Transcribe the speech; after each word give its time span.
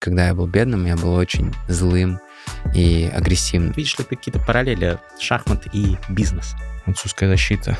Когда 0.00 0.28
я 0.28 0.34
был 0.34 0.46
бедным, 0.46 0.86
я 0.86 0.96
был 0.96 1.14
очень 1.14 1.52
злым 1.66 2.20
и 2.72 3.10
агрессивным. 3.12 3.72
Видишь 3.72 3.98
ли 3.98 4.04
ты 4.04 4.14
какие-то 4.14 4.38
параллели 4.38 4.98
шахмат 5.18 5.66
и 5.72 5.96
бизнес? 6.08 6.54
Французская 6.84 7.28
защита. 7.28 7.76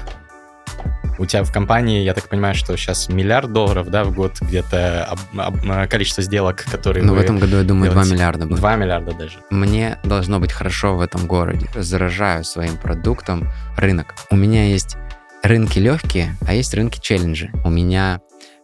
У 1.18 1.26
тебя 1.26 1.42
в 1.44 1.52
компании, 1.52 2.02
я 2.02 2.14
так 2.14 2.28
понимаю, 2.28 2.54
что 2.54 2.76
сейчас 2.76 3.08
миллиард 3.08 3.52
долларов, 3.52 3.88
да, 3.90 4.04
в 4.04 4.14
год 4.14 4.40
где-то 4.40 5.04
об, 5.04 5.18
об, 5.36 5.88
количество 5.88 6.22
сделок, 6.22 6.64
которые 6.70 7.04
Ну, 7.04 7.14
в 7.14 7.18
этом 7.18 7.38
году, 7.38 7.56
я 7.56 7.62
думаю, 7.62 7.90
делаете. 7.90 8.10
2 8.10 8.16
миллиарда 8.16 8.46
будет. 8.46 8.58
2 8.58 8.76
миллиарда 8.76 9.12
даже. 9.14 9.38
Мне 9.50 9.98
должно 10.04 10.38
быть 10.38 10.52
хорошо 10.52 10.96
в 10.96 11.00
этом 11.00 11.26
городе. 11.26 11.68
Заражаю 11.74 12.44
своим 12.44 12.76
продуктом 12.76 13.48
рынок. 13.76 14.14
У 14.30 14.36
меня 14.36 14.66
есть 14.66 14.96
рынки 15.42 15.78
легкие, 15.78 16.36
а 16.46 16.54
есть 16.54 16.74
рынки 16.74 17.00
челленджи. 17.00 17.50
У 17.64 17.70
меня 17.70 18.20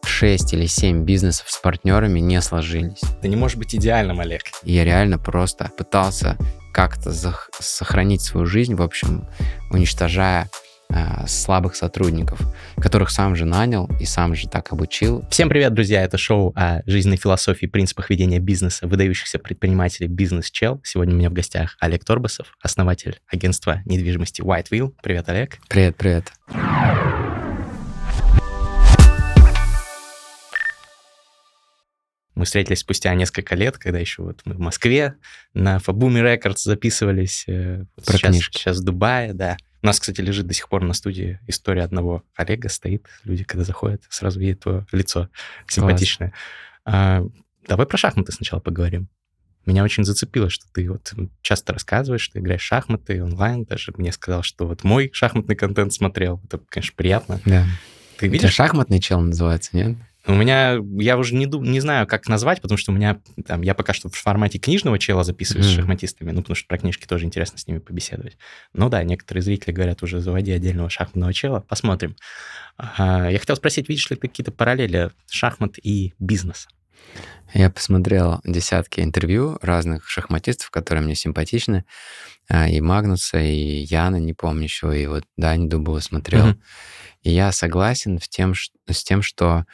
6 0.06 0.54
или 0.54 0.66
7 0.66 1.04
бизнесов 1.04 1.50
с 1.50 1.58
партнерами 1.58 2.20
не 2.20 2.40
сложились. 2.40 3.00
Ты 3.22 3.28
не 3.28 3.36
можешь 3.36 3.56
быть 3.56 3.74
идеальным, 3.74 4.20
Олег. 4.20 4.42
Я 4.62 4.84
реально 4.84 5.18
просто 5.18 5.70
пытался 5.76 6.36
как-то 6.72 7.12
сохранить 7.60 8.22
свою 8.22 8.46
жизнь, 8.46 8.74
в 8.74 8.82
общем, 8.82 9.28
уничтожая 9.70 10.50
э, 10.90 11.26
слабых 11.28 11.76
сотрудников, 11.76 12.40
которых 12.76 13.10
сам 13.10 13.36
же 13.36 13.44
нанял 13.44 13.88
и 14.00 14.04
сам 14.04 14.34
же 14.34 14.48
так 14.48 14.72
обучил. 14.72 15.24
Всем 15.30 15.48
привет, 15.48 15.72
друзья! 15.72 16.02
Это 16.02 16.18
шоу 16.18 16.52
о 16.56 16.82
жизненной 16.84 17.16
философии 17.16 17.66
и 17.66 17.68
принципах 17.68 18.10
ведения 18.10 18.40
бизнеса 18.40 18.88
выдающихся 18.88 19.38
предпринимателей 19.38 20.08
«Бизнес 20.08 20.50
Чел». 20.50 20.80
Сегодня 20.82 21.14
у 21.14 21.18
меня 21.18 21.30
в 21.30 21.32
гостях 21.32 21.76
Олег 21.78 22.04
Торбасов, 22.04 22.56
основатель 22.60 23.20
агентства 23.28 23.80
недвижимости 23.84 24.42
White 24.42 24.70
Wheel. 24.70 24.92
Привет, 25.02 25.28
Олег. 25.28 25.58
Привет, 25.68 25.96
привет. 25.96 26.32
Мы 32.34 32.44
встретились 32.44 32.80
спустя 32.80 33.14
несколько 33.14 33.54
лет, 33.54 33.78
когда 33.78 33.98
еще 33.98 34.22
вот 34.22 34.40
мы 34.44 34.54
в 34.54 34.58
Москве 34.58 35.14
на 35.52 35.78
Фабуми 35.78 36.20
Records 36.20 36.62
записывались. 36.64 37.44
Э, 37.46 37.84
Про 38.04 38.16
сейчас, 38.16 38.30
книжки. 38.32 38.58
Сейчас 38.58 38.78
в 38.78 38.84
Дубае, 38.84 39.34
да. 39.34 39.56
У 39.82 39.86
нас, 39.86 40.00
кстати, 40.00 40.20
лежит 40.20 40.46
до 40.46 40.54
сих 40.54 40.68
пор 40.68 40.82
на 40.82 40.94
студии 40.94 41.38
история 41.46 41.82
одного 41.82 42.24
Олега, 42.34 42.68
стоит. 42.68 43.06
Люди, 43.24 43.44
когда 43.44 43.64
заходят, 43.64 44.02
сразу 44.08 44.40
видят 44.40 44.60
твое 44.60 44.86
лицо 44.92 45.28
симпатичное. 45.68 46.32
А, 46.84 47.24
давай 47.68 47.86
про 47.86 47.96
шахматы 47.96 48.32
сначала 48.32 48.60
поговорим. 48.60 49.08
Меня 49.66 49.84
очень 49.84 50.04
зацепило, 50.04 50.50
что 50.50 50.66
ты 50.72 50.90
вот 50.90 51.12
часто 51.40 51.72
рассказываешь, 51.72 52.22
что 52.22 52.38
играешь 52.38 52.62
в 52.62 52.64
шахматы 52.64 53.22
онлайн. 53.22 53.64
Даже 53.64 53.92
мне 53.96 54.12
сказал, 54.12 54.42
что 54.42 54.66
вот 54.66 54.84
мой 54.84 55.10
шахматный 55.12 55.56
контент 55.56 55.92
смотрел. 55.92 56.40
Это, 56.44 56.60
конечно, 56.68 56.92
приятно. 56.96 57.40
Да. 57.44 57.64
Ты 58.18 58.28
видишь? 58.28 58.52
шахматный 58.52 59.00
чел 59.00 59.20
называется, 59.20 59.70
нет? 59.76 59.96
У 60.26 60.34
меня, 60.34 60.78
я 60.98 61.18
уже 61.18 61.34
не, 61.34 61.44
не 61.44 61.80
знаю, 61.80 62.06
как 62.06 62.28
назвать, 62.28 62.62
потому 62.62 62.78
что 62.78 62.92
у 62.92 62.94
меня, 62.94 63.20
там, 63.46 63.60
я 63.60 63.74
пока 63.74 63.92
что 63.92 64.08
в 64.08 64.14
формате 64.14 64.58
книжного 64.58 64.98
чела 64.98 65.22
записываюсь 65.22 65.66
mm. 65.66 65.70
с 65.70 65.74
шахматистами, 65.74 66.30
ну, 66.30 66.40
потому 66.40 66.56
что 66.56 66.66
про 66.66 66.78
книжки 66.78 67.06
тоже 67.06 67.26
интересно 67.26 67.58
с 67.58 67.66
ними 67.66 67.78
побеседовать. 67.78 68.38
Ну 68.72 68.88
да, 68.88 69.02
некоторые 69.04 69.42
зрители 69.42 69.72
говорят, 69.72 70.02
уже 70.02 70.20
заводи 70.20 70.52
отдельного 70.52 70.88
шахматного 70.88 71.34
чела, 71.34 71.60
посмотрим. 71.60 72.16
А, 72.78 73.30
я 73.30 73.38
хотел 73.38 73.56
спросить, 73.56 73.88
видишь 73.88 74.08
ли 74.08 74.16
ты 74.16 74.28
какие-то 74.28 74.50
параллели 74.50 75.10
шахмат 75.28 75.74
и 75.82 76.14
бизнес? 76.18 76.68
Я 77.52 77.70
посмотрел 77.70 78.40
десятки 78.44 79.00
интервью 79.00 79.58
разных 79.62 80.08
шахматистов, 80.08 80.70
которые 80.70 81.04
мне 81.04 81.14
симпатичны, 81.14 81.84
а, 82.48 82.68
и 82.68 82.80
Магнуса, 82.80 83.38
и 83.38 83.84
Яна, 83.84 84.16
не 84.16 84.34
помню 84.34 84.64
еще, 84.64 85.00
и 85.00 85.06
вот 85.06 85.24
Дани 85.36 85.68
Дубова 85.68 86.00
смотрел. 86.00 86.48
Mm-hmm. 86.48 86.60
И 87.22 87.30
я 87.30 87.52
согласен 87.52 88.18
в 88.18 88.28
тем, 88.28 88.54
с 88.54 89.02
тем, 89.02 89.22
что 89.22 89.64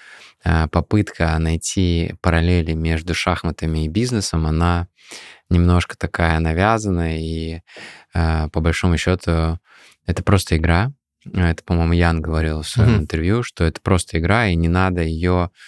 э, 0.44 0.68
попытка 0.68 1.36
найти 1.38 2.14
параллели 2.20 2.74
между 2.74 3.12
шахматами 3.12 3.84
и 3.84 3.88
бизнесом, 3.88 4.46
она 4.46 4.86
немножко 5.48 5.96
такая 5.98 6.38
навязанная, 6.38 7.18
и 7.18 7.60
э, 8.14 8.48
по 8.50 8.60
большому 8.60 8.96
счету 8.98 9.58
это 10.06 10.22
просто 10.22 10.56
игра. 10.56 10.92
Это, 11.34 11.62
по-моему, 11.64 11.92
Ян 11.94 12.22
говорил 12.22 12.62
в 12.62 12.68
своем 12.68 12.90
mm-hmm. 12.90 12.98
интервью, 13.00 13.42
что 13.42 13.64
это 13.64 13.80
просто 13.80 14.18
игра, 14.18 14.46
и 14.46 14.54
не 14.54 14.68
надо 14.68 15.02
ее, 15.02 15.50
э, 15.50 15.58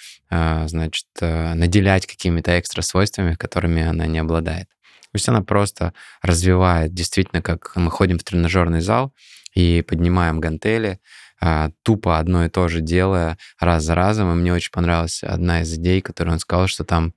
значит, 0.66 1.06
наделять 1.20 2.06
какими-то 2.06 2.58
экстра 2.58 2.82
свойствами, 2.82 3.34
которыми 3.34 3.82
она 3.82 4.06
не 4.06 4.18
обладает. 4.18 4.68
То 5.12 5.16
есть 5.16 5.28
она 5.28 5.42
просто 5.42 5.92
развивает, 6.22 6.94
действительно, 6.94 7.42
как 7.42 7.72
мы 7.76 7.90
ходим 7.90 8.18
в 8.18 8.24
тренажерный 8.24 8.80
зал 8.80 9.12
и 9.54 9.84
поднимаем 9.86 10.40
гантели, 10.40 11.00
а, 11.38 11.70
тупо 11.82 12.18
одно 12.18 12.44
и 12.44 12.48
то 12.48 12.68
же 12.68 12.80
делая 12.80 13.36
раз 13.58 13.82
за 13.82 13.94
разом. 13.94 14.30
И 14.30 14.34
мне 14.34 14.54
очень 14.54 14.70
понравилась 14.70 15.22
одна 15.22 15.62
из 15.62 15.74
идей, 15.74 16.00
которую 16.00 16.34
он 16.34 16.38
сказал, 16.38 16.66
что 16.68 16.84
там 16.84 17.14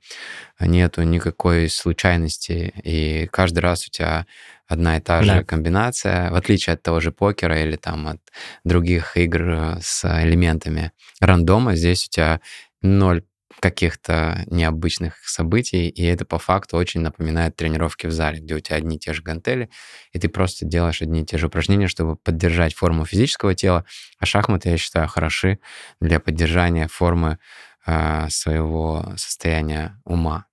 нету 0.59 1.03
никакой 1.03 1.69
случайности, 1.69 2.73
и 2.83 3.29
каждый 3.31 3.59
раз 3.59 3.87
у 3.87 3.91
тебя 3.91 4.25
одна 4.67 4.97
и 4.97 4.99
та 4.99 5.21
же 5.21 5.31
да. 5.31 5.43
комбинация, 5.43 6.31
в 6.31 6.35
отличие 6.35 6.73
от 6.73 6.81
того 6.81 6.99
же 6.99 7.11
покера 7.11 7.61
или 7.61 7.75
там 7.75 8.07
от 8.07 8.19
других 8.63 9.15
игр 9.15 9.77
с 9.79 10.03
элементами 10.03 10.91
рандома, 11.21 11.75
здесь 11.75 12.07
у 12.07 12.09
тебя 12.09 12.41
ноль 12.85 13.23
каких-то 13.59 14.43
необычных 14.47 15.17
событий, 15.27 15.87
и 15.89 16.03
это 16.03 16.25
по 16.25 16.39
факту 16.39 16.77
очень 16.77 17.01
напоминает 17.01 17.55
тренировки 17.55 18.07
в 18.07 18.11
зале, 18.11 18.39
где 18.39 18.55
у 18.55 18.59
тебя 18.59 18.77
одни 18.77 18.97
и 18.97 18.99
те 18.99 19.13
же 19.13 19.21
гантели, 19.21 19.69
и 20.11 20.19
ты 20.19 20.29
просто 20.29 20.65
делаешь 20.65 21.01
одни 21.01 21.21
и 21.21 21.25
те 21.25 21.37
же 21.37 21.47
упражнения, 21.47 21.87
чтобы 21.87 22.15
поддержать 22.17 22.73
форму 22.75 23.05
физического 23.05 23.55
тела, 23.55 23.85
а 24.19 24.25
шахматы, 24.25 24.69
я 24.69 24.77
считаю, 24.77 25.07
хороши 25.07 25.59
для 26.01 26.19
поддержания 26.19 26.87
формы 26.87 27.39
э, 27.85 28.27
своего 28.29 29.13
состояния 29.17 29.99
ума. 30.03 30.45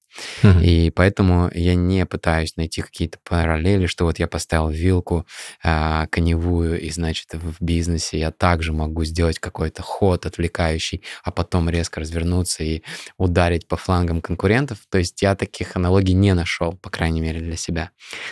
И 0.43 0.91
поэтому 0.91 1.51
я 1.55 1.75
не 1.75 2.07
пытаюсь 2.07 2.57
найти 2.57 2.83
какие-то 2.83 3.19
параллели, 3.25 3.87
что 3.87 4.05
вот 4.05 4.19
я 4.19 4.27
поставил 4.27 4.69
вилку 4.69 5.27
а, 5.63 6.07
коневую, 6.09 6.81
и, 6.81 6.91
значит, 6.91 7.35
в 7.35 7.63
бизнесе 7.63 8.19
я 8.19 8.31
также 8.31 8.73
могу 8.73 9.05
сделать 9.05 9.39
какой-то 9.39 9.83
ход 9.83 10.27
отвлекающий, 10.27 11.03
а 11.25 11.31
потом 11.31 11.69
резко 11.69 12.01
развернуться 12.01 12.65
и 12.65 12.83
ударить 13.17 13.67
по 13.67 13.77
флангам 13.77 14.21
конкурентов. 14.21 14.79
То 14.91 14.99
есть 14.99 15.21
я 15.23 15.35
таких 15.35 15.77
аналогий 15.77 16.15
не 16.15 16.35
нашел, 16.35 16.73
по 16.75 16.91
крайней 16.91 17.21
мере, 17.21 17.41
для 17.41 17.57
себя. 17.57 17.91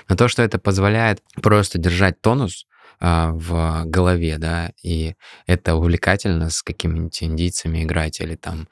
Но 0.08 0.16
то, 0.16 0.28
что 0.28 0.42
это 0.42 0.58
позволяет 0.58 1.22
просто 1.40 1.78
держать 1.78 2.20
тонус, 2.20 2.66
а, 3.00 3.32
в 3.32 3.84
голове, 3.86 4.36
да, 4.38 4.72
и 4.82 5.14
это 5.46 5.74
увлекательно 5.74 6.50
с 6.50 6.62
какими-нибудь 6.62 7.22
индийцами 7.22 7.82
играть, 7.82 8.20
или 8.20 8.36
там 8.36 8.68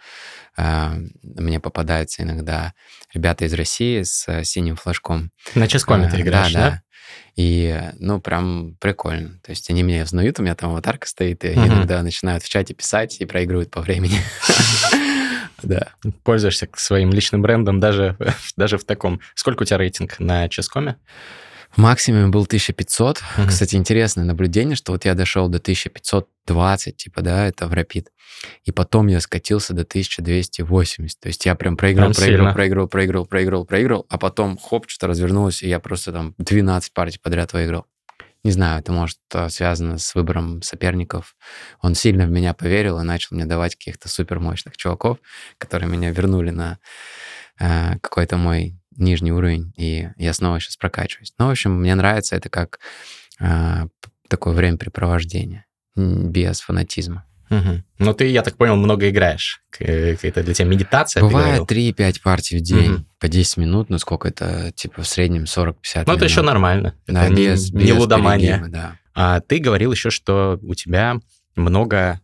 а, 0.57 0.97
мне 1.23 1.61
попадаются 1.61 2.23
иногда 2.23 2.75
ребята 3.15 3.47
из 3.47 3.55
России 3.55 4.03
с 4.03 4.45
синим 4.45 4.77
флажком. 4.77 5.31
На 5.55 5.67
ческоме 5.67 6.11
ты 6.11 6.21
играешь, 6.21 6.53
да? 6.53 6.71
да? 6.71 6.83
И, 7.37 7.81
ну, 7.99 8.21
прям 8.21 8.77
прикольно. 8.81 9.39
То 9.45 9.51
есть 9.51 9.71
они 9.71 9.83
меня 9.83 10.03
узнают, 10.03 10.41
у 10.41 10.43
меня 10.43 10.55
там 10.55 10.71
аватарка 10.71 11.07
стоит, 11.07 11.45
и 11.45 11.51
угу. 11.51 11.67
иногда 11.67 12.03
начинают 12.03 12.43
в 12.43 12.49
чате 12.49 12.75
писать 12.75 13.21
и 13.21 13.25
проигрывают 13.27 13.71
по 13.71 13.81
времени. 13.81 14.21
Да. 15.61 15.89
Пользуешься 16.23 16.69
своим 16.77 17.11
личным 17.11 17.43
брендом 17.43 17.81
даже, 17.81 18.17
даже 18.57 18.79
в 18.79 18.85
таком. 18.85 19.21
Сколько 19.35 19.63
у 19.63 19.67
тебя 19.67 19.79
рейтинг 19.79 20.21
на 20.21 20.49
Ческоме? 20.49 20.99
Максимум 21.77 22.31
был 22.31 22.43
1500. 22.43 23.19
Mm-hmm. 23.19 23.47
Кстати, 23.47 23.77
интересное 23.77 24.25
наблюдение, 24.25 24.77
что 24.77 24.93
вот 24.93 25.05
я 25.05 25.15
дошел 25.15 25.49
до 25.49 25.59
1520, 25.59 26.97
типа, 26.97 27.23
да, 27.23 27.47
это 27.47 27.67
в 27.67 27.73
Rapid. 27.73 28.07
И 28.65 28.73
потом 28.73 29.07
я 29.09 29.21
скатился 29.21 29.75
до 29.75 29.83
1280. 29.83 31.21
То 31.21 31.29
есть 31.29 31.47
я 31.47 31.55
прям 31.55 31.77
проиграл, 31.77 32.13
прям 32.13 32.53
проиграл, 32.53 32.55
проиграл, 32.55 32.89
проиграл, 32.89 33.27
проиграл, 33.27 33.65
проиграл, 33.65 34.07
а 34.09 34.19
потом 34.19 34.57
хоп, 34.57 34.89
что-то 34.89 35.09
развернулось, 35.09 35.63
и 35.63 35.69
я 35.69 35.79
просто 35.79 36.13
там 36.13 36.35
12 36.39 36.93
партий 36.93 37.19
подряд 37.23 37.53
выиграл. 37.53 37.87
Не 38.45 38.53
знаю, 38.53 38.81
это 38.81 38.93
может 38.93 39.19
э, 39.35 39.49
связано 39.49 39.99
с 39.99 40.15
выбором 40.15 40.63
соперников. 40.63 41.37
Он 41.83 41.95
сильно 41.95 42.25
в 42.25 42.31
меня 42.31 42.55
поверил 42.55 43.01
и 43.01 43.05
начал 43.05 43.35
мне 43.35 43.47
давать 43.47 43.75
каких-то 43.75 44.09
супермощных 44.09 44.77
чуваков, 44.77 45.19
которые 45.59 45.91
меня 45.91 46.13
вернули 46.13 46.51
на 46.51 46.79
э, 47.59 47.99
какой-то 48.01 48.37
мой 48.37 48.79
нижний 48.99 49.33
уровень, 49.33 49.73
и 49.77 50.11
я 50.17 50.33
снова 50.33 50.61
сейчас 50.61 50.77
прокачиваюсь. 50.77 51.33
Ну, 51.39 51.47
в 51.47 51.51
общем, 51.51 51.81
мне 51.81 51.95
нравится 51.95 52.37
это 52.37 52.49
как 52.49 52.81
э, 53.41 53.87
такое 54.29 54.55
времяпрепровождение 54.55 55.65
без 55.97 56.61
фанатизма. 56.61 57.25
Угу. 57.51 57.83
Ну, 57.99 58.15
ты, 58.15 58.27
я 58.27 58.43
так 58.43 58.57
понял, 58.57 58.77
много 58.77 59.09
играешь. 59.09 59.63
Это 59.79 60.43
для 60.43 60.55
тебя 60.55 60.69
медитация? 60.69 61.23
Бывает 61.23 61.63
3-5 61.71 62.21
партий 62.23 62.59
в 62.59 62.61
день 62.61 62.93
угу. 62.93 63.05
по 63.19 63.29
10 63.29 63.57
минут, 63.57 63.89
ну 63.89 63.99
сколько 63.99 64.29
это, 64.29 64.71
типа, 64.73 65.03
в 65.03 65.09
среднем 65.09 65.45
40-50 65.45 65.65
минут. 65.65 66.07
Ну, 66.07 66.15
это 66.15 66.25
еще 66.25 66.43
нормально. 66.43 66.95
Да, 67.07 67.25
это 67.25 67.35
без, 67.35 67.73
не, 67.73 67.81
без 67.81 67.87
не 67.87 67.93
лудомания. 67.95 68.65
да. 68.69 68.99
А 69.15 69.41
ты 69.41 69.59
говорил 69.59 69.93
еще, 69.93 70.11
что 70.11 70.59
у 70.63 70.75
тебя 70.75 71.17
много 71.57 72.21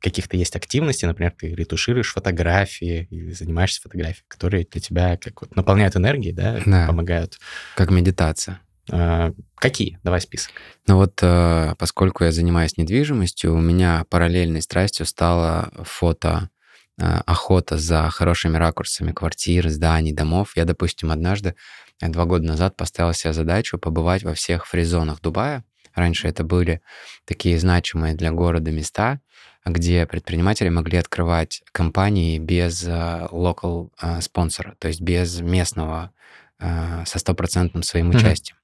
каких-то 0.00 0.36
есть 0.36 0.54
активности, 0.56 1.04
например, 1.04 1.32
ты 1.36 1.54
ретушируешь 1.54 2.12
фотографии 2.12 3.08
или 3.10 3.32
занимаешься 3.32 3.82
фотографией, 3.82 4.24
которые 4.28 4.66
для 4.70 4.80
тебя 4.80 5.16
как 5.16 5.40
вот 5.40 5.56
наполняют 5.56 5.96
энергией, 5.96 6.32
да, 6.32 6.60
да. 6.64 6.86
помогают. 6.86 7.38
Как 7.76 7.90
медитация. 7.90 8.60
А, 8.90 9.32
какие? 9.56 9.98
Давай 10.02 10.20
список. 10.20 10.52
Ну 10.86 10.96
вот, 10.96 11.18
э, 11.22 11.74
поскольку 11.78 12.24
я 12.24 12.32
занимаюсь 12.32 12.76
недвижимостью, 12.76 13.54
у 13.54 13.60
меня 13.60 14.04
параллельной 14.08 14.62
страстью 14.62 15.06
стало 15.06 15.72
фото 15.84 16.48
охота 16.98 17.78
за 17.78 18.10
хорошими 18.10 18.56
ракурсами 18.56 19.12
квартир, 19.12 19.68
зданий, 19.68 20.12
домов. 20.12 20.52
Я, 20.56 20.64
допустим, 20.64 21.12
однажды, 21.12 21.54
два 22.00 22.24
года 22.24 22.44
назад, 22.44 22.76
поставил 22.76 23.12
себе 23.12 23.32
задачу 23.32 23.78
побывать 23.78 24.24
во 24.24 24.34
всех 24.34 24.66
фризонах 24.66 25.20
Дубая. 25.20 25.64
Раньше 25.94 26.28
это 26.28 26.44
были 26.44 26.80
такие 27.24 27.58
значимые 27.58 28.14
для 28.14 28.32
города 28.32 28.70
места, 28.70 29.20
где 29.70 30.06
предприниматели 30.06 30.68
могли 30.68 30.98
открывать 30.98 31.62
компании 31.72 32.38
без 32.38 32.86
local 32.86 33.90
спонсора, 34.20 34.76
то 34.78 34.88
есть 34.88 35.00
без 35.00 35.40
местного 35.40 36.12
со 36.58 37.18
стопроцентным 37.18 37.82
своим 37.82 38.10
участием. 38.10 38.56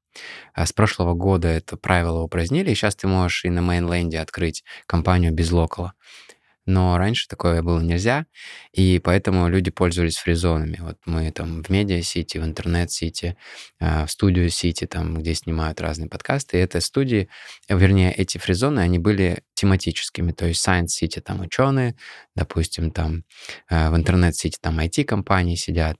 А 0.53 0.65
с 0.65 0.73
прошлого 0.73 1.15
года 1.15 1.49
это 1.49 1.77
правило 1.77 2.21
упразднили, 2.21 2.71
и 2.71 2.75
сейчас 2.75 2.95
ты 2.95 3.09
можешь 3.09 3.45
и 3.45 3.51
на 3.51 3.63
mainland 3.63 4.14
е 4.14 4.21
открыть 4.21 4.65
компанию 4.87 5.33
без 5.33 5.51
local 5.51 5.82
а. 5.82 5.95
Но 6.67 6.97
раньше 6.97 7.29
такое 7.29 7.63
было 7.63 7.81
нельзя, 7.81 8.27
и 8.73 8.99
поэтому 8.99 9.49
люди 9.49 9.71
пользовались 9.71 10.17
free 10.17 10.37
zone 10.37 10.58
ами. 10.58 10.79
Вот 10.81 10.97
мы 11.05 11.31
там 11.31 11.63
в 11.63 11.69
Медиа-Сити, 11.69 12.39
в 12.39 12.45
Интернет-Сити, 12.45 13.37
а, 13.81 14.07
в 14.07 14.11
Студио-Сити, 14.11 14.87
там, 14.87 15.19
где 15.19 15.35
снимают 15.35 15.81
разные 15.81 16.09
подкасты. 16.09 16.57
И 16.57 16.61
это 16.61 16.81
студии, 16.81 17.29
вернее, 17.69 18.13
эти 18.13 18.39
фризоны, 18.39 18.81
они 18.81 18.99
были 18.99 19.43
тематическими. 19.55 20.33
То 20.33 20.47
есть 20.47 20.67
Science-Сити 20.67 21.21
там 21.21 21.41
ученые, 21.43 21.97
допустим, 22.35 22.91
там 22.91 23.25
а, 23.69 23.91
в 23.91 23.97
Интернет-Сити 23.97 24.59
там 24.61 24.81
IT-компании 24.81 25.57
сидят. 25.57 25.99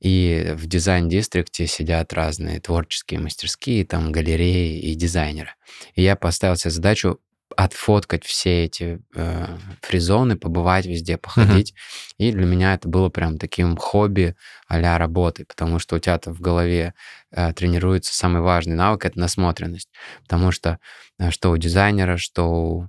И 0.00 0.54
в 0.54 0.66
дизайн-дистрикте 0.66 1.66
сидят 1.66 2.12
разные 2.12 2.60
творческие 2.60 3.20
мастерские, 3.20 3.84
там 3.84 4.12
галереи 4.12 4.78
и 4.78 4.94
дизайнеры. 4.94 5.54
И 5.94 6.02
я 6.02 6.14
поставил 6.14 6.56
себе 6.56 6.70
задачу 6.70 7.20
отфоткать 7.58 8.24
все 8.24 8.66
эти 8.66 9.00
э, 9.16 9.58
фризоны, 9.82 10.36
побывать 10.36 10.86
везде, 10.86 11.18
походить. 11.18 11.72
Uh-huh. 11.72 12.28
И 12.28 12.30
для 12.30 12.46
меня 12.46 12.74
это 12.74 12.88
было 12.88 13.08
прям 13.08 13.36
таким 13.36 13.76
хобби 13.76 14.36
а 14.68 14.96
работы, 14.96 15.44
потому 15.44 15.80
что 15.80 15.96
у 15.96 15.98
тебя-то 15.98 16.32
в 16.32 16.40
голове 16.40 16.94
э, 17.32 17.52
тренируется 17.52 18.14
самый 18.14 18.42
важный 18.42 18.76
навык— 18.76 19.04
это 19.06 19.18
насмотренность. 19.18 19.88
Потому 20.22 20.52
что 20.52 20.78
э, 21.18 21.32
что 21.32 21.50
у 21.50 21.56
дизайнера, 21.56 22.16
что 22.16 22.44
у 22.44 22.88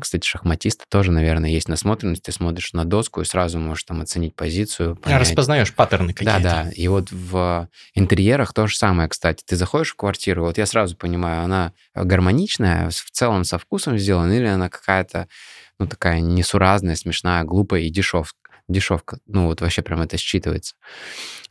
кстати, 0.00 0.26
шахматиста 0.26 0.84
тоже, 0.88 1.12
наверное, 1.12 1.50
есть 1.50 1.68
насмотренность. 1.68 2.22
Ты 2.22 2.32
смотришь 2.32 2.72
на 2.72 2.84
доску 2.84 3.20
и 3.20 3.24
сразу 3.24 3.58
можешь 3.58 3.84
там 3.84 4.00
оценить 4.00 4.34
позицию. 4.34 4.92
А, 4.92 4.94
понять. 4.96 5.20
Распознаешь 5.20 5.74
паттерны 5.74 6.12
какие-то. 6.12 6.42
Да, 6.42 6.64
да. 6.64 6.70
И 6.70 6.88
вот 6.88 7.10
в 7.12 7.68
интерьерах 7.94 8.52
то 8.52 8.66
же 8.66 8.76
самое, 8.76 9.08
кстати. 9.08 9.44
Ты 9.46 9.56
заходишь 9.56 9.92
в 9.92 9.96
квартиру, 9.96 10.44
вот 10.44 10.58
я 10.58 10.66
сразу 10.66 10.96
понимаю, 10.96 11.42
она 11.44 11.72
гармоничная, 11.94 12.90
в 12.90 13.10
целом 13.10 13.44
со 13.44 13.58
вкусом 13.58 13.98
сделана, 13.98 14.32
или 14.32 14.46
она 14.46 14.68
какая-то, 14.68 15.28
ну, 15.78 15.86
такая 15.86 16.20
несуразная, 16.20 16.96
смешная, 16.96 17.44
глупая 17.44 17.82
и 17.82 17.90
дешев, 17.90 18.34
дешевка. 18.72 19.18
Ну, 19.26 19.46
вот 19.46 19.60
вообще 19.60 19.82
прям 19.82 20.00
это 20.00 20.16
считывается. 20.16 20.74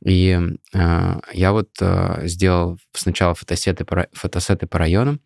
И 0.05 0.39
э, 0.73 1.19
я 1.33 1.51
вот 1.51 1.69
э, 1.81 2.21
сделал 2.27 2.77
сначала 2.93 3.33
фотосеты 3.33 3.83
по, 3.83 4.07
фотосеты 4.13 4.65
по 4.65 4.77
районам, 4.77 5.19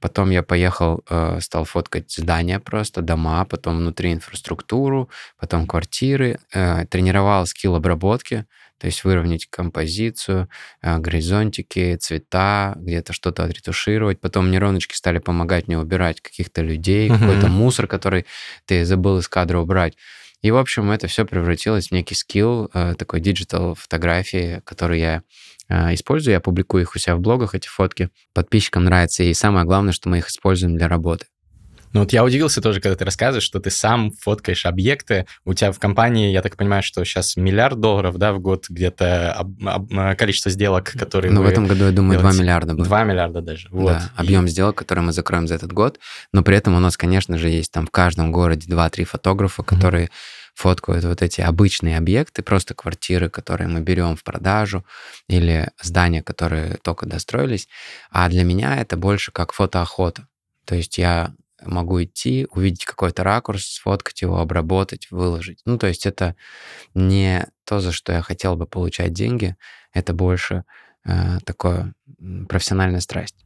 потом 0.00 0.30
я 0.30 0.42
поехал, 0.42 1.04
э, 1.08 1.40
стал 1.40 1.64
фоткать 1.64 2.10
здания 2.10 2.58
просто, 2.58 3.02
дома, 3.02 3.44
потом 3.44 3.78
внутри 3.78 4.12
инфраструктуру, 4.12 5.10
потом 5.38 5.66
квартиры, 5.66 6.38
э, 6.54 6.86
тренировал 6.86 7.46
скилл 7.46 7.74
обработки, 7.74 8.46
то 8.78 8.86
есть 8.86 9.04
выровнять 9.04 9.46
композицию, 9.46 10.48
э, 10.82 10.98
горизонтики, 10.98 11.96
цвета, 11.96 12.74
где-то 12.76 13.12
что-то 13.12 13.44
отретушировать. 13.44 14.20
Потом 14.20 14.50
нейроночки 14.50 14.94
стали 14.94 15.18
помогать 15.18 15.68
мне 15.68 15.78
убирать 15.78 16.20
каких-то 16.20 16.62
людей, 16.62 17.08
uh-huh. 17.08 17.18
какой-то 17.18 17.48
мусор, 17.48 17.86
который 17.86 18.26
ты 18.66 18.84
забыл 18.84 19.18
из 19.18 19.28
кадра 19.28 19.58
убрать. 19.58 19.96
И, 20.44 20.50
в 20.50 20.58
общем, 20.58 20.90
это 20.90 21.06
все 21.06 21.24
превратилось 21.24 21.88
в 21.88 21.92
некий 21.92 22.14
скилл 22.14 22.70
э, 22.74 22.94
такой 22.98 23.20
digital 23.20 23.74
фотографии, 23.74 24.60
который 24.66 25.00
я 25.00 25.22
э, 25.70 25.94
использую. 25.94 26.34
Я 26.34 26.40
публикую 26.40 26.82
их 26.82 26.94
у 26.94 26.98
себя 26.98 27.16
в 27.16 27.20
блогах, 27.20 27.54
эти 27.54 27.66
фотки. 27.66 28.10
Подписчикам 28.34 28.84
нравится. 28.84 29.22
И 29.22 29.32
самое 29.32 29.64
главное, 29.64 29.94
что 29.94 30.10
мы 30.10 30.18
их 30.18 30.28
используем 30.28 30.76
для 30.76 30.86
работы. 30.86 31.24
Ну 31.94 32.00
вот 32.00 32.12
я 32.12 32.24
удивился 32.24 32.60
тоже, 32.60 32.80
когда 32.80 32.96
ты 32.96 33.04
рассказываешь, 33.04 33.44
что 33.44 33.60
ты 33.60 33.70
сам 33.70 34.10
фоткаешь 34.10 34.66
объекты. 34.66 35.26
У 35.44 35.54
тебя 35.54 35.70
в 35.70 35.78
компании, 35.78 36.32
я 36.32 36.42
так 36.42 36.56
понимаю, 36.56 36.82
что 36.82 37.04
сейчас 37.04 37.36
миллиард 37.36 37.78
долларов, 37.78 38.18
да, 38.18 38.32
в 38.32 38.40
год 38.40 38.66
где-то 38.68 39.32
об, 39.32 39.64
об, 39.64 39.92
э, 39.92 40.16
количество 40.16 40.50
сделок, 40.50 40.92
которые 40.98 41.32
Ну, 41.32 41.42
в 41.42 41.46
этом 41.46 41.68
году, 41.68 41.84
я 41.84 41.92
думаю, 41.92 42.18
делаете. 42.18 42.36
2 42.36 42.42
миллиарда 42.42 42.74
будет. 42.74 42.88
2 42.88 43.04
миллиарда 43.04 43.40
даже, 43.40 43.68
вот. 43.70 43.92
Да, 43.92 44.10
объем 44.16 44.46
и... 44.46 44.48
сделок, 44.48 44.76
который 44.76 45.00
мы 45.00 45.12
закроем 45.12 45.46
за 45.46 45.54
этот 45.54 45.72
год. 45.72 46.00
Но 46.32 46.42
при 46.42 46.56
этом 46.56 46.74
у 46.74 46.80
нас, 46.80 46.96
конечно 46.96 47.38
же, 47.38 47.48
есть 47.48 47.70
там 47.70 47.86
в 47.86 47.90
каждом 47.92 48.32
городе 48.32 48.66
2-3 48.68 49.04
фотографа, 49.04 49.62
которые 49.62 50.06
mm-hmm 50.06 50.44
фоткают 50.54 51.04
вот 51.04 51.20
эти 51.20 51.40
обычные 51.40 51.98
объекты, 51.98 52.42
просто 52.42 52.74
квартиры, 52.74 53.28
которые 53.28 53.66
мы 53.66 53.80
берем 53.80 54.14
в 54.14 54.22
продажу, 54.22 54.84
или 55.28 55.70
здания, 55.82 56.22
которые 56.22 56.76
только 56.82 57.06
достроились. 57.06 57.68
А 58.10 58.28
для 58.28 58.44
меня 58.44 58.76
это 58.76 58.96
больше 58.96 59.32
как 59.32 59.52
фотоохота. 59.52 60.28
То 60.64 60.76
есть 60.76 60.96
я 60.96 61.34
могу 61.66 62.02
идти, 62.02 62.46
увидеть 62.50 62.84
какой-то 62.84 63.24
ракурс, 63.24 63.64
сфоткать 63.64 64.22
его, 64.22 64.38
обработать, 64.38 65.08
выложить. 65.10 65.60
Ну, 65.64 65.78
то 65.78 65.86
есть 65.86 66.06
это 66.06 66.36
не 66.94 67.46
то, 67.64 67.80
за 67.80 67.92
что 67.92 68.12
я 68.12 68.22
хотел 68.22 68.56
бы 68.56 68.66
получать 68.66 69.12
деньги, 69.12 69.56
это 69.92 70.12
больше 70.12 70.64
э, 71.04 71.38
такое 71.44 71.94
профессиональная 72.48 73.00
страсть. 73.00 73.44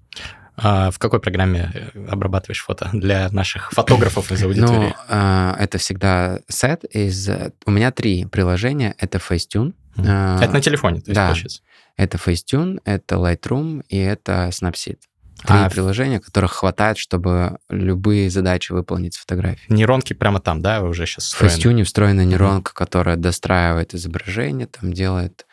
А 0.60 0.90
в 0.90 0.98
какой 0.98 1.20
программе 1.20 1.70
э, 1.72 2.06
обрабатываешь 2.08 2.62
фото 2.62 2.90
для 2.92 3.28
наших 3.30 3.70
фотографов 3.70 4.32
из 4.32 4.42
аудитории? 4.42 4.94
Ну, 5.08 5.54
это 5.54 5.78
всегда 5.78 6.40
сет 6.48 6.84
из... 6.84 7.30
У 7.64 7.70
меня 7.70 7.92
три 7.92 8.24
приложения. 8.24 8.94
Это 8.98 9.18
Facetune. 9.18 9.74
Это 9.96 10.50
на 10.52 10.60
телефоне, 10.60 11.00
то 11.00 11.10
есть, 11.10 11.14
да. 11.14 11.26
получается? 11.26 11.62
Это 11.96 12.16
Facetune, 12.16 12.80
это 12.84 13.16
Lightroom 13.16 13.84
и 13.88 13.98
это 13.98 14.48
Snapseed. 14.52 14.98
Три 15.46 15.56
а 15.56 15.70
приложения, 15.70 16.20
которых 16.20 16.52
хватает, 16.52 16.98
чтобы 16.98 17.58
любые 17.68 18.28
задачи 18.28 18.72
выполнить 18.72 19.14
с 19.14 19.18
фотографией. 19.18 19.66
Нейронки 19.68 20.12
прямо 20.12 20.40
там, 20.40 20.60
да, 20.60 20.82
уже 20.82 21.06
сейчас 21.06 21.26
встроены? 21.26 21.54
В 21.54 21.58
Facetune 21.58 21.84
встроена 21.84 22.24
нейронка, 22.24 22.72
mm-hmm. 22.72 22.74
которая 22.74 23.16
достраивает 23.16 23.94
изображение, 23.94 24.66
там 24.66 24.92
делает 24.92 25.46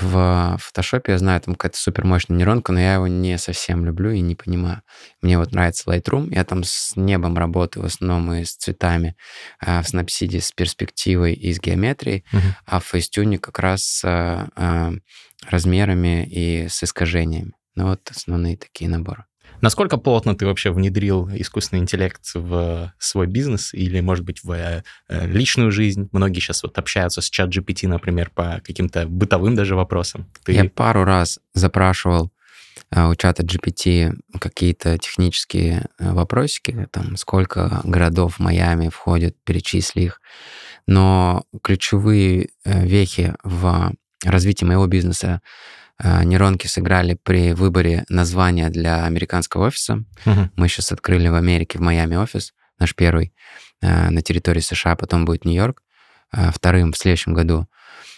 в 0.00 0.56
фотошопе 0.60 1.12
я 1.12 1.18
знаю, 1.18 1.40
там 1.40 1.54
какая-то 1.54 1.78
супермощная 1.78 2.36
нейронка, 2.36 2.72
но 2.72 2.80
я 2.80 2.94
его 2.94 3.06
не 3.06 3.38
совсем 3.38 3.84
люблю 3.84 4.10
и 4.10 4.20
не 4.20 4.34
понимаю. 4.34 4.82
Мне 5.22 5.38
вот 5.38 5.52
нравится 5.52 5.88
Lightroom, 5.88 6.34
я 6.34 6.44
там 6.44 6.64
с 6.64 6.96
небом 6.96 7.38
работаю 7.38 7.84
в 7.84 7.86
основном 7.86 8.32
и 8.32 8.44
с 8.44 8.56
цветами, 8.56 9.16
а 9.60 9.82
в 9.82 9.86
Snapseed 9.86 10.40
с 10.40 10.50
перспективой 10.50 11.34
и 11.34 11.52
с 11.52 11.60
геометрией, 11.60 12.24
uh-huh. 12.32 12.40
а 12.66 12.80
в 12.80 12.92
Facetune 12.92 13.38
как 13.38 13.58
раз 13.60 13.84
с 13.84 14.02
а, 14.04 14.92
размерами 15.48 16.26
и 16.26 16.66
с 16.68 16.82
искажениями. 16.82 17.52
Ну 17.74 17.88
вот 17.88 18.00
основные 18.10 18.56
такие 18.56 18.88
наборы. 18.88 19.24
Насколько 19.60 19.96
плотно 19.96 20.34
ты 20.34 20.46
вообще 20.46 20.70
внедрил 20.70 21.28
искусственный 21.32 21.80
интеллект 21.80 22.20
в 22.34 22.92
свой 22.98 23.26
бизнес 23.26 23.72
или, 23.72 24.00
может 24.00 24.24
быть, 24.24 24.42
в 24.44 24.52
э, 24.52 24.82
личную 25.08 25.70
жизнь? 25.70 26.08
Многие 26.12 26.40
сейчас 26.40 26.62
вот 26.62 26.78
общаются 26.78 27.20
с 27.20 27.30
чат 27.30 27.48
GPT, 27.48 27.88
например, 27.88 28.30
по 28.34 28.60
каким-то 28.64 29.06
бытовым 29.06 29.54
даже 29.54 29.74
вопросам. 29.74 30.26
Ты... 30.44 30.52
Я 30.52 30.64
пару 30.66 31.04
раз 31.04 31.40
запрашивал 31.54 32.30
э, 32.90 33.06
у 33.06 33.14
чата 33.14 33.42
GPT 33.42 34.14
какие-то 34.38 34.98
технические 34.98 35.86
э, 35.98 36.12
вопросики, 36.12 36.88
там, 36.90 37.16
сколько 37.16 37.80
городов 37.84 38.36
в 38.36 38.40
Майами 38.40 38.88
входит, 38.88 39.36
перечисли 39.44 40.02
их. 40.02 40.20
Но 40.86 41.44
ключевые 41.62 42.50
вехи 42.66 43.34
в 43.42 43.94
развитии 44.22 44.66
моего 44.66 44.86
бизнеса 44.86 45.40
нейронки 46.02 46.66
сыграли 46.66 47.16
при 47.22 47.52
выборе 47.52 48.04
названия 48.08 48.68
для 48.70 49.04
американского 49.04 49.66
офиса. 49.66 50.04
Uh-huh. 50.24 50.48
Мы 50.56 50.68
сейчас 50.68 50.92
открыли 50.92 51.28
в 51.28 51.34
Америке, 51.34 51.78
в 51.78 51.82
Майами 51.82 52.16
офис, 52.16 52.52
наш 52.78 52.94
первый, 52.94 53.32
а, 53.82 54.10
на 54.10 54.22
территории 54.22 54.60
США, 54.60 54.96
потом 54.96 55.24
будет 55.24 55.44
Нью-Йорк, 55.44 55.82
а, 56.32 56.50
вторым 56.50 56.92
в 56.92 56.96
следующем 56.96 57.34
году. 57.34 57.68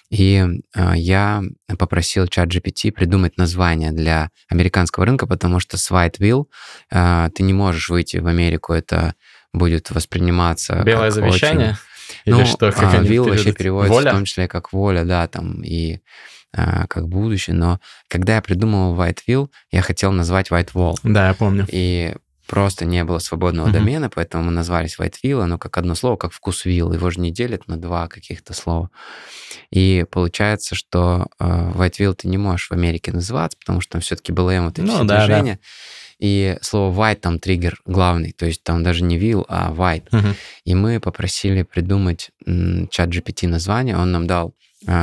И 0.08 0.46
я 0.94 1.42
попросил 1.80 2.28
чат 2.28 2.48
GPT 2.48 2.92
придумать 2.92 3.36
название 3.36 3.90
для 3.90 4.30
американского 4.48 5.04
рынка, 5.04 5.26
потому 5.26 5.58
что 5.58 5.76
с 5.76 5.90
Whiteville 5.90 6.44
ты 6.88 7.42
не 7.42 7.52
можешь 7.52 7.88
выйти 7.88 8.18
в 8.18 8.28
Америку, 8.28 8.72
это 8.72 9.16
будет 9.52 9.90
восприниматься 9.90 10.80
Белое 10.84 11.10
завещание? 11.10 11.70
Очень... 11.70 11.78
Или 12.24 12.34
ну, 12.34 12.46
что? 12.46 12.70
Как 12.70 12.94
а, 12.94 13.02
Will 13.02 13.28
вообще 13.28 13.52
переводится 13.52 13.94
воля? 13.94 14.10
в 14.10 14.14
том 14.14 14.24
числе 14.26 14.46
как 14.46 14.72
воля, 14.72 15.04
да, 15.04 15.26
там, 15.26 15.62
и 15.64 15.98
а, 16.56 16.86
как 16.86 17.08
будущее, 17.08 17.54
но 17.54 17.80
когда 18.08 18.36
я 18.36 18.42
придумывал 18.42 18.96
Whiteville, 18.96 19.48
я 19.70 19.82
хотел 19.82 20.12
назвать 20.12 20.50
White 20.50 20.72
Wall. 20.72 20.96
Да, 21.02 21.28
я 21.28 21.34
помню. 21.34 21.66
И 21.68 22.14
просто 22.46 22.84
не 22.84 23.04
было 23.04 23.18
свободного 23.18 23.68
uh-huh. 23.68 23.72
домена, 23.72 24.08
поэтому 24.08 24.44
мы 24.44 24.52
назвались 24.52 24.98
Whiteville, 24.98 25.42
оно 25.42 25.58
как 25.58 25.76
одно 25.78 25.94
слово, 25.94 26.16
как 26.16 26.32
вкусвилл, 26.32 26.92
его 26.92 27.10
же 27.10 27.20
не 27.20 27.30
делят 27.30 27.68
на 27.68 27.76
два 27.76 28.08
каких-то 28.08 28.54
слова. 28.54 28.90
И 29.70 30.06
получается, 30.10 30.74
что 30.74 31.26
э, 31.38 31.44
Whiteville 31.44 32.14
ты 32.14 32.28
не 32.28 32.38
можешь 32.38 32.68
в 32.68 32.72
Америке 32.72 33.12
называться, 33.12 33.58
потому 33.58 33.80
что 33.80 33.92
там 33.92 34.00
все-таки 34.00 34.32
БЛМ, 34.32 34.66
вот 34.66 34.78
эти 34.78 34.86
ну, 34.86 34.94
все 34.94 35.04
да, 35.04 35.26
движения. 35.26 35.54
Да. 35.54 36.26
и 36.26 36.58
слово 36.62 36.94
white 36.94 37.16
там 37.16 37.38
триггер 37.38 37.80
главный, 37.84 38.32
то 38.32 38.46
есть 38.46 38.62
там 38.62 38.82
даже 38.82 39.02
не 39.02 39.18
will, 39.18 39.44
а 39.48 39.72
white. 39.72 40.06
Мгм. 40.12 40.34
И 40.64 40.74
мы 40.74 41.00
попросили 41.00 41.62
придумать 41.62 42.30
чат 42.90 43.08
GPT 43.10 43.48
название, 43.48 43.96
он 43.96 44.12
нам 44.12 44.26
дал 44.26 44.54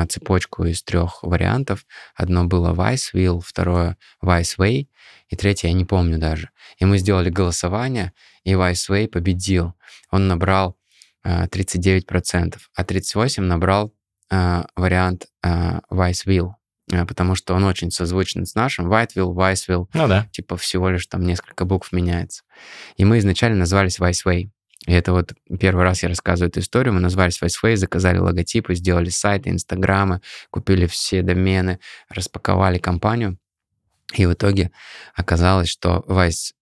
цепочку 0.10 0.66
из 0.66 0.82
трех 0.84 1.24
вариантов. 1.24 1.86
Одно 2.16 2.46
было 2.46 2.74
Vice 2.74 3.14
Will, 3.14 3.42
второе 3.46 3.98
Vice 4.24 4.58
Way, 4.58 4.88
и 5.30 5.36
третье 5.36 5.68
я 5.68 5.74
не 5.74 5.86
помню 5.86 6.18
даже. 6.18 6.50
И 6.78 6.86
мы 6.86 6.98
сделали 6.98 7.30
голосование, 7.30 8.14
и 8.44 8.54
Vice 8.54 8.90
Way 8.90 9.08
победил. 9.08 9.74
Он 10.12 10.28
набрал 10.28 10.78
а, 11.24 11.48
39%, 11.48 12.58
а 12.76 12.84
38% 12.84 13.42
набрал 13.42 13.94
а, 14.30 14.66
вариант 14.76 15.28
а, 15.44 15.82
Vice 15.90 16.26
Will, 16.26 16.52
а, 16.92 17.06
потому 17.06 17.36
что 17.36 17.54
он 17.54 17.64
очень 17.64 17.92
созвучен 17.92 18.46
с 18.46 18.56
нашим. 18.56 18.92
Whiteville, 18.92 19.34
Viceville, 19.34 19.88
Ну 19.94 20.08
да. 20.08 20.28
типа 20.32 20.58
всего 20.58 20.90
лишь 20.90 21.08
там 21.08 21.24
несколько 21.24 21.66
букв 21.66 21.92
меняется. 21.92 22.44
И 22.98 23.06
мы 23.06 23.20
изначально 23.20 23.58
назвались 23.60 24.00
Viceway. 24.00 24.50
И 24.86 24.94
это 24.94 25.14
вот 25.14 25.34
первый 25.60 25.84
раз 25.84 26.04
я 26.04 26.10
рассказываю 26.10 26.50
эту 26.50 26.60
историю. 26.60 26.94
Мы 26.94 27.00
назвались 27.00 27.42
Viceway, 27.42 27.78
заказали 27.78 28.18
логотипы, 28.18 28.76
сделали 28.76 29.10
сайты, 29.10 29.50
инстаграмы, 29.50 30.22
купили 30.50 30.88
все 30.88 31.22
домены, 31.22 31.80
распаковали 32.10 32.80
компанию. 32.80 33.38
И 34.14 34.26
в 34.26 34.34
итоге 34.34 34.72
оказалось, 35.16 35.70
что 35.70 36.04
Vice 36.08 36.54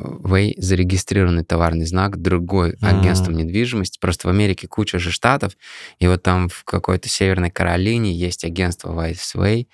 Way 0.00 0.54
зарегистрированный 0.56 1.44
товарный 1.44 1.86
знак, 1.86 2.20
другой 2.20 2.76
М. 2.80 3.00
агентством 3.00 3.34
недвижимости. 3.36 3.98
Просто 4.00 4.28
в 4.28 4.30
Америке 4.30 4.68
куча 4.68 4.98
же 4.98 5.10
штатов, 5.10 5.56
и 5.98 6.06
вот 6.06 6.22
там 6.22 6.48
в 6.48 6.64
какой-то 6.64 7.08
Северной 7.08 7.50
Каролине 7.50 8.12
есть 8.12 8.44
агентство 8.44 8.92
Vice 8.92 9.34
Way, 9.36 9.66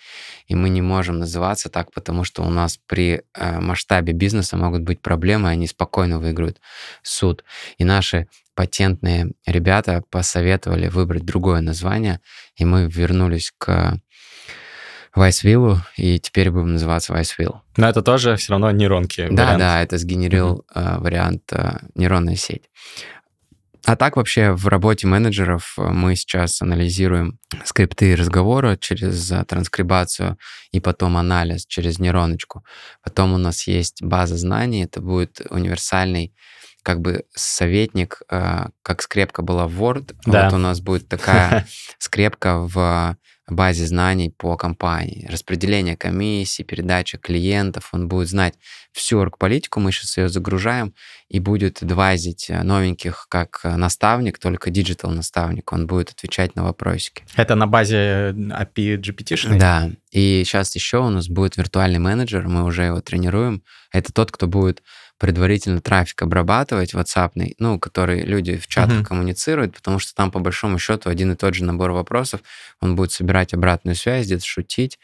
и 0.46 0.54
мы 0.54 0.68
не 0.68 0.82
можем 0.82 1.18
называться 1.18 1.68
так, 1.68 1.92
потому 1.92 2.24
что 2.24 2.42
у 2.42 2.50
нас 2.50 2.78
при 2.86 3.22
э, 3.34 3.60
масштабе 3.60 4.12
бизнеса 4.12 4.56
могут 4.56 4.82
быть 4.82 5.00
проблемы, 5.00 5.48
они 5.48 5.66
спокойно 5.66 6.18
выиграют 6.18 6.60
суд. 7.02 7.44
И 7.78 7.84
наши 7.84 8.28
патентные 8.54 9.32
ребята 9.46 10.02
посоветовали 10.10 10.88
выбрать 10.88 11.24
другое 11.24 11.60
название, 11.60 12.20
и 12.56 12.64
мы 12.64 12.88
вернулись 12.88 13.52
к 13.56 14.00
Вайсвиллу, 15.16 15.80
и 15.96 16.18
теперь 16.20 16.50
будем 16.50 16.74
называться 16.74 17.12
Вайсвилл. 17.12 17.62
Но 17.76 17.88
это 17.88 18.02
тоже 18.02 18.36
все 18.36 18.52
равно 18.52 18.70
нейронки. 18.70 19.26
Да, 19.30 19.44
вариант. 19.44 19.58
да, 19.58 19.82
это 19.82 19.98
сгенерил 19.98 20.64
э, 20.74 20.98
вариант 20.98 21.42
э, 21.52 21.78
нейронная 21.94 22.36
сеть. 22.36 22.70
А 23.86 23.94
так 23.96 24.16
вообще 24.16 24.50
в 24.52 24.66
работе 24.66 25.06
менеджеров 25.06 25.74
мы 25.78 26.16
сейчас 26.16 26.60
анализируем 26.60 27.38
скрипты 27.64 28.16
разговора 28.16 28.76
через 28.76 29.30
э, 29.30 29.44
транскрибацию 29.44 30.36
и 30.72 30.80
потом 30.80 31.16
анализ 31.16 31.66
через 31.66 31.98
нейроночку. 31.98 32.64
Потом 33.02 33.32
у 33.32 33.38
нас 33.38 33.66
есть 33.66 34.02
база 34.02 34.36
знаний, 34.36 34.84
это 34.84 35.00
будет 35.00 35.40
универсальный 35.50 36.34
как 36.82 37.00
бы 37.00 37.24
советник, 37.34 38.22
э, 38.30 38.66
как 38.82 39.02
скрепка 39.02 39.42
была 39.42 39.66
в 39.66 39.82
Word, 39.82 40.14
Да. 40.26 40.44
вот 40.44 40.54
у 40.54 40.58
нас 40.58 40.80
будет 40.80 41.08
такая 41.08 41.66
скрепка 41.98 42.58
в 42.58 43.16
базе 43.48 43.86
знаний 43.86 44.30
по 44.30 44.56
компании. 44.56 45.26
Распределение 45.30 45.96
комиссий, 45.96 46.64
передача 46.64 47.16
клиентов, 47.18 47.90
он 47.92 48.08
будет 48.08 48.28
знать 48.28 48.54
всю 48.92 49.20
оргполитику, 49.20 49.78
мы 49.78 49.92
сейчас 49.92 50.16
ее 50.16 50.28
загружаем, 50.28 50.94
и 51.28 51.38
будет 51.38 51.82
advise 51.82 52.25
ить 52.25 52.46
э, 52.48 52.62
новеньких 52.62 53.26
как 53.28 53.60
э, 53.62 53.76
наставник, 53.76 54.38
только 54.38 54.70
digital 54.70 55.10
наставник, 55.10 55.72
он 55.72 55.86
будет 55.86 56.10
отвечать 56.10 56.56
на 56.56 56.64
вопросики. 56.64 57.24
Это 57.36 57.54
на 57.54 57.66
базе 57.66 58.32
API 58.32 58.98
GPT-шной? 58.98 59.58
Да, 59.58 59.90
и 60.10 60.42
сейчас 60.44 60.74
еще 60.74 60.98
у 60.98 61.10
нас 61.10 61.28
будет 61.28 61.56
виртуальный 61.56 61.98
менеджер, 61.98 62.48
мы 62.48 62.64
уже 62.64 62.84
его 62.84 63.00
тренируем. 63.00 63.62
Это 63.92 64.12
тот, 64.12 64.32
кто 64.32 64.46
будет 64.46 64.82
предварительно 65.18 65.80
трафик 65.80 66.22
обрабатывать 66.22 66.94
WhatsApp, 66.94 67.32
ну, 67.58 67.78
который 67.78 68.22
люди 68.22 68.56
в 68.56 68.66
чатах 68.66 68.96
Мгм. 68.98 69.04
коммуницируют, 69.04 69.74
потому 69.74 69.98
что 69.98 70.14
там, 70.14 70.30
по 70.30 70.40
большому 70.40 70.78
счету, 70.78 71.08
один 71.08 71.32
и 71.32 71.36
тот 71.36 71.54
же 71.54 71.64
набор 71.64 71.92
вопросов, 71.92 72.40
он 72.80 72.96
будет 72.96 73.12
собирать 73.12 73.54
обратную 73.54 73.94
связь, 73.94 74.26
где-то 74.26 74.44
шутить, 74.44 74.98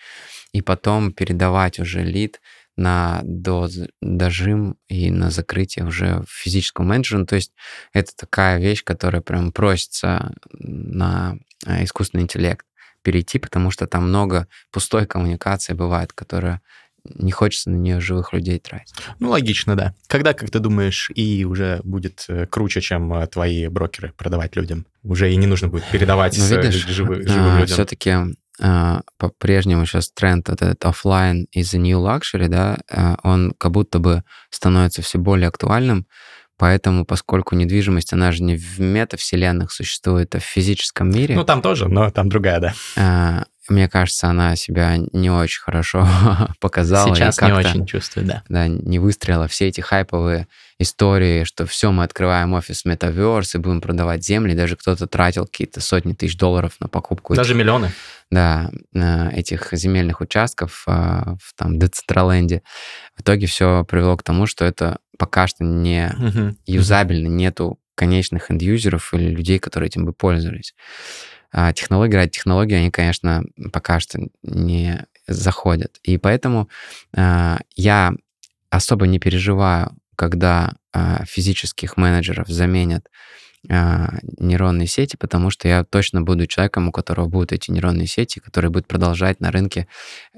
и 0.52 0.62
потом 0.62 1.12
передавать 1.12 1.78
уже 1.78 2.02
лид 2.02 2.40
на 2.76 3.20
доз- 3.24 3.88
дожим 4.00 4.76
и 4.88 5.10
на 5.10 5.30
закрытие 5.30 5.84
уже 5.86 6.24
физического 6.28 6.84
менеджера. 6.84 7.18
Ну, 7.20 7.26
То 7.26 7.36
есть 7.36 7.52
это 7.92 8.12
такая 8.16 8.58
вещь, 8.58 8.82
которая 8.84 9.20
прям 9.22 9.52
просится 9.52 10.34
на 10.52 11.36
э, 11.66 11.84
искусственный 11.84 12.24
интеллект 12.24 12.64
перейти, 13.02 13.38
потому 13.38 13.70
что 13.70 13.86
там 13.86 14.08
много 14.08 14.46
пустой 14.70 15.06
коммуникации 15.06 15.74
бывает, 15.74 16.12
которая 16.12 16.62
не 17.04 17.32
хочется 17.32 17.70
на 17.70 17.76
нее 17.76 18.00
живых 18.00 18.32
людей 18.32 18.58
тратить. 18.60 18.94
Ну, 19.18 19.30
логично, 19.30 19.74
да. 19.76 19.94
Когда, 20.06 20.34
как 20.34 20.50
ты 20.50 20.58
думаешь, 20.60 21.10
и 21.14 21.44
уже 21.44 21.80
будет 21.82 22.24
э, 22.28 22.46
круче, 22.46 22.80
чем 22.80 23.12
э, 23.14 23.26
твои 23.26 23.66
брокеры 23.68 24.12
продавать 24.16 24.54
людям? 24.56 24.86
Уже 25.02 25.32
и 25.32 25.36
не 25.36 25.46
нужно 25.46 25.68
будет 25.68 25.84
передавать 25.90 26.38
Ну, 26.38 26.44
э, 26.44 26.62
видишь, 26.62 26.86
живы- 26.86 27.26
живым 27.28 27.58
людям. 27.58 27.74
все-таки 27.74 28.14
по-прежнему 29.18 29.86
сейчас 29.86 30.10
тренд 30.10 30.48
вот 30.48 30.62
этот 30.62 30.84
оффлайн 30.84 31.46
is 31.56 31.74
the 31.74 31.78
new 31.80 31.98
luxury, 31.98 32.48
да, 32.48 32.78
а, 32.90 33.16
он 33.22 33.54
как 33.58 33.72
будто 33.72 33.98
бы 33.98 34.22
становится 34.50 35.02
все 35.02 35.18
более 35.18 35.48
актуальным, 35.48 36.06
поэтому, 36.58 37.04
поскольку 37.04 37.56
недвижимость, 37.56 38.12
она 38.12 38.30
же 38.30 38.42
не 38.42 38.56
в 38.56 38.78
метавселенных 38.78 39.72
существует, 39.72 40.34
а 40.34 40.38
в 40.38 40.44
физическом 40.44 41.10
мире, 41.10 41.34
Ну, 41.34 41.44
там 41.44 41.62
тоже, 41.62 41.88
но 41.88 42.10
там 42.10 42.28
другая, 42.28 42.60
да. 42.96 43.46
А, 43.68 43.72
мне 43.72 43.88
кажется, 43.88 44.28
она 44.28 44.56
себя 44.56 44.96
не 45.12 45.30
очень 45.30 45.62
хорошо 45.62 46.06
показала. 46.60 47.14
Сейчас 47.14 47.40
не 47.40 47.52
очень 47.52 47.86
чувствую, 47.86 48.26
да. 48.26 48.42
да, 48.48 48.68
не 48.68 48.98
выстрела 48.98 49.48
все 49.48 49.68
эти 49.68 49.80
хайповые 49.80 50.46
истории, 50.78 51.44
что 51.44 51.64
все, 51.66 51.92
мы 51.92 52.04
открываем 52.04 52.54
офис 52.54 52.84
Metaverse 52.84 53.50
и 53.54 53.58
будем 53.58 53.80
продавать 53.80 54.24
земли, 54.24 54.54
даже 54.54 54.76
кто-то 54.76 55.06
тратил 55.06 55.46
какие-то 55.46 55.80
сотни 55.80 56.12
тысяч 56.12 56.36
долларов 56.36 56.74
на 56.80 56.88
покупку 56.88 57.34
Даже 57.34 57.54
миллионы. 57.54 57.92
да, 58.30 58.70
этих 59.32 59.68
земельных 59.72 60.20
участков 60.20 60.84
э, 60.86 60.90
в 60.90 61.54
там 61.56 61.78
Децентраленде. 61.78 62.62
В 63.16 63.20
итоге 63.20 63.46
все 63.46 63.84
привело 63.84 64.16
к 64.16 64.22
тому, 64.22 64.46
что 64.46 64.64
это 64.64 64.98
пока 65.18 65.46
что 65.46 65.64
не 65.64 66.10
юзабельно, 66.66 67.28
нету 67.28 67.78
конечных 67.94 68.50
энд-юзеров 68.50 69.14
или 69.14 69.28
людей, 69.28 69.58
которые 69.58 69.88
этим 69.88 70.04
бы 70.04 70.12
пользовались. 70.12 70.74
А 71.52 71.72
технологии 71.72 72.16
ради 72.16 72.30
технологии, 72.30 72.74
они, 72.74 72.90
конечно, 72.90 73.44
пока 73.72 74.00
что 74.00 74.18
не 74.42 75.06
заходят. 75.26 75.98
И 76.02 76.18
поэтому 76.18 76.68
а, 77.14 77.58
я 77.76 78.12
особо 78.70 79.06
не 79.06 79.18
переживаю, 79.18 79.96
когда 80.16 80.74
а, 80.92 81.24
физических 81.26 81.96
менеджеров 81.96 82.48
заменят 82.48 83.08
а, 83.70 84.18
нейронные 84.38 84.88
сети, 84.88 85.16
потому 85.16 85.50
что 85.50 85.68
я 85.68 85.84
точно 85.84 86.22
буду 86.22 86.46
человеком, 86.46 86.88
у 86.88 86.92
которого 86.92 87.28
будут 87.28 87.52
эти 87.52 87.70
нейронные 87.70 88.06
сети, 88.06 88.40
который 88.40 88.70
будет 88.70 88.88
продолжать 88.88 89.40
на 89.40 89.52
рынке 89.52 89.86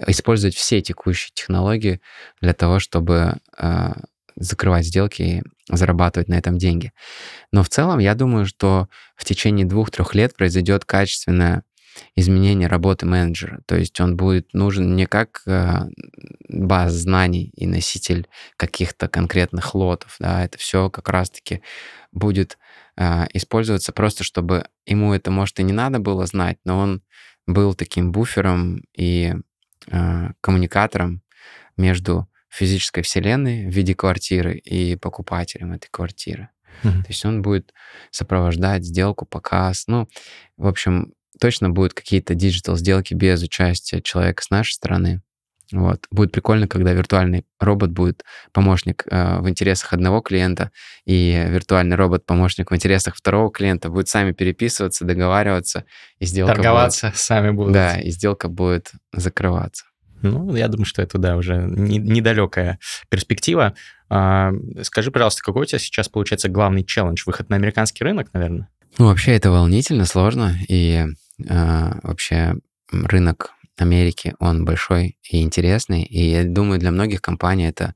использовать 0.07 0.55
все 0.55 0.83
текущие 0.83 1.31
технологии 1.33 2.01
для 2.41 2.53
того, 2.53 2.81
чтобы 2.81 3.39
а, 3.57 3.95
закрывать 4.37 4.87
сделки 4.87 5.23
и 5.23 5.43
зарабатывать 5.69 6.29
на 6.29 6.35
этом 6.35 6.59
деньги. 6.59 6.93
Но 7.53 7.63
в 7.63 7.69
целом 7.69 7.99
я 7.99 8.15
думаю, 8.15 8.47
что 8.47 8.89
в 9.17 9.25
течение 9.25 9.67
двух-трех 9.67 10.15
лет 10.15 10.37
произойдет 10.37 10.85
качественное 10.85 11.65
изменение 12.17 12.69
работы 12.69 13.07
менеджера. 13.07 13.61
То 13.67 13.77
есть 13.77 14.01
он 14.01 14.17
будет 14.17 14.53
нужен 14.53 14.97
не 14.97 15.07
как 15.07 15.43
э, 15.47 15.87
база 16.49 16.99
знаний 16.99 17.53
и 17.57 17.67
носитель 17.67 18.29
каких-то 18.57 19.09
конкретных 19.09 19.75
лотов. 19.75 20.17
Да, 20.19 20.45
это 20.45 20.59
все 20.59 20.91
как 20.91 21.09
раз-таки 21.09 21.63
будет 22.13 22.59
э, 22.97 23.27
использоваться 23.33 23.93
просто, 23.93 24.25
чтобы 24.25 24.67
ему 24.87 25.15
это, 25.15 25.31
может, 25.31 25.61
и 25.61 25.63
не 25.63 25.73
надо 25.73 25.99
было 25.99 26.27
знать, 26.27 26.59
но 26.65 26.79
он 26.79 27.03
был 27.47 27.75
таким 27.75 28.13
буфером 28.13 28.83
и 28.97 29.35
э, 29.91 30.29
коммуникатором 30.41 31.23
между 31.77 32.29
физической 32.55 33.03
вселенной 33.03 33.67
в 33.67 33.71
виде 33.71 33.95
квартиры 33.95 34.57
и 34.57 34.97
покупателем 34.97 35.73
этой 35.73 35.89
квартиры. 35.91 36.49
Мгм. 36.83 37.03
То 37.03 37.09
есть 37.09 37.25
он 37.25 37.43
будет 37.43 37.73
сопровождать 38.11 38.85
сделку, 38.85 39.27
показ. 39.27 39.85
Ну, 39.87 40.09
в 40.57 40.67
общем, 40.67 41.13
точно 41.41 41.71
будут 41.71 41.95
какие-то 41.95 42.35
digital 42.35 42.77
сделки 42.77 43.15
без 43.15 43.43
участия 43.43 44.01
человека 44.01 44.43
с 44.43 44.51
нашей 44.51 44.73
стороны. 44.73 45.23
Вот. 45.73 46.07
Будет 46.11 46.31
прикольно, 46.31 46.69
когда 46.69 46.93
виртуальный 46.93 47.45
робот 47.59 47.91
будет 47.91 48.23
помощник 48.53 49.05
э, 49.11 49.41
в 49.41 49.49
интересах 49.49 49.93
одного 49.93 50.21
клиента, 50.21 50.71
и 51.07 51.47
виртуальный 51.49 51.97
робот 51.97 52.27
помощник 52.27 52.71
в 52.71 52.75
интересах 52.75 53.17
второго 53.17 53.51
клиента 53.51 53.89
будет 53.89 54.09
сами 54.09 54.33
переписываться, 54.33 55.05
договариваться, 55.05 55.85
и 56.19 56.27
сделка 56.27 56.55
Торговаться 56.55 57.13
сами 57.15 57.49
будет, 57.49 57.57
будут. 57.57 57.73
да, 57.73 58.01
и 58.01 58.11
сделка 58.11 58.49
будет 58.49 58.93
закрываться. 59.13 59.87
Ну, 60.25 60.57
я 60.57 60.69
думаю, 60.69 60.87
что 60.87 61.03
это, 61.03 61.19
да, 61.19 61.37
уже 61.37 61.57
не- 61.69 61.99
недалекая 61.99 62.79
перспектива. 63.11 63.75
А, 64.09 64.53
скажи, 64.83 65.11
пожалуйста, 65.11 65.43
какой 65.43 65.63
у 65.63 65.67
тебя 65.67 65.79
сейчас 65.79 66.09
получается 66.09 66.49
главный 66.49 66.85
челлендж? 66.85 67.23
Выход 67.27 67.51
на 67.51 67.57
американский 67.57 68.05
рынок, 68.05 68.29
наверное? 68.33 68.69
Ну, 68.99 69.07
вообще 69.07 69.33
это 69.33 69.51
волнительно, 69.51 70.07
сложно, 70.07 70.57
и 70.69 71.05
э, 71.47 71.91
вообще 72.03 72.55
рынок 72.91 73.51
Америки, 73.77 74.35
он 74.39 74.65
большой 74.65 75.19
и 75.29 75.43
интересный, 75.43 76.03
и 76.05 76.31
я 76.31 76.45
думаю, 76.45 76.79
для 76.79 76.91
многих 76.91 77.21
компаний 77.21 77.67
это 77.67 77.95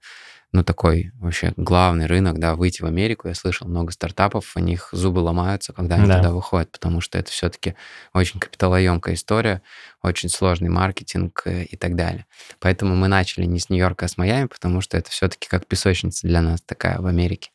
ну, 0.50 0.64
такой 0.64 1.12
вообще 1.16 1.52
главный 1.56 2.06
рынок, 2.06 2.38
да, 2.38 2.54
выйти 2.54 2.80
в 2.80 2.86
Америку. 2.86 3.28
Я 3.28 3.34
слышал 3.34 3.68
много 3.68 3.92
стартапов, 3.92 4.56
у 4.56 4.60
них 4.60 4.88
зубы 4.92 5.18
ломаются, 5.18 5.74
когда 5.74 5.96
они 5.96 6.06
да. 6.06 6.16
туда 6.16 6.32
выходят, 6.32 6.70
потому 6.72 7.02
что 7.02 7.18
это 7.18 7.30
все-таки 7.30 7.74
очень 8.14 8.40
капиталоемкая 8.40 9.14
история, 9.14 9.60
очень 10.02 10.30
сложный 10.30 10.70
маркетинг 10.70 11.42
э, 11.44 11.64
и 11.64 11.76
так 11.76 11.96
далее. 11.96 12.24
Поэтому 12.60 12.96
мы 12.96 13.08
начали 13.08 13.44
не 13.44 13.58
с 13.58 13.68
Нью-Йорка, 13.68 14.06
а 14.06 14.08
с 14.08 14.16
Майами, 14.16 14.46
потому 14.46 14.80
что 14.80 14.96
это 14.96 15.10
все-таки 15.10 15.48
как 15.48 15.66
песочница 15.66 16.26
для 16.26 16.40
нас 16.40 16.62
такая 16.62 16.98
в 16.98 17.06
Америке. 17.06 17.50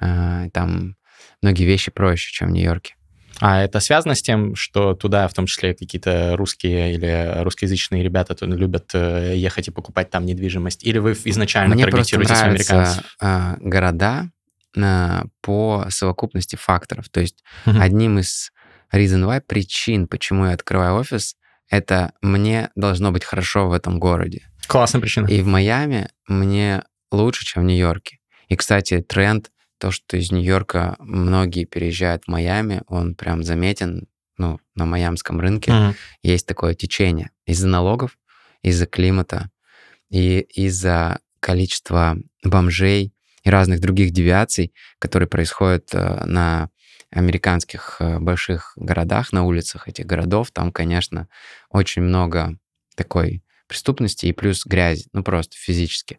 А, 0.00 0.48
там 0.50 0.96
многие 1.42 1.64
вещи 1.64 1.90
проще, 1.90 2.32
чем 2.32 2.48
в 2.48 2.52
Нью-Йорке. 2.52 2.94
А 3.40 3.62
это 3.62 3.80
связано 3.80 4.14
с 4.14 4.22
тем, 4.22 4.54
что 4.54 4.94
туда 4.94 5.28
в 5.28 5.34
том 5.34 5.46
числе 5.46 5.74
какие-то 5.74 6.36
русские 6.36 6.94
или 6.94 7.42
русскоязычные 7.42 8.02
ребята 8.02 8.36
любят 8.46 8.90
э, 8.94 9.34
ехать 9.36 9.68
и 9.68 9.70
покупать 9.70 10.10
там 10.10 10.24
недвижимость? 10.24 10.84
Или 10.84 10.98
вы 10.98 11.12
изначально 11.12 11.74
Мне 11.74 11.84
таргетируетесь 11.84 12.30
просто 12.30 12.46
американцев? 12.46 13.16
А, 13.20 13.56
города 13.60 14.30
а, 14.76 15.24
по 15.42 15.86
совокупности 15.90 16.56
факторов. 16.56 17.08
То 17.10 17.20
есть 17.20 17.42
uh-huh. 17.66 17.80
одним 17.80 18.18
из 18.18 18.52
reason 18.92 19.24
why, 19.26 19.40
причин, 19.40 20.06
почему 20.08 20.46
я 20.46 20.52
открываю 20.52 20.96
офис, 20.96 21.36
это 21.68 22.12
мне 22.22 22.70
должно 22.74 23.12
быть 23.12 23.24
хорошо 23.24 23.68
в 23.68 23.72
этом 23.72 23.98
городе. 23.98 24.48
Классная 24.66 25.00
причина. 25.00 25.26
И 25.26 25.42
в 25.42 25.46
Майами 25.46 26.08
мне 26.26 26.82
лучше, 27.10 27.44
чем 27.44 27.62
в 27.62 27.66
Нью-Йорке. 27.66 28.18
И, 28.48 28.56
кстати, 28.56 29.00
тренд 29.00 29.50
то, 29.78 29.90
что 29.90 30.16
из 30.16 30.30
Нью-Йорка 30.30 30.96
многие 30.98 31.64
переезжают 31.64 32.24
в 32.24 32.28
Майами, 32.28 32.82
он 32.86 33.14
прям 33.14 33.42
заметен, 33.42 34.06
ну, 34.38 34.58
на 34.74 34.86
майамском 34.86 35.40
рынке 35.40 35.70
mm-hmm. 35.70 35.94
есть 36.22 36.46
такое 36.46 36.74
течение 36.74 37.30
из-за 37.46 37.68
налогов, 37.68 38.18
из-за 38.62 38.86
климата 38.86 39.50
и 40.10 40.40
из-за 40.40 41.20
количества 41.40 42.16
бомжей 42.44 43.14
и 43.44 43.50
разных 43.50 43.80
других 43.80 44.10
девиаций, 44.10 44.72
которые 44.98 45.28
происходят 45.28 45.94
э, 45.94 46.24
на 46.24 46.70
американских 47.10 47.96
э, 48.00 48.18
больших 48.18 48.72
городах, 48.76 49.32
на 49.32 49.44
улицах 49.44 49.88
этих 49.88 50.06
городов. 50.06 50.50
Там, 50.50 50.72
конечно, 50.72 51.28
очень 51.70 52.02
много 52.02 52.58
такой 52.96 53.42
преступности 53.66 54.26
и 54.26 54.32
плюс 54.32 54.64
грязи, 54.64 55.08
ну 55.12 55.22
просто 55.22 55.56
физически. 55.56 56.18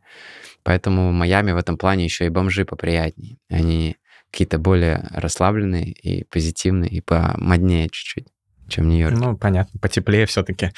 Поэтому 0.63 1.09
в 1.09 1.13
Майами 1.13 1.51
в 1.51 1.57
этом 1.57 1.77
плане 1.77 2.03
еще 2.03 2.25
и 2.25 2.29
бомжи 2.29 2.65
поприятнее. 2.65 3.37
Они 3.49 3.97
какие-то 4.31 4.59
более 4.59 5.07
расслабленные 5.11 5.91
и 5.91 6.23
позитивные, 6.25 6.89
и 6.89 7.01
помоднее 7.01 7.89
чуть-чуть, 7.89 8.27
чем 8.67 8.89
Нью-Йорк. 8.89 9.17
Ну, 9.17 9.37
понятно, 9.37 9.79
потеплее 9.79 10.25
все-таки 10.25 10.71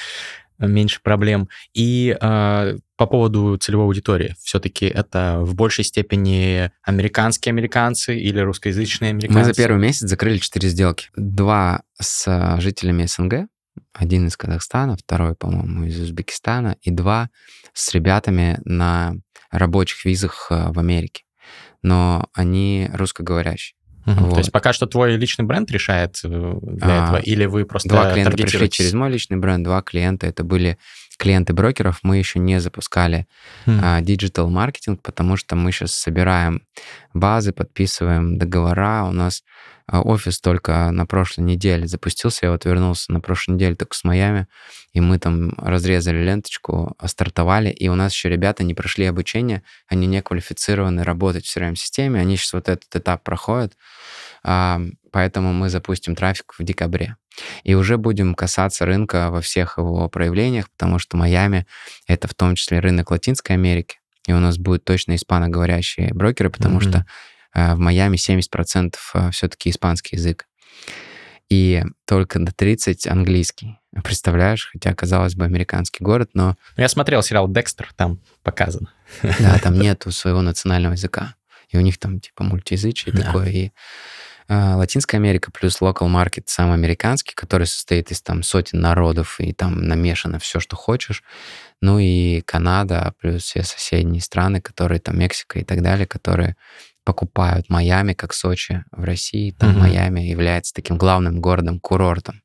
меньше 0.60 1.02
проблем. 1.02 1.50
И 1.74 2.16
э, 2.20 2.78
по 2.98 3.06
поводу 3.06 3.58
целевой 3.58 3.86
аудитории, 3.86 4.36
все-таки 4.42 4.86
это 4.86 5.40
в 5.42 5.56
большей 5.56 5.86
степени 5.86 6.72
американские 6.84 7.52
американцы 7.52 8.18
или 8.18 8.40
русскоязычные 8.40 9.12
американцы? 9.12 9.40
Мы 9.40 9.46
за 9.46 9.54
первый 9.54 9.80
месяц 9.80 10.02
закрыли 10.02 10.38
четыре 10.38 10.70
сделки. 10.70 11.08
Два 11.16 11.84
с 12.00 12.58
жителями 12.60 13.06
СНГ, 13.06 13.48
один 13.94 14.28
из 14.28 14.38
Казахстана, 14.38 14.98
второй, 14.98 15.36
по-моему, 15.36 15.86
из 15.86 16.00
Узбекистана, 16.00 16.78
и 16.82 16.92
два 16.92 17.30
с 17.74 17.94
ребятами 17.94 18.60
на 18.66 19.16
рабочих 19.52 20.06
визах 20.06 20.48
э, 20.52 20.72
в 20.72 20.80
Америке. 20.80 21.24
Но 21.82 22.28
они 22.34 22.90
русскоговорящие. 22.94 23.76
Угу. 24.06 24.26
Вот. 24.26 24.34
То 24.34 24.38
есть 24.40 24.52
пока 24.52 24.74
что 24.74 24.86
твой 24.86 25.16
личный 25.16 25.46
бренд 25.46 25.70
решает 25.72 26.20
э, 26.24 26.28
для 26.62 26.88
а, 26.88 27.04
этого, 27.04 27.18
или 27.18 27.46
вы 27.46 27.66
просто 27.66 27.90
Два 27.90 28.12
клиента 28.12 28.38
пришли 28.38 28.70
через 28.70 28.94
мой 28.94 29.12
личный 29.12 29.38
бренд, 29.38 29.64
два 29.64 29.82
клиента 29.82 30.28
это 30.28 30.44
были 30.44 30.78
клиенты 31.18 31.54
брокеров. 31.54 32.00
Мы 32.02 32.18
еще 32.18 32.40
не 32.40 32.60
запускали 32.62 33.28
digital 33.66 34.48
мм. 34.48 34.52
маркетинг, 34.52 35.02
потому 35.04 35.36
что 35.36 35.56
мы 35.58 35.72
сейчас 35.74 35.94
собираем 35.94 36.62
базы, 37.14 37.52
подписываем 37.52 38.38
договора. 38.38 39.04
У 39.04 39.12
нас 39.12 39.44
а, 39.44 39.79
офис 39.92 40.40
только 40.40 40.92
на 40.92 41.06
прошлой 41.06 41.42
неделе 41.42 41.88
запустился. 41.88 42.46
Я 42.46 42.52
вот 42.52 42.66
вернулся 42.66 43.12
на 43.12 43.20
прошлой 43.20 43.56
неделе 43.56 43.76
только 43.76 43.96
с 43.96 44.04
Майами, 44.04 44.48
и 44.94 45.02
мы 45.02 45.20
там 45.20 45.54
разрезали 45.58 46.24
ленточку, 46.24 46.96
стартовали, 47.06 47.70
и 47.70 47.88
у 47.90 47.96
нас 47.96 48.14
еще 48.14 48.30
ребята 48.30 48.64
не 48.64 48.74
прошли 48.74 49.06
обучение, 49.06 49.64
они 49.88 50.08
не 50.08 50.22
квалифицированы 50.22 51.04
работать 51.04 51.46
в 51.46 51.56
CRM-системе, 51.56 52.20
они 52.20 52.38
сейчас 52.38 52.54
вот 52.54 52.70
этот 52.70 52.96
этап 52.96 53.24
проходят, 53.24 53.76
а, 54.44 54.82
поэтому 55.12 55.54
мы 55.54 55.70
запустим 55.70 56.16
трафик 56.16 56.56
в 56.58 56.64
декабре. 56.64 57.16
И 57.64 57.74
уже 57.74 57.98
будем 57.98 58.36
касаться 58.36 58.86
рынка 58.86 59.30
во 59.32 59.42
всех 59.42 59.78
его 59.78 60.10
проявлениях, 60.10 60.70
потому 60.70 61.00
что 61.00 61.18
Майами— 61.18 61.66
это 62.08 62.28
в 62.28 62.34
том 62.34 62.56
числе 62.56 62.80
рынок 62.80 63.12
Латинской 63.12 63.56
Америки, 63.56 64.00
и 64.28 64.34
у 64.34 64.40
нас 64.40 64.58
будут 64.58 64.84
точно 64.84 65.16
испаноговорящие 65.16 66.14
брокеры, 66.14 66.50
потому 66.50 66.80
mm-hmm. 66.80 66.90
что 66.90 67.06
в 67.54 67.78
Майами 67.78 68.16
70% 68.16 68.96
э, 69.14 69.32
все-таки 69.32 69.70
испанский 69.70 70.16
язык. 70.16 70.46
И 71.50 71.84
только 72.06 72.40
до 72.40 72.52
30 72.52 73.08
английский. 73.08 73.80
Представляешь? 74.04 74.70
Хотя, 74.72 74.94
казалось 74.94 75.36
бы, 75.36 75.46
американский 75.46 76.04
город, 76.04 76.32
но... 76.34 76.56
Я 76.78 76.90
смотрел 76.90 77.24
сериал 77.24 77.48
«Декстер», 77.48 77.92
там 77.96 78.20
показано. 78.44 78.94
Да, 79.40 79.58
там 79.60 79.74
нету 79.80 80.12
своего 80.12 80.42
национального 80.42 80.94
языка. 80.94 81.36
И 81.70 81.78
у 81.78 81.82
них 81.82 81.98
там 81.98 82.20
типа 82.20 82.44
мультиязычие 82.44 83.14
да. 83.14 83.24
такое. 83.24 83.50
И 83.50 83.72
э, 84.48 84.74
Латинская 84.74 85.18
Америка 85.18 85.52
плюс 85.52 85.82
local 85.82 86.08
market 86.08 86.44
сам 86.48 86.72
американский, 86.72 87.36
который 87.36 87.68
состоит 87.68 88.12
из 88.12 88.22
там 88.22 88.44
сотен 88.44 88.80
народов, 88.80 89.40
и 89.40 89.54
там 89.54 89.82
намешано 89.82 90.40
все, 90.40 90.60
что 90.60 90.76
хочешь. 90.76 91.24
Ну 91.82 92.00
и 92.00 92.42
Канада 92.42 93.14
плюс 93.20 93.44
все 93.44 93.64
соседние 93.64 94.22
страны, 94.22 94.62
которые 94.62 95.00
там 95.00 95.18
Мексика 95.18 95.60
и 95.60 95.64
так 95.64 95.82
далее, 95.82 96.08
которые 96.08 96.56
покупают 97.04 97.70
Майами, 97.70 98.14
как 98.14 98.34
Сочи 98.34 98.84
в 98.92 99.04
России. 99.04 99.52
Там 99.52 99.72
угу. 99.72 99.80
Майами 99.80 100.22
является 100.22 100.74
таким 100.74 100.98
главным 100.98 101.42
городом-курортом. 101.42 102.42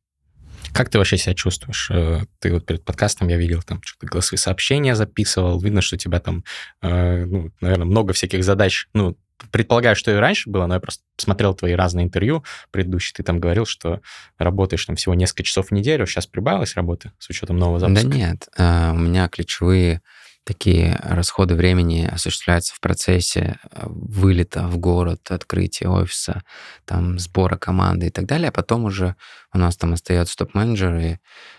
Как 0.72 0.88
ты 0.88 0.98
вообще 0.98 1.18
себя 1.18 1.34
чувствуешь? 1.34 1.88
Э, 1.90 2.22
ты 2.40 2.52
вот 2.52 2.66
перед 2.66 2.84
подкастом 2.84 3.28
я 3.28 3.36
видел, 3.36 3.62
там 3.62 3.80
что-то 3.82 4.06
голосовые 4.06 4.40
сообщения 4.40 4.96
записывал, 4.96 5.60
видно, 5.60 5.82
что 5.82 5.94
у 5.94 5.98
тебя 5.98 6.18
там, 6.18 6.44
э, 6.82 7.24
ну, 7.26 7.50
наверное, 7.60 7.86
много 7.86 8.12
всяких 8.12 8.42
задач. 8.42 8.88
Ну, 8.92 9.16
предполагаю, 9.50 9.96
что 9.96 10.10
и 10.10 10.14
раньше 10.14 10.50
было, 10.50 10.66
но 10.66 10.74
я 10.74 10.80
просто 10.80 11.02
смотрел 11.16 11.54
твои 11.54 11.74
разные 11.74 12.04
интервью 12.04 12.44
предыдущие, 12.70 13.14
ты 13.14 13.22
там 13.22 13.40
говорил, 13.40 13.66
что 13.66 14.00
работаешь 14.38 14.84
там 14.84 14.96
всего 14.96 15.14
несколько 15.14 15.44
часов 15.44 15.68
в 15.68 15.70
неделю, 15.72 16.06
сейчас 16.06 16.26
прибавилась 16.26 16.74
работа 16.74 17.12
с 17.18 17.28
учетом 17.30 17.58
нового 17.58 17.78
запуска? 17.78 18.08
Да 18.08 18.16
нет, 18.16 18.48
э, 18.56 18.90
у 18.92 18.98
меня 18.98 19.28
ключевые 19.28 20.02
такие 20.44 20.98
расходы 21.02 21.54
времени 21.54 22.06
осуществляются 22.06 22.74
в 22.74 22.80
процессе 22.80 23.58
э, 23.70 23.86
вылета 23.86 24.66
в 24.68 24.78
город, 24.78 25.30
открытия 25.30 25.88
офиса, 25.88 26.42
там 26.84 27.18
сбора 27.18 27.56
команды 27.56 28.06
и 28.06 28.10
так 28.10 28.26
далее, 28.26 28.48
а 28.48 28.52
потом 28.52 28.84
уже 28.84 29.16
у 29.52 29.58
нас 29.58 29.76
там 29.76 29.94
остается 29.94 30.36
топ-менеджер, 30.36 30.96
и 30.96 31.16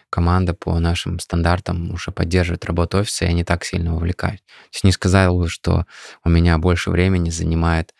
команда 0.09 0.53
по 0.53 0.79
нашим 0.79 1.19
стандартам 1.19 1.91
уже 1.91 2.11
поддерживает 2.11 2.65
работу 2.65 2.99
офиса, 2.99 3.25
и 3.25 3.33
не 3.33 3.43
так 3.43 3.65
сильно 3.65 3.93
вовлекаюсь. 3.93 4.39
То 4.39 4.69
есть 4.73 4.83
не 4.83 4.91
сказал 4.91 5.37
бы, 5.37 5.49
что 5.49 5.85
у 6.23 6.29
меня 6.29 6.57
больше 6.57 6.91
времени 6.91 7.31
занимает 7.31 7.93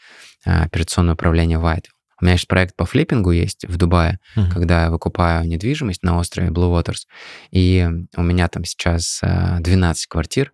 э, 0.46 0.64
операционное 0.64 1.16
управление 1.16 1.60
White. 1.60 1.95
У 2.20 2.26
меня 2.26 2.34
есть 2.34 2.48
проект 2.48 2.76
по 2.76 2.86
флиппингу 2.86 3.32
есть 3.32 3.66
в 3.66 3.78
Дубае, 3.78 4.20
uh-huh. 4.36 4.52
когда 4.52 4.84
я 4.84 4.90
выкупаю 4.90 5.46
недвижимость 5.48 6.04
на 6.04 6.18
острове 6.18 6.50
Blue 6.50 6.72
Waters. 6.72 7.08
И 7.52 7.88
у 8.16 8.24
меня 8.24 8.48
там 8.48 8.64
сейчас 8.64 9.20
12 9.22 10.06
э, 10.06 10.08
квартир, 10.10 10.54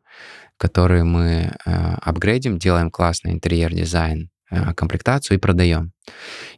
которые 0.58 1.04
мы 1.04 1.54
э, 1.66 1.72
апгрейдим, 2.02 2.58
делаем 2.58 2.90
классный 2.90 3.32
интерьер-дизайн, 3.32 4.30
э, 4.50 4.74
комплектацию 4.74 5.38
и 5.38 5.40
продаем. 5.40 5.92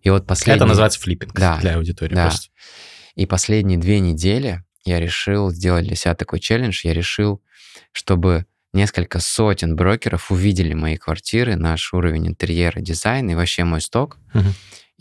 И 0.02 0.10
вот 0.10 0.26
последний... 0.26 0.58
Это 0.58 0.66
называется 0.66 1.00
флиппинг 1.00 1.34
да, 1.34 1.58
для 1.60 1.76
аудитории. 1.76 2.16
Да. 2.16 2.28
Просто. 2.28 2.50
И 3.16 3.26
последние 3.26 3.78
две 3.78 4.00
недели 4.00 4.64
я 4.86 5.00
решил 5.00 5.52
сделать 5.52 5.86
для 5.86 5.96
себя 5.96 6.16
такой 6.16 6.40
челлендж. 6.40 6.82
Я 6.84 6.94
решил, 6.94 7.42
чтобы 7.92 8.46
несколько 8.74 9.20
сотен 9.20 9.76
брокеров 9.76 10.32
увидели 10.32 10.74
мои 10.74 10.98
квартиры, 10.98 11.56
наш 11.56 11.94
уровень 11.94 12.28
интерьера, 12.28 12.82
дизайна 12.82 13.32
и 13.32 13.36
вообще 13.36 13.64
мой 13.64 13.82
сток. 13.82 14.18
Uh-huh. 14.34 14.52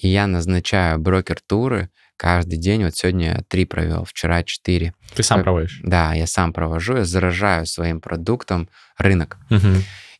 И 0.02 0.08
я 0.08 0.26
назначаю 0.26 0.98
брокер-туры 0.98 1.88
каждый 2.16 2.58
день. 2.58 2.84
Вот 2.84 2.96
сегодня 2.96 3.44
три 3.48 3.64
провел, 3.64 4.04
вчера 4.04 4.42
четыре. 4.42 4.94
Ты 5.14 5.22
сам 5.22 5.42
проводишь? 5.42 5.80
Да, 5.84 6.12
я 6.12 6.26
сам 6.26 6.52
провожу, 6.52 6.96
я 6.96 7.04
заражаю 7.04 7.66
своим 7.66 8.00
продуктом 8.00 8.68
рынок. 8.98 9.38
Угу. 9.48 9.68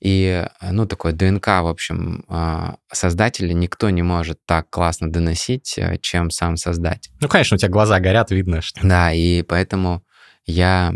И, 0.01 0.47
ну, 0.63 0.87
такой 0.87 1.13
ДНК, 1.13 1.47
в 1.47 1.69
общем, 1.69 2.25
а, 2.29 2.77
создателя 2.93 3.53
никто 3.53 3.91
не 3.91 4.03
может 4.03 4.39
так 4.47 4.71
классно 4.71 5.13
доносить, 5.13 5.75
э, 5.79 5.99
чем 6.01 6.31
сам 6.31 6.57
создатель. 6.57 7.13
Ну, 7.21 7.29
конечно, 7.29 7.55
у 7.55 7.59
тебя 7.59 7.69
глаза 7.69 8.01
горят, 8.01 8.33
видно, 8.33 8.63
что... 8.63 8.81
Да, 8.83 9.13
и 9.13 9.43
поэтому 9.43 10.05
я 10.45 10.93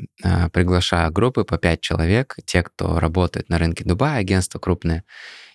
приглашаю 0.52 1.12
группы 1.12 1.44
по 1.44 1.56
пять 1.56 1.80
человек, 1.80 2.36
те, 2.46 2.64
кто 2.64 2.98
работает 2.98 3.48
на 3.48 3.58
рынке 3.58 3.84
Дубая, 3.84 4.18
агентства 4.18 4.58
крупные, 4.58 5.04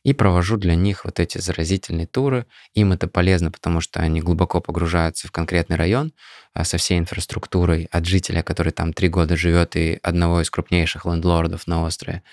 и 0.03 0.13
провожу 0.13 0.57
для 0.57 0.75
них 0.75 1.05
вот 1.05 1.19
эти 1.19 1.37
заразительные 1.37 2.07
туры. 2.07 2.45
Им 2.73 2.91
это 2.91 3.07
полезно, 3.07 3.51
потому 3.51 3.81
что 3.81 3.99
они 3.99 4.21
глубоко 4.21 4.59
погружаются 4.61 5.27
в 5.27 5.31
конкретный 5.31 5.75
район 5.75 6.13
а, 6.53 6.63
со 6.63 6.77
всей 6.77 6.97
инфраструктурой 6.97 7.87
от 7.91 8.05
жителя, 8.05 8.41
который 8.41 8.71
там 8.71 8.93
три 8.93 9.09
года 9.09 9.35
живет 9.35 9.75
и 9.75 9.99
одного 10.01 10.41
из 10.41 10.49
крупнейших 10.49 11.05
лендлордов 11.05 11.67
на 11.67 11.83
острове. 11.83 12.23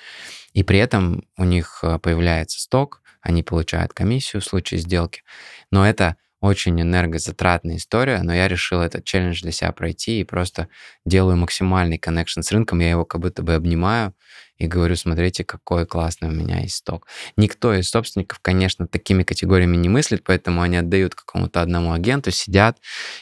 И 0.55 0.63
при 0.63 0.79
этом 0.79 1.25
у 1.37 1.45
них 1.45 1.81
э, 1.83 1.99
появляется 1.99 2.61
сток, 2.61 3.03
они 3.21 3.43
получают 3.43 3.93
комиссию 3.93 4.41
в 4.41 4.47
случае 4.47 4.81
сделки. 4.81 5.23
Но 5.71 5.87
это 5.87 6.17
очень 6.41 6.81
энергозатратная 6.81 7.77
история, 7.77 8.23
но 8.23 8.33
я 8.33 8.49
решил 8.49 8.81
этот 8.81 9.05
челлендж 9.05 9.43
для 9.43 9.53
себя 9.53 9.73
пройти 9.73 10.21
и 10.21 10.25
просто 10.25 10.69
делаю 11.05 11.37
максимальный 11.37 11.99
коннекшн 11.99 12.41
с 12.41 12.53
рынком, 12.53 12.79
я 12.79 12.91
его 12.91 13.05
как 13.05 13.21
будто 13.21 13.43
бы 13.43 13.55
обнимаю 13.55 14.15
и 14.59 14.67
говорю, 14.67 14.97
смотрите, 14.97 15.45
какой 15.45 15.87
классный 15.87 16.29
у 16.29 16.33
меня 16.33 16.61
есть 16.61 16.77
сток. 16.77 17.07
Никто 17.37 17.73
из 17.73 17.89
собственников, 17.89 18.41
конечно, 18.41 18.87
такими 18.87 19.23
категориями 19.23 19.77
не 19.77 19.89
мыслит, 19.89 20.25
поэтому 20.25 20.63
они 20.63 20.77
отдают 20.77 21.15
какому-то 21.15 21.63
одному 21.63 21.93
агенту, 21.93 22.31
сидят 22.31 22.79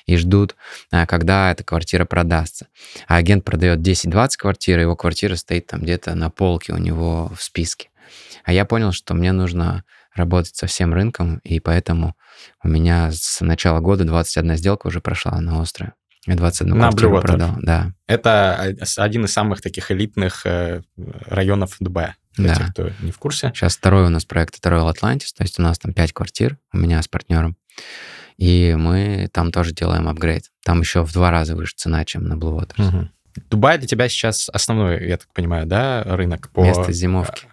и 0.07 0.17
ждут, 0.17 0.57
а, 0.91 1.07
когда 1.07 1.53
эта 1.53 1.63
квартира 1.63 2.05
продастся. 2.05 2.69
А 3.07 3.17
агент 3.17 3.45
продает 3.45 3.81
10-20 3.81 4.37
квартир, 4.39 4.79
его 4.79 4.97
квартира 4.97 5.37
стоит 5.37 5.67
там 5.67 5.83
где-то 5.83 6.15
на 6.15 6.31
полке 6.31 6.73
у 6.73 6.79
него 6.79 7.31
в 7.37 7.43
списке. 7.43 7.91
А 8.45 8.53
я 8.53 8.65
понял, 8.65 8.93
что 8.93 9.15
мне 9.15 9.33
нужно 9.33 9.85
работать 10.15 10.57
со 10.57 10.67
всем 10.67 10.95
рынком, 10.95 11.39
и 11.45 11.61
поэтому 11.61 12.17
у 12.63 12.69
меня 12.69 13.11
с 13.13 13.41
начала 13.43 13.81
года 13.81 14.05
21 14.05 14.57
сделка 14.57 14.87
уже 14.87 15.01
прошла 15.01 15.39
на 15.41 15.61
острове. 15.61 15.93
Я 16.27 16.35
21 16.35 16.77
на 16.77 16.89
квартиру 16.89 17.21
продал, 17.21 17.55
да. 17.63 17.93
Это 18.07 18.75
один 18.97 19.25
из 19.25 19.33
самых 19.33 19.61
таких 19.61 19.91
элитных 19.91 20.45
э, 20.45 20.83
районов 20.97 21.77
Дубая. 21.81 22.17
Для 22.37 22.51
да. 22.51 22.55
тех, 22.55 22.71
кто 22.73 22.91
не 23.01 23.13
в 23.13 23.19
курсе. 23.19 23.53
Сейчас 23.55 23.77
второй 23.77 24.07
у 24.07 24.09
нас 24.11 24.25
проект, 24.27 24.59
это 24.59 24.69
Royal 24.69 24.93
Atlantis, 24.93 25.33
то 25.35 25.43
есть 25.43 25.59
у 25.59 25.63
нас 25.63 25.79
там 25.79 25.95
5 25.95 26.13
квартир, 26.13 26.59
у 26.73 26.79
меня 26.79 27.01
с 27.01 27.09
партнером. 27.09 27.57
И 28.37 28.75
мы 28.79 29.31
там 29.33 29.51
тоже 29.51 29.73
делаем 29.73 30.09
апгрейд. 30.09 30.51
Там 30.63 30.81
еще 30.81 31.03
в 31.03 31.13
два 31.13 31.31
раза 31.31 31.57
выше 31.57 31.75
цена, 31.77 32.05
чем 32.05 32.25
на 32.25 32.35
Blue 32.35 32.61
Waters. 32.61 32.89
Угу. 32.89 33.09
Дубай 33.51 33.79
для 33.79 33.87
тебя 33.87 34.09
сейчас 34.09 34.49
основной, 34.51 35.09
я 35.09 35.17
так 35.17 35.29
понимаю, 35.33 35.67
да, 35.67 36.03
рынок 36.05 36.51
по... 36.51 36.63
Место 36.63 36.93
зимовки. 36.93 37.47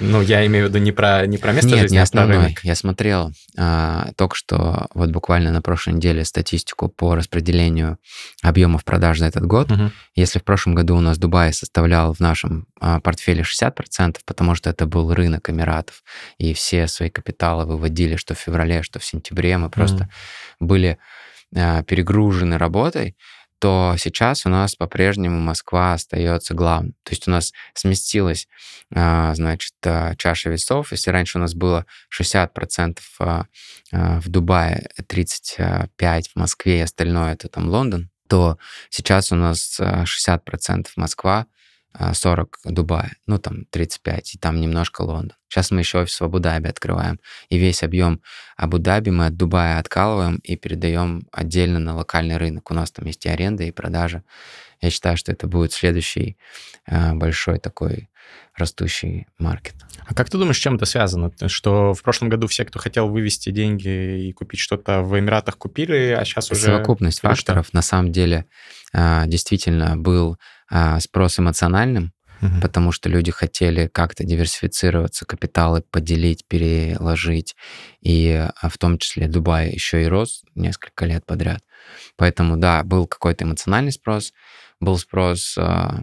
Ну, 0.00 0.20
я 0.20 0.46
имею 0.46 0.66
в 0.66 0.68
виду 0.68 0.78
не 0.78 0.92
про, 0.92 1.26
не 1.26 1.38
про 1.38 1.52
место 1.52 1.70
Нет, 1.70 1.80
жизни, 1.80 1.94
не 1.94 2.00
а 2.00 2.02
основной. 2.02 2.36
про 2.36 2.44
рынок. 2.44 2.60
Я 2.64 2.74
смотрел 2.74 3.32
а, 3.56 4.10
только 4.16 4.36
что 4.36 4.86
вот 4.94 5.10
буквально 5.10 5.52
на 5.52 5.62
прошлой 5.62 5.94
неделе 5.94 6.24
статистику 6.24 6.88
по 6.88 7.14
распределению 7.14 7.98
объемов 8.42 8.84
продаж 8.84 9.18
за 9.18 9.26
этот 9.26 9.46
год. 9.46 9.70
Мгм. 9.70 9.92
Если 10.14 10.38
в 10.38 10.44
прошлом 10.44 10.74
году 10.74 10.96
у 10.96 11.00
нас 11.00 11.18
Дубай 11.18 11.52
составлял 11.52 12.12
в 12.12 12.20
нашем 12.20 12.66
а, 12.80 13.00
портфеле 13.00 13.42
60%, 13.42 14.18
потому 14.24 14.54
что 14.54 14.70
это 14.70 14.86
был 14.86 15.12
рынок 15.12 15.50
Эмиратов, 15.50 16.02
и 16.38 16.54
все 16.54 16.86
свои 16.88 17.10
капиталы 17.10 17.64
выводили 17.66 18.16
что 18.16 18.34
в 18.34 18.38
феврале, 18.38 18.82
что 18.82 18.98
в 18.98 19.04
сентябре, 19.04 19.58
мы 19.58 19.70
просто 19.70 20.08
были 20.60 20.98
а, 21.54 21.82
перегружены 21.82 22.56
работой, 22.56 23.16
то 23.62 23.94
сейчас 23.96 24.44
у 24.44 24.48
нас 24.48 24.74
по-прежнему 24.74 25.38
Москва 25.38 25.92
остается 25.92 26.52
главным. 26.52 26.94
То 27.04 27.12
есть 27.12 27.28
у 27.28 27.30
нас 27.30 27.52
сместилась, 27.74 28.48
а, 28.92 29.32
значит, 29.36 29.74
а, 29.86 30.16
чаша 30.16 30.50
весов. 30.50 30.90
Если 30.90 31.12
раньше 31.12 31.38
у 31.38 31.40
нас 31.40 31.54
было 31.54 31.86
60% 32.10 32.98
а, 33.20 33.46
а, 33.92 34.20
в 34.20 34.28
Дубае, 34.28 34.88
35% 35.08 36.32
в 36.34 36.36
Москве 36.36 36.78
и 36.78 36.82
остальное 36.82 37.34
это 37.34 37.46
там 37.46 37.68
Лондон, 37.68 38.10
то 38.28 38.58
сейчас 38.90 39.30
у 39.30 39.36
нас 39.36 39.78
а, 39.78 40.06
60% 40.06 40.88
Москва, 40.96 41.46
а, 41.46 41.51
40 42.12 42.58
Дубая, 42.64 43.12
ну 43.26 43.38
там 43.38 43.66
35, 43.70 44.34
и 44.34 44.38
там 44.38 44.60
немножко 44.60 45.02
Лондон. 45.02 45.36
Сейчас 45.48 45.70
мы 45.70 45.80
еще 45.80 45.98
офис 46.00 46.20
в 46.20 46.24
Абу-Даби 46.24 46.68
открываем, 46.68 47.20
и 47.48 47.58
весь 47.58 47.82
объем 47.82 48.22
Абу-Даби 48.56 49.10
мы 49.10 49.26
от 49.26 49.36
Дубая 49.36 49.78
откалываем 49.78 50.36
и 50.36 50.56
передаем 50.56 51.28
отдельно 51.32 51.78
на 51.78 51.94
локальный 51.94 52.38
рынок. 52.38 52.70
У 52.70 52.74
нас 52.74 52.90
там 52.90 53.06
есть 53.06 53.26
и 53.26 53.28
аренда, 53.28 53.64
и 53.64 53.70
продажа. 53.70 54.24
Я 54.80 54.90
считаю, 54.90 55.16
что 55.16 55.30
это 55.32 55.46
будет 55.46 55.72
следующий 55.72 56.36
а, 56.86 57.14
большой 57.14 57.58
такой 57.58 58.08
растущий 58.56 59.26
маркет. 59.38 59.74
А 60.06 60.14
как 60.14 60.28
ты 60.28 60.38
думаешь, 60.38 60.56
с 60.56 60.60
чем 60.60 60.74
это 60.76 60.84
связано? 60.84 61.30
Что 61.46 61.94
в 61.94 62.02
прошлом 62.02 62.28
году 62.28 62.46
все, 62.46 62.64
кто 62.64 62.78
хотел 62.78 63.08
вывести 63.08 63.50
деньги 63.50 64.28
и 64.28 64.32
купить 64.32 64.60
что-то 64.60 65.02
в 65.02 65.18
Эмиратах, 65.18 65.56
купили, 65.56 66.16
а 66.18 66.24
сейчас 66.24 66.50
уже... 66.50 66.62
Совокупность 66.62 67.18
Или 67.18 67.32
что? 67.32 67.36
факторов 67.36 67.72
на 67.72 67.82
самом 67.82 68.12
деле 68.12 68.46
а, 68.92 69.26
действительно 69.26 69.96
был 69.96 70.36
а, 70.70 71.00
спрос 71.00 71.38
эмоциональным, 71.38 72.12
Мгм. 72.42 72.60
потому 72.60 72.90
что 72.90 73.08
люди 73.08 73.30
хотели 73.30 73.86
как-то 73.86 74.24
диверсифицироваться, 74.24 75.24
капиталы 75.24 75.84
поделить, 75.92 76.44
переложить. 76.48 77.54
И 78.00 78.32
а, 78.32 78.68
в 78.68 78.78
том 78.78 78.98
числе 78.98 79.28
Дубай 79.28 79.70
еще 79.70 80.02
и 80.02 80.06
рос 80.06 80.42
несколько 80.56 81.06
лет 81.06 81.24
подряд. 81.24 81.62
Поэтому, 82.16 82.56
да, 82.56 82.82
был 82.82 83.06
какой-то 83.06 83.44
эмоциональный 83.44 83.92
спрос, 83.92 84.32
был 84.80 84.98
спрос 84.98 85.54
а, 85.56 86.02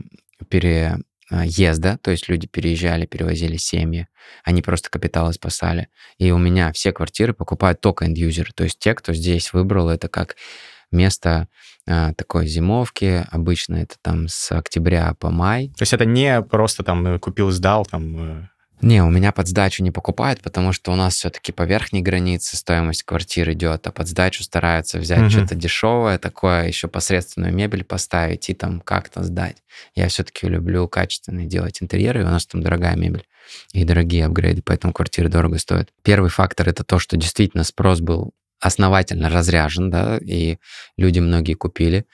переезда, 1.30 1.98
то 2.02 2.12
есть 2.12 2.28
люди 2.28 2.48
переезжали, 2.48 3.06
перевозили 3.06 3.58
семьи, 3.58 4.08
они 4.44 4.62
просто 4.62 4.90
капиталы 4.90 5.34
спасали. 5.34 5.90
И 6.18 6.32
у 6.32 6.38
меня 6.38 6.72
все 6.72 6.92
квартиры 6.92 7.34
покупают 7.34 7.82
только 7.82 8.06
end-юзеры, 8.06 8.52
то 8.54 8.64
есть 8.64 8.80
те, 8.80 8.94
кто 8.94 9.14
здесь 9.14 9.54
выбрал 9.54 9.90
это 9.90 10.08
как 10.08 10.36
место 10.92 11.48
а, 11.88 12.14
такой 12.14 12.48
зимовки. 12.48 13.26
Обычно 13.32 13.78
это 13.78 13.96
там 14.02 14.28
с 14.28 14.52
октября 14.52 15.14
по 15.20 15.30
май. 15.30 15.70
То 15.78 15.84
есть 15.84 15.94
это 15.94 16.06
не 16.06 16.42
просто 16.42 16.84
там 16.84 17.06
э, 17.08 17.20
купил, 17.20 17.52
сдал, 17.52 17.86
там... 17.86 18.50
Не, 18.82 19.04
у 19.04 19.10
меня 19.10 19.32
под 19.34 19.48
сдачу 19.48 19.84
не 19.84 19.92
покупают, 19.92 20.42
потому 20.42 20.72
что 20.72 20.92
у 20.94 20.96
нас 20.96 21.16
все-таки 21.16 21.52
по 21.52 21.64
верхней 21.64 22.02
границе 22.02 22.56
стоимость 22.56 23.04
квартир 23.04 23.52
идет, 23.52 23.86
а 23.88 23.92
под 23.92 24.08
сдачу 24.08 24.44
стараются 24.44 25.00
взять 25.00 25.20
Мгм. 25.20 25.30
что-то 25.30 25.56
дешевое, 25.56 26.18
такое 26.18 26.68
еще 26.68 26.88
посредственную 26.88 27.54
мебель 27.54 27.84
поставить 27.84 28.50
и 28.50 28.54
там 28.54 28.80
как-то 28.80 29.24
сдать. 29.24 29.58
Я 29.96 30.08
все-таки 30.08 30.48
люблю 30.48 30.88
качественно 30.88 31.46
делать 31.46 31.82
интерьеры, 31.82 32.22
и 32.22 32.24
у 32.24 32.28
нас 32.28 32.46
там 32.46 32.62
дорогая 32.64 32.96
мебель 32.96 33.26
и 33.74 33.84
дорогие 33.84 34.26
апгрейды, 34.26 34.62
поэтому 34.64 34.94
квартиры 34.94 35.28
дорого 35.28 35.58
стоят. 35.58 35.90
Первый 36.04 36.30
фактор 36.30 36.70
это 36.70 36.84
то, 36.86 37.00
что 37.00 37.18
действительно 37.18 37.64
спрос 37.66 38.00
был 38.00 38.32
основательно 38.62 39.30
разряжен, 39.30 39.90
да, 39.90 40.18
и 40.22 40.58
люди 40.98 41.20
многие 41.20 41.54
купили. 41.54 42.06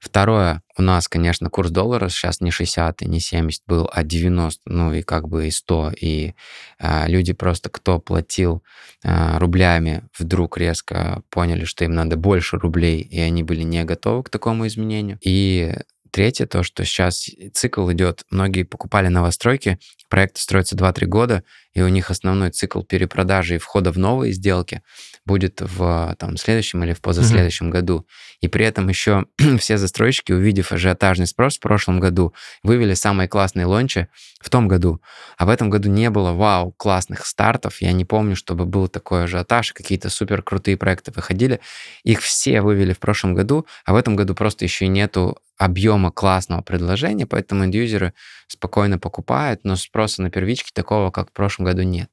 Второе, 0.00 0.61
у 0.78 0.82
нас, 0.82 1.08
конечно, 1.08 1.50
курс 1.50 1.70
доллара 1.70 2.08
сейчас 2.08 2.40
не 2.40 2.50
60 2.50 3.02
и 3.02 3.06
не 3.06 3.20
70 3.20 3.62
был, 3.66 3.88
а 3.92 4.02
90, 4.02 4.62
ну 4.66 4.92
и 4.92 5.02
как 5.02 5.28
бы 5.28 5.48
и 5.48 5.50
100. 5.50 5.92
И 6.00 6.34
а, 6.78 7.06
люди 7.08 7.32
просто, 7.32 7.68
кто 7.68 7.98
платил 7.98 8.62
а, 9.04 9.38
рублями, 9.38 10.04
вдруг 10.18 10.56
резко 10.56 11.22
поняли, 11.30 11.64
что 11.64 11.84
им 11.84 11.92
надо 11.92 12.16
больше 12.16 12.56
рублей, 12.56 13.00
и 13.00 13.20
они 13.20 13.42
были 13.42 13.62
не 13.62 13.84
готовы 13.84 14.22
к 14.22 14.30
такому 14.30 14.66
изменению. 14.66 15.18
И 15.22 15.74
третье, 16.10 16.46
то, 16.46 16.62
что 16.62 16.84
сейчас 16.84 17.28
цикл 17.52 17.90
идет, 17.92 18.24
многие 18.30 18.62
покупали 18.62 19.08
новостройки, 19.08 19.78
проекты 20.08 20.40
строятся 20.40 20.76
2-3 20.76 21.06
года, 21.06 21.44
и 21.74 21.82
у 21.82 21.88
них 21.88 22.10
основной 22.10 22.50
цикл 22.50 22.82
перепродажи 22.82 23.56
и 23.56 23.58
входа 23.58 23.92
в 23.92 23.98
новые 23.98 24.32
сделки 24.32 24.82
будет 25.24 25.60
в 25.60 26.16
там, 26.18 26.36
следующем 26.36 26.82
или 26.84 26.92
в 26.92 27.00
позаследующем 27.00 27.70
году. 27.70 28.06
И 28.40 28.48
при 28.48 28.64
этом 28.64 28.88
еще 28.88 29.26
все 29.58 29.78
застройщики, 29.78 30.32
увидев 30.32 30.72
ажиотажный 30.72 31.26
спрос 31.26 31.56
в 31.56 31.60
прошлом 31.60 32.00
году, 32.00 32.34
вывели 32.62 32.94
самые 32.94 33.28
классные 33.28 33.66
лончи 33.66 34.08
в 34.40 34.50
том 34.50 34.68
году. 34.68 35.00
А 35.36 35.46
в 35.46 35.48
этом 35.48 35.70
году 35.70 35.88
не 35.88 36.10
было, 36.10 36.32
вау, 36.32 36.72
классных 36.72 37.26
стартов. 37.26 37.80
Я 37.80 37.92
не 37.92 38.04
помню, 38.04 38.34
чтобы 38.34 38.66
был 38.66 38.88
такой 38.88 39.24
ажиотаж, 39.24 39.72
какие-то 39.72 40.10
супер 40.10 40.42
крутые 40.42 40.76
проекты 40.76 41.12
выходили. 41.14 41.60
Их 42.02 42.20
все 42.20 42.60
вывели 42.60 42.92
в 42.92 42.98
прошлом 42.98 43.34
году, 43.34 43.66
а 43.84 43.92
в 43.92 43.96
этом 43.96 44.16
году 44.16 44.34
просто 44.34 44.64
еще 44.64 44.86
и 44.86 44.88
нету 44.88 45.38
объема 45.56 46.10
классного 46.10 46.62
предложения, 46.62 47.26
поэтому 47.26 47.64
индюзеры 47.64 48.14
спокойно 48.48 48.98
покупают, 48.98 49.60
но 49.62 49.76
спроса 49.76 50.22
на 50.22 50.30
первичке 50.30 50.70
такого, 50.74 51.10
как 51.10 51.30
в 51.30 51.32
прошлом 51.32 51.66
году, 51.66 51.82
нет. 51.82 52.10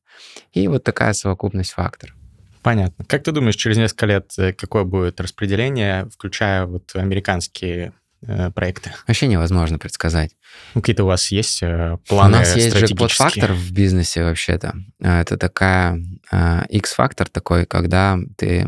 И 0.54 0.68
вот 0.68 0.84
такая 0.84 1.14
совокупность 1.14 1.72
факторов. 1.72 2.19
Понятно. 2.62 3.06
Как 3.06 3.24
ты 3.24 3.32
думаешь, 3.32 3.56
через 3.56 3.78
несколько 3.78 4.06
лет 4.06 4.32
э, 4.38 4.54
какое 4.54 4.84
будет 4.84 5.22
распределение, 5.22 6.10
включая 6.14 6.66
вот 6.66 6.92
американские 6.94 7.94
э, 8.22 8.52
проекты? 8.52 8.92
Вообще 9.08 9.28
невозможно 9.28 9.80
предсказать. 9.80 10.32
Ну, 10.74 10.82
Какие-то 10.82 11.04
у 11.04 11.08
вас 11.08 11.32
есть 11.32 11.64
э, 11.64 11.98
планы 12.08 12.36
У 12.36 12.40
нас 12.40 12.56
есть 12.56 12.76
джекпот-фактор 12.76 13.54
в 13.54 13.72
бизнесе 13.72 14.24
вообще-то. 14.24 14.76
А, 15.02 15.22
Это 15.22 15.38
такая 15.38 16.04
а, 16.32 16.66
X-фактор 16.70 17.30
такой, 17.30 17.66
когда 17.66 18.18
ты 18.38 18.68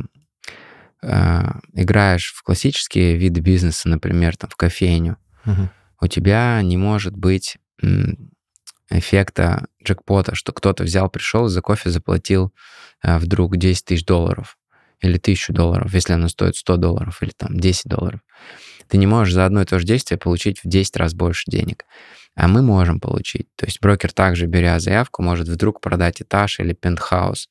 а, 1.04 1.60
играешь 1.74 2.34
в 2.34 2.44
классические 2.44 3.18
виды 3.18 3.42
бизнеса, 3.42 3.90
например, 3.90 4.38
там, 4.38 4.50
в 4.50 4.56
кофейню, 4.56 5.18
Мгм. 5.46 5.70
у 6.00 6.08
тебя 6.08 6.62
не 6.62 6.78
может 6.78 7.16
быть 7.18 7.58
м, 7.82 8.31
эффекта 8.92 9.68
джекпота, 9.84 10.36
что 10.36 10.52
кто-то 10.52 10.84
взял, 10.84 11.10
пришел, 11.10 11.48
за 11.48 11.62
кофе 11.62 11.90
заплатил 11.90 12.54
а, 13.02 13.20
вдруг 13.20 13.58
10 13.58 13.86
тысяч 13.86 14.06
долларов 14.06 14.58
или 15.02 15.18
тысячу 15.18 15.54
долларов, 15.54 15.94
если 15.94 16.14
оно 16.14 16.28
стоит 16.28 16.56
100 16.56 16.78
долларов 16.78 17.24
или 17.24 17.32
там 17.32 17.60
10 17.60 17.86
долларов. 17.86 18.20
Ты 18.88 18.98
не 18.98 19.08
можешь 19.08 19.34
за 19.34 19.46
одно 19.46 19.62
и 19.62 19.66
то 19.66 19.80
же 19.80 19.86
действие 19.86 20.18
получить 20.18 20.60
в 20.64 20.68
10 20.68 20.98
раз 20.98 21.14
больше 21.14 21.50
денег. 21.50 21.86
А 22.36 22.48
мы 22.48 22.62
можем 22.62 23.00
получить. 23.00 23.48
То 23.58 23.66
есть 23.66 23.82
брокер 23.82 24.14
также, 24.14 24.46
беря 24.46 24.80
заявку, 24.80 25.22
может 25.22 25.48
вдруг 25.48 25.82
продать 25.82 26.22
этаж 26.22 26.60
или 26.60 26.74
пентхаус 26.74 27.50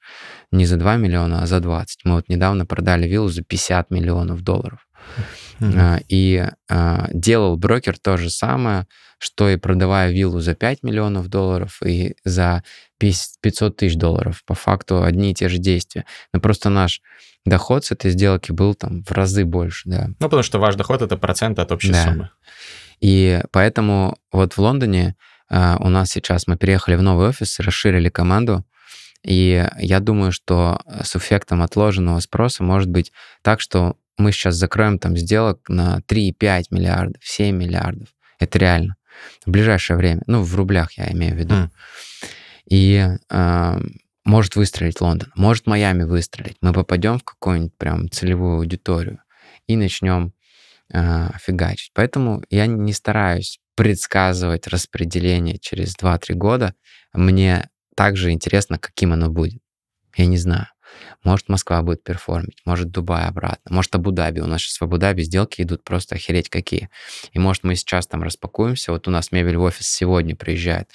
не 0.53 0.65
за 0.65 0.77
2 0.77 0.97
миллиона, 0.97 1.43
а 1.43 1.47
за 1.47 1.61
20. 1.61 2.01
Мы 2.05 2.15
вот 2.15 2.29
недавно 2.29 2.65
продали 2.65 3.07
виллу 3.07 3.29
за 3.29 3.43
50 3.43 3.91
миллионов 3.91 4.43
долларов. 4.43 4.87
А, 5.61 6.01
И 6.09 6.47
а, 6.71 7.09
делал 7.13 7.57
брокер 7.57 7.99
то 7.99 8.17
же 8.17 8.31
самое 8.31 8.87
что 9.21 9.51
и 9.51 9.57
продавая 9.57 10.11
виллу 10.11 10.41
за 10.41 10.55
5 10.55 10.83
миллионов 10.83 11.29
долларов 11.29 11.81
и 11.85 12.17
за 12.25 12.65
500 12.99 13.77
тысяч 13.77 13.97
долларов. 13.97 14.43
По 14.47 14.55
факту 14.55 15.03
одни 15.03 15.31
и 15.31 15.35
те 15.35 15.49
же 15.49 15.59
действия. 15.59 16.07
Но 16.33 16.41
просто 16.41 16.71
наш 16.71 17.03
доход 17.45 17.85
с 17.85 17.93
этой 17.93 18.11
сделки 18.11 18.51
был 18.51 18.75
там 18.75 19.05
в 19.05 19.13
разы 19.13 19.45
больше, 19.45 19.89
да. 19.89 20.09
Ну, 20.09 20.27
потому 20.27 20.43
что 20.43 20.59
ваш 20.59 20.75
доход— 20.75 21.03
это 21.03 21.19
процент 21.19 21.59
от 21.59 21.71
общей 21.71 21.93
да. 21.93 22.05
суммы. 22.05 22.31
И 23.01 23.43
поэтому 23.53 24.19
вот 24.33 24.55
в 24.55 24.59
Лондоне 24.59 25.17
uh, 25.51 25.77
у 25.81 25.89
нас 25.91 26.11
сейчас 26.11 26.47
мы 26.47 26.57
переехали 26.57 26.97
в 26.97 27.03
новый 27.03 27.29
офис, 27.29 27.61
расширили 27.61 28.09
команду, 28.09 28.65
и 29.23 29.67
я 29.79 30.01
думаю, 30.01 30.33
что 30.33 30.81
с 31.03 31.15
эффектом 31.15 31.63
отложенного 31.63 32.21
спроса 32.21 32.63
может 32.63 32.89
быть 32.89 33.13
так, 33.43 33.61
что 33.61 33.97
мы 34.17 34.33
сейчас 34.33 34.55
закроем 34.55 34.99
там 34.99 35.17
сделок 35.17 35.69
на 35.69 36.01
3,5 36.09 36.65
миллиардов, 36.71 37.23
7 37.23 37.55
миллиардов. 37.55 38.09
Это 38.39 38.59
реально. 38.59 38.97
В 39.45 39.51
ближайшее 39.51 39.97
время. 39.97 40.23
Ну, 40.27 40.43
в 40.43 40.55
рублях 40.55 40.93
я 40.93 41.11
имею 41.13 41.35
в 41.35 41.39
виду. 41.39 41.55
Mm. 41.55 41.71
И 42.71 43.09
э, 43.31 43.81
может 44.25 44.57
выстрелить 44.57 45.01
Лондон, 45.01 45.33
может 45.35 45.67
Майами 45.67 46.05
выстрелить. 46.05 46.57
Мы 46.61 46.73
попадем 46.73 47.19
в 47.19 47.25
какую-нибудь 47.25 47.77
прям 47.77 48.11
целевую 48.11 48.59
аудиторию 48.59 49.21
и 49.67 49.77
начнем 49.77 50.33
э, 50.93 51.31
фигачить. 51.41 51.91
Поэтому 51.95 52.43
я 52.51 52.67
не 52.67 52.93
стараюсь 52.93 53.59
предсказывать 53.75 54.67
распределение 54.67 55.59
через 55.59 55.97
2-3 55.97 56.35
года. 56.35 56.75
Мне 57.13 57.69
также 57.97 58.31
интересно, 58.31 58.79
каким 58.79 59.13
оно 59.13 59.31
будет. 59.31 59.63
Я 60.17 60.27
не 60.27 60.37
знаю. 60.37 60.67
Может, 61.23 61.49
Москва 61.49 61.83
будет 61.83 62.03
перформить, 62.03 62.59
может, 62.65 62.91
Дубай 62.91 63.27
обратно, 63.27 63.75
может, 63.75 63.95
Абу-Даби. 63.95 64.41
У 64.41 64.47
нас 64.47 64.63
сейчас 64.63 64.81
в 64.81 64.85
Абу-Даби 64.85 65.23
сделки 65.23 65.63
идут 65.63 65.85
просто 65.85 66.15
охереть 66.15 66.49
какие. 66.49 66.89
И 67.33 67.39
может, 67.39 67.65
мы 67.65 67.77
сейчас 67.77 68.07
там 68.07 68.23
распакуемся. 68.23 68.93
Вот 68.93 69.07
у 69.07 69.11
нас 69.11 69.33
мебель 69.33 69.57
в 69.57 69.63
офис 69.63 69.87
сегодня 69.87 70.35
приезжает. 70.35 70.91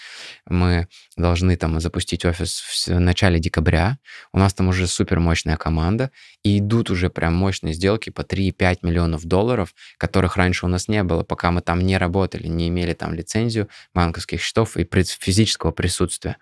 Мы 0.48 0.88
должны 1.16 1.56
там 1.56 1.80
запустить 1.80 2.26
офис 2.26 2.88
в 2.88 3.00
начале 3.00 3.40
декабря. 3.40 4.00
У 4.34 4.40
нас 4.40 4.54
там 4.54 4.68
уже 4.68 4.88
супер 4.88 5.20
мощная 5.20 5.58
команда. 5.58 6.12
И 6.44 6.60
идут 6.60 6.90
уже 6.90 7.10
прям 7.10 7.36
мощные 7.36 7.74
сделки 7.74 8.10
по 8.10 8.22
3-5 8.22 8.80
миллионов 8.82 9.26
долларов, 9.26 9.74
которых 9.98 10.38
раньше 10.38 10.66
у 10.66 10.70
нас 10.70 10.88
не 10.88 11.04
было, 11.04 11.24
пока 11.24 11.52
мы 11.52 11.62
там 11.62 11.82
не 11.82 11.98
работали, 11.98 12.48
не 12.48 12.70
имели 12.70 12.94
там 12.94 13.14
лицензию 13.14 13.70
банковских 13.94 14.42
счетов 14.42 14.78
и 14.78 14.88
физического 14.92 15.72
присутствия. 15.72 16.38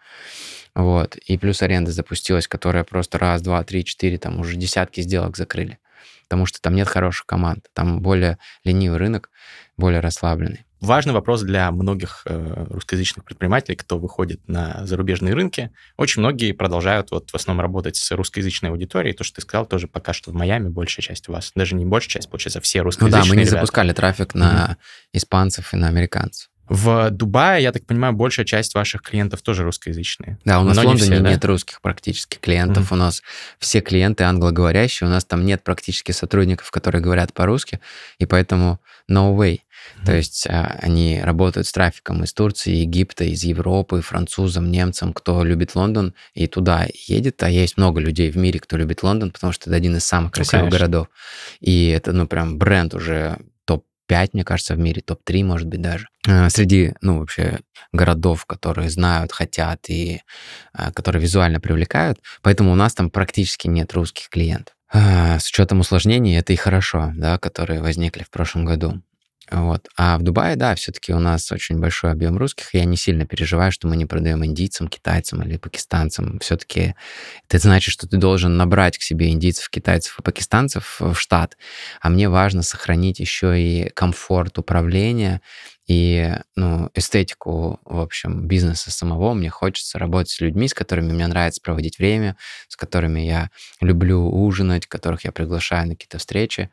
Вот. 0.75 1.15
И 1.17 1.38
плюс 1.38 1.62
аренда 1.62 1.91
запустилась, 1.91 2.47
которая 2.47 2.83
просто 2.83 3.17
раз, 3.17 3.41
два, 3.41 3.63
три, 3.63 3.86
четыре, 3.86 4.17
там 4.17 4.39
уже 4.39 4.55
десятки 4.55 5.01
сделок 5.01 5.38
закрыли. 5.38 5.79
Потому 6.23 6.45
что 6.45 6.62
там 6.62 6.75
нет 6.75 6.88
хороших 6.88 7.25
команд. 7.25 7.67
Там 7.73 8.01
более 8.01 8.39
ленивый 8.63 8.97
рынок, 8.97 9.29
более 9.77 9.99
расслабленный. 9.99 10.65
Важный 10.83 11.13
вопрос 11.13 11.43
для 11.43 11.71
многих 11.71 12.23
э, 12.25 12.65
русскоязычных 12.69 13.23
предпринимателей, 13.23 13.77
кто 13.77 13.97
выходит 13.97 14.45
на 14.49 14.86
зарубежные 14.86 15.33
рынки. 15.33 15.71
Очень 15.95 16.19
многие 16.19 16.51
продолжают 16.51 17.12
вот 17.12 17.29
в 17.29 17.36
основном 17.36 17.62
работать 17.62 17.95
с 17.95 18.12
русскоязычной 18.12 18.69
аудиторией. 18.69 19.15
То, 19.15 19.23
что 19.23 19.36
ты 19.36 19.43
сказал, 19.43 19.65
тоже 19.65 19.88
пока 19.88 20.12
что 20.12 20.31
в 20.31 20.33
Майами 20.33 20.67
большая 20.67 21.01
часть 21.01 21.29
у 21.29 21.31
вас. 21.31 21.53
Даже 21.55 21.75
не 21.75 21.86
большая 21.86 22.09
часть, 22.09 22.29
получается, 22.29 22.59
все 22.59 22.81
русскоязычные 22.81 23.21
Ну 23.21 23.25
да, 23.25 23.29
мы 23.29 23.36
не 23.38 23.43
ребята. 23.43 23.59
запускали 23.59 23.93
трафик 23.93 24.36
на 24.36 24.71
mm-hmm. 24.71 25.09
испанцев 25.13 25.73
и 25.73 25.77
на 25.77 25.88
американцев. 25.88 26.49
В 26.69 27.10
Дубае, 27.12 27.62
я 27.62 27.71
так 27.73 27.86
понимаю, 27.86 28.13
большая 28.13 28.45
часть 28.45 28.73
ваших 28.73 29.02
клиентов 29.02 29.41
тоже 29.41 29.63
русскоязычные. 29.63 30.38
Да, 30.45 30.62
у 30.62 30.63
нас 30.63 30.78
Но 30.78 30.84
в 30.84 30.86
Лондоне 30.86 31.12
все, 31.12 31.19
да? 31.19 31.30
нет 31.30 31.43
русских 31.43 31.82
практически 31.82 32.38
клиентов. 32.38 32.91
Mm-hmm. 32.91 32.95
У 32.95 32.97
нас 32.97 33.21
все 33.60 33.82
клиенты 33.82 34.23
англоговорящие. 34.23 35.10
У 35.10 35.12
нас 35.12 35.26
там 35.26 35.45
нет 35.45 35.63
практически 35.63 36.13
сотрудников, 36.13 36.71
которые 36.71 37.02
говорят 37.02 37.34
по-русски. 37.34 37.82
И 38.17 38.26
поэтому 38.26 38.80
no 39.12 39.36
way. 39.36 39.60
Mm-hmm. 39.60 40.06
То 40.06 40.15
есть 40.15 40.47
а, 40.47 40.80
они 40.82 41.19
работают 41.21 41.67
с 41.67 41.73
трафиком 41.73 42.23
из 42.23 42.34
Турции, 42.34 42.76
Египта, 42.76 43.26
из 43.26 43.43
Европы, 43.43 43.99
французам, 44.02 44.71
немцам, 44.71 45.12
кто 45.12 45.43
любит 45.43 45.76
Лондон 45.76 46.13
и 46.34 46.47
туда 46.47 46.88
едет. 46.93 47.43
А 47.43 47.49
есть 47.49 47.76
много 47.76 47.99
людей 47.99 48.32
в 48.32 48.38
мире, 48.38 48.62
кто 48.62 48.78
любит 48.78 49.04
Лондон, 49.04 49.32
потому 49.32 49.52
что 49.52 49.69
это 49.69 49.76
один 49.76 49.97
из 49.97 50.06
самых 50.06 50.32
ну, 50.32 50.36
красивых 50.36 50.65
ну, 50.65 50.71
городов. 50.71 51.08
И 51.60 51.88
это, 51.88 52.13
ну, 52.13 52.26
прям 52.26 52.58
бренд 52.58 52.93
уже 52.93 53.38
5, 54.13 54.36
мне 54.36 54.43
кажется, 54.43 54.76
в 54.76 54.78
мире, 54.78 55.02
топ-3, 55.02 55.43
может 55.43 55.67
быть, 55.67 55.82
даже. 55.82 56.08
Э, 56.28 56.47
среди, 56.52 56.93
ну, 57.02 57.17
вообще, 57.17 57.62
городов, 57.91 58.45
которые 58.45 58.91
знают, 58.91 59.32
хотят 59.32 59.89
и 59.89 60.21
э, 60.78 60.91
которые 60.91 61.19
визуально 61.19 61.60
привлекают. 61.60 62.19
Поэтому 62.43 62.71
у 62.71 62.76
нас 62.76 62.93
там 62.93 63.10
практически 63.10 63.67
нет 63.67 63.91
русских 63.93 64.30
клиентов. 64.30 64.76
Э, 64.93 65.39
с 65.39 65.47
учетом 65.47 65.80
усложнений 65.80 66.38
это 66.38 66.54
и 66.54 66.58
хорошо, 66.58 67.12
да, 67.15 67.39
которые 67.39 67.82
возникли 67.82 68.21
в 68.21 68.30
прошлом 68.30 68.65
году. 68.65 69.02
Вот. 69.51 69.89
А 69.97 70.17
в 70.17 70.23
Дубае, 70.23 70.56
да, 70.56 70.73
все-таки 70.75 71.13
у 71.13 71.19
нас 71.19 71.51
очень 71.51 71.79
большой 71.79 72.12
объем 72.12 72.38
русских. 72.38 72.73
Я 72.73 72.86
не 72.86 72.95
сильно 72.95 73.25
переживаю, 73.25 73.71
что 73.71 73.88
мы 73.88 73.97
не 73.97 74.06
продаем 74.06 74.43
индийцам, 74.45 74.88
китайцам 74.88 75.41
или 75.43 75.58
пакистанцам. 75.58 76.39
Все-таки 76.39 76.95
это 77.47 77.60
значит, 77.60 77.91
что 77.91 78.08
ты 78.08 78.17
должен 78.17 78.56
набрать 78.56 78.97
к 78.97 79.01
себе 79.01 79.29
индийцев, 79.29 79.69
китайцев 79.69 80.19
и 80.19 80.23
пакистанцев 80.23 80.97
в 80.99 81.15
штат. 81.15 81.58
А 82.01 82.10
мне 82.10 82.29
важно 82.29 82.63
сохранить 82.63 83.19
еще 83.19 83.60
и 83.60 83.89
комфорт 83.89 84.58
управления 84.58 85.41
и 85.88 86.34
ну, 86.56 86.89
эстетику, 86.93 87.80
в 87.84 88.00
общем, 88.00 88.48
бизнеса 88.48 88.89
самого. 88.89 89.34
Мне 89.34 89.50
хочется 89.50 90.00
работать 90.00 90.30
с 90.30 90.39
людьми, 90.39 90.67
с 90.67 90.74
которыми 90.74 91.12
мне 91.12 91.28
нравится 91.28 91.62
проводить 91.62 91.98
время, 91.98 92.38
с 92.69 92.76
которыми 92.76 93.19
я 93.22 93.50
люблю 93.82 94.30
ужинать, 94.30 94.88
которых 94.88 95.26
я 95.26 95.32
приглашаю 95.32 95.88
на 95.88 95.96
какие-то 95.96 96.19
встречи. 96.19 96.69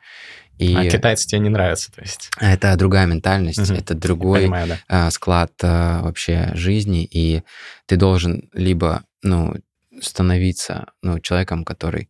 И 0.57 0.75
а 0.75 0.87
китайцы 0.87 1.27
тебе 1.27 1.39
не 1.39 1.49
нравятся, 1.49 1.91
то 1.91 2.01
есть? 2.01 2.29
Это 2.39 2.75
другая 2.77 3.05
ментальность, 3.05 3.69
угу. 3.69 3.73
это 3.73 3.95
другой 3.95 4.41
Понимаю, 4.41 4.67
да. 4.67 4.79
А, 4.87 5.11
склад 5.11 5.51
а, 5.63 6.03
вообще 6.03 6.51
жизни, 6.53 7.03
и 7.03 7.43
ты 7.87 7.97
должен 7.97 8.49
либо, 8.53 9.03
ну, 9.23 9.55
становиться, 10.01 10.85
ну, 11.01 11.19
человеком, 11.19 11.65
который 11.65 12.09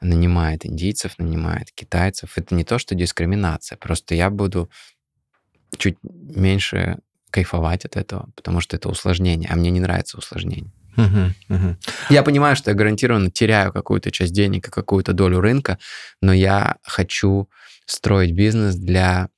нанимает 0.00 0.66
индийцев, 0.66 1.18
нанимает 1.18 1.72
китайцев. 1.72 2.32
Это 2.36 2.54
не 2.54 2.64
то, 2.64 2.78
что 2.78 2.94
дискриминация, 2.94 3.76
просто 3.78 4.14
я 4.14 4.30
буду 4.30 4.70
чуть 5.78 5.96
меньше 6.02 6.98
кайфовать 7.30 7.84
от 7.84 7.96
этого, 7.96 8.30
потому 8.34 8.60
что 8.60 8.76
это 8.76 8.88
усложнение, 8.88 9.48
а 9.52 9.56
мне 9.56 9.70
не 9.70 9.80
нравится 9.80 10.18
усложнение. 10.18 10.72
Uh-huh, 10.96 11.30
uh-huh. 11.50 11.76
Я 12.08 12.22
понимаю, 12.22 12.56
что 12.56 12.70
я 12.70 12.76
гарантированно 12.76 13.30
теряю 13.30 13.72
какую-то 13.72 14.10
часть 14.10 14.32
денег 14.32 14.68
и 14.68 14.70
какую-то 14.70 15.12
долю 15.12 15.40
рынка, 15.40 15.78
но 16.22 16.32
я 16.32 16.76
хочу 16.82 17.50
строить 17.84 18.32
бизнес 18.32 18.76
для 18.76 19.28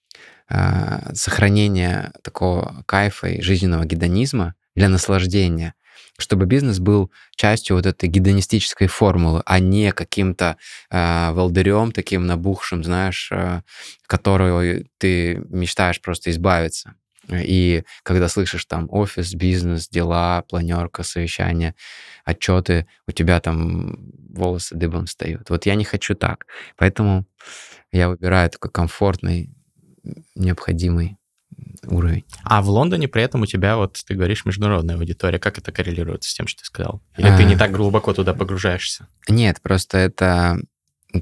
э, 0.49 1.13
сохранения 1.15 2.13
такого 2.23 2.85
кайфа 2.87 3.27
и 3.29 3.43
жизненного 3.43 3.85
гедонизма, 3.85 4.55
для 4.77 4.89
наслаждения, 4.89 5.75
чтобы 6.19 6.47
бизнес 6.47 6.81
был 6.81 7.11
частью 7.37 7.77
вот 7.77 7.87
этой 7.87 8.09
гедонистической 8.09 8.89
формулы, 8.89 9.43
а 9.47 9.61
не 9.61 9.93
каким-то 9.93 10.57
э, 10.91 11.31
волдырем 11.33 11.93
таким 11.93 12.27
набухшим, 12.27 12.83
знаешь, 12.83 13.29
э, 13.31 13.63
которого 14.07 14.63
ты 14.99 15.37
мечтаешь 15.49 16.01
просто 16.01 16.31
избавиться. 16.31 16.95
И 17.31 17.85
когда 18.05 18.29
слышишь 18.29 18.65
там 18.65 18.89
офис, 18.91 19.35
бизнес, 19.35 19.89
дела, 19.89 20.43
планерка, 20.49 21.03
совещание, 21.03 21.75
отчеты, 22.25 22.87
у 23.07 23.13
тебя 23.13 23.39
там 23.41 23.97
волосы 24.31 24.75
дыбом 24.75 25.07
встают. 25.07 25.51
Вот 25.51 25.67
я 25.67 25.75
не 25.75 25.85
хочу 25.85 26.15
так. 26.15 26.47
Поэтому 26.77 27.27
я 27.93 28.09
выбираю 28.09 28.51
такой 28.51 28.71
комфортный, 28.71 29.51
необходимый 30.35 31.18
уровень. 31.87 32.25
А 32.45 32.63
в 32.63 32.69
Лондоне 32.69 33.09
при 33.09 33.23
этом 33.23 33.43
у 33.43 33.47
тебя, 33.47 33.77
вот 33.77 33.99
ты 34.07 34.15
говоришь, 34.15 34.45
международная 34.45 34.97
аудитория. 34.97 35.39
Как 35.39 35.59
это 35.59 35.73
коррелируется 35.73 36.31
с 36.31 36.35
тем, 36.35 36.47
что 36.47 36.61
ты 36.61 36.67
сказал? 36.67 37.03
Или 37.17 37.29
а... 37.29 37.37
ты 37.37 37.45
не 37.45 37.57
так 37.57 37.73
глубоко 37.73 38.13
туда 38.13 38.35
погружаешься? 38.35 39.09
Нет, 39.29 39.61
просто 39.63 39.99
это 39.99 40.59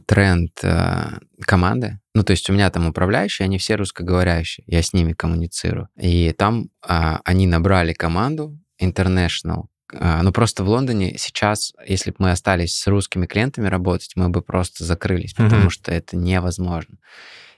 тренд 0.06 0.52
э, 0.62 1.18
команды. 1.40 2.00
Ну, 2.14 2.22
то 2.22 2.32
есть 2.32 2.50
у 2.50 2.52
меня 2.52 2.70
там 2.70 2.86
управляющие, 2.86 3.44
они 3.44 3.58
все 3.58 3.76
русскоговорящие, 3.76 4.64
я 4.66 4.82
с 4.82 4.92
ними 4.92 5.12
коммуницирую. 5.12 5.88
И 5.96 6.32
там 6.32 6.68
э, 6.86 7.18
они 7.24 7.46
набрали 7.46 7.92
команду 7.92 8.58
international. 8.82 9.66
Э, 9.92 10.20
ну, 10.22 10.32
просто 10.32 10.64
в 10.64 10.68
Лондоне 10.68 11.16
сейчас, 11.18 11.72
если 11.86 12.10
бы 12.10 12.16
мы 12.20 12.30
остались 12.32 12.76
с 12.76 12.86
русскими 12.86 13.26
клиентами 13.26 13.68
работать, 13.68 14.12
мы 14.16 14.28
бы 14.28 14.42
просто 14.42 14.84
закрылись, 14.84 15.34
mm-hmm. 15.34 15.44
потому 15.44 15.70
что 15.70 15.92
это 15.92 16.16
невозможно. 16.16 16.98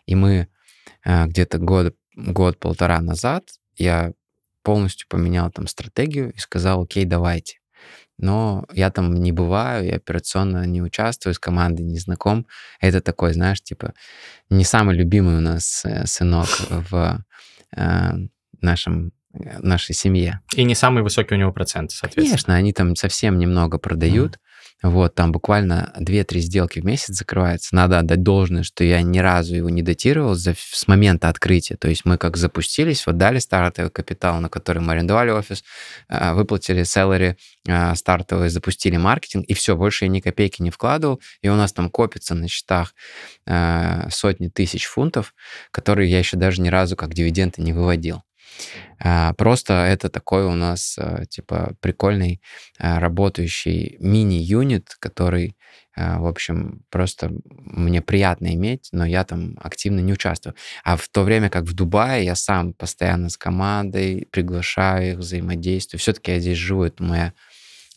И 0.07 0.15
мы 0.15 0.49
э, 1.05 1.27
где-то 1.27 1.59
год, 1.59 1.95
год-полтора 2.19 3.01
назад 3.01 3.45
я 3.77 4.13
полностью 4.63 5.07
поменял 5.09 5.51
там 5.51 5.67
стратегию 5.67 6.33
и 6.33 6.39
сказал, 6.39 6.83
окей, 6.83 7.05
давайте 7.05 7.59
но 8.19 8.67
я 8.73 8.91
там 8.91 9.15
не 9.15 9.33
бываю, 9.33 9.87
я 9.87 9.97
операционно 9.97 10.67
не 10.67 10.83
участвую, 10.83 11.35
с 11.35 11.39
командой 11.39 11.83
не 11.83 11.99
знаком. 11.99 12.47
Это 12.81 13.01
такой, 13.01 13.33
знаешь, 13.33 13.63
типа, 13.63 13.95
не 14.51 14.65
самый 14.65 14.97
любимый 14.97 15.37
у 15.37 15.41
нас 15.41 15.85
э, 15.85 16.05
сынок 16.07 16.49
в 16.69 17.25
э, 17.77 18.11
нашем 18.61 19.13
нашей 19.33 19.95
семье. 19.95 20.41
И 20.57 20.65
не 20.65 20.75
самый 20.75 21.03
высокий 21.05 21.35
у 21.35 21.39
него 21.39 21.53
процент, 21.53 21.93
соответственно. 21.93 22.31
Конечно, 22.31 22.55
они 22.55 22.73
там 22.73 22.97
совсем 22.97 23.39
немного 23.39 23.79
продают, 23.79 24.35
mm. 24.35 24.39
Вот, 24.81 25.17
там 25.17 25.33
буквально 25.33 25.93
2-3 25.99 26.39
сделки 26.39 26.79
в 26.79 26.85
месяц 26.85 27.17
закрывается. 27.17 27.75
Надо 27.75 27.99
отдать 27.99 28.23
должное, 28.23 28.63
что 28.63 28.85
я 28.85 29.03
ни 29.03 29.19
разу 29.19 29.57
его 29.57 29.71
не 29.71 29.83
датировал 29.83 30.35
за, 30.35 30.55
с 30.57 30.87
момента 30.87 31.29
открытия. 31.29 31.77
То 31.77 31.89
есть 31.89 32.05
мы 32.05 32.17
как 32.17 32.37
запустились, 32.37 33.05
вот 33.05 33.17
дали 33.17 33.41
стартовый 33.41 33.91
капитал, 33.91 34.41
на 34.41 34.49
который 34.49 34.81
мы 34.81 34.93
арендовали 34.93 35.31
офис, 35.31 35.65
а, 36.09 36.35
выплатили 36.35 36.83
salary 36.83 37.37
а, 37.69 37.97
стартовый, 37.97 38.51
запустили 38.51 38.97
маркетинг, 38.97 39.47
и 39.47 39.55
все, 39.55 39.75
больше 39.77 40.05
я 40.05 40.11
ни 40.11 40.21
копейки 40.21 40.63
не 40.63 40.71
вкладывал, 40.71 41.21
и 41.43 41.49
у 41.49 41.57
нас 41.57 41.73
там 41.73 41.91
копится 41.91 42.37
на 42.37 42.47
счетах 42.47 42.95
а, 43.47 44.09
сотни 44.11 44.47
тысяч 44.47 44.87
фунтов, 44.87 45.35
которые 45.73 46.09
я 46.09 46.21
еще 46.21 46.37
даже 46.37 46.61
ни 46.61 46.69
разу 46.69 46.95
как 46.95 47.15
дивиденды 47.15 47.63
не 47.63 47.73
выводил. 47.73 48.23
А, 49.01 49.33
просто 49.35 49.75
это 49.75 50.09
такой 50.09 50.45
у 50.45 50.55
нас 50.55 50.97
а, 50.99 51.25
типа 51.27 51.75
прикольный 51.81 52.43
а, 52.79 53.01
работающий 53.01 53.97
мини-юнит, 54.01 54.97
который, 54.99 55.57
в 55.97 56.27
общем, 56.29 56.83
просто 56.91 57.33
мне 57.45 58.01
приятно 58.01 58.55
иметь, 58.55 58.89
но 58.93 59.05
я 59.05 59.25
там 59.25 59.59
активно 59.61 59.99
не 59.99 60.13
участвую. 60.13 60.55
А 60.85 60.97
в 60.97 61.09
то 61.09 61.25
время 61.25 61.51
как 61.51 61.65
в 61.65 61.75
Дубае 61.75 62.25
я 62.25 62.37
сам 62.37 62.73
постоянно 62.73 63.31
с 63.31 63.37
командой 63.37 64.29
приглашаю 64.31 65.13
их, 65.13 65.19
взаимодействую. 65.19 65.99
Все-таки 65.99 66.33
я 66.33 66.39
здесь 66.39 66.57
живу, 66.59 66.85
это 66.85 67.03
моя 67.03 67.33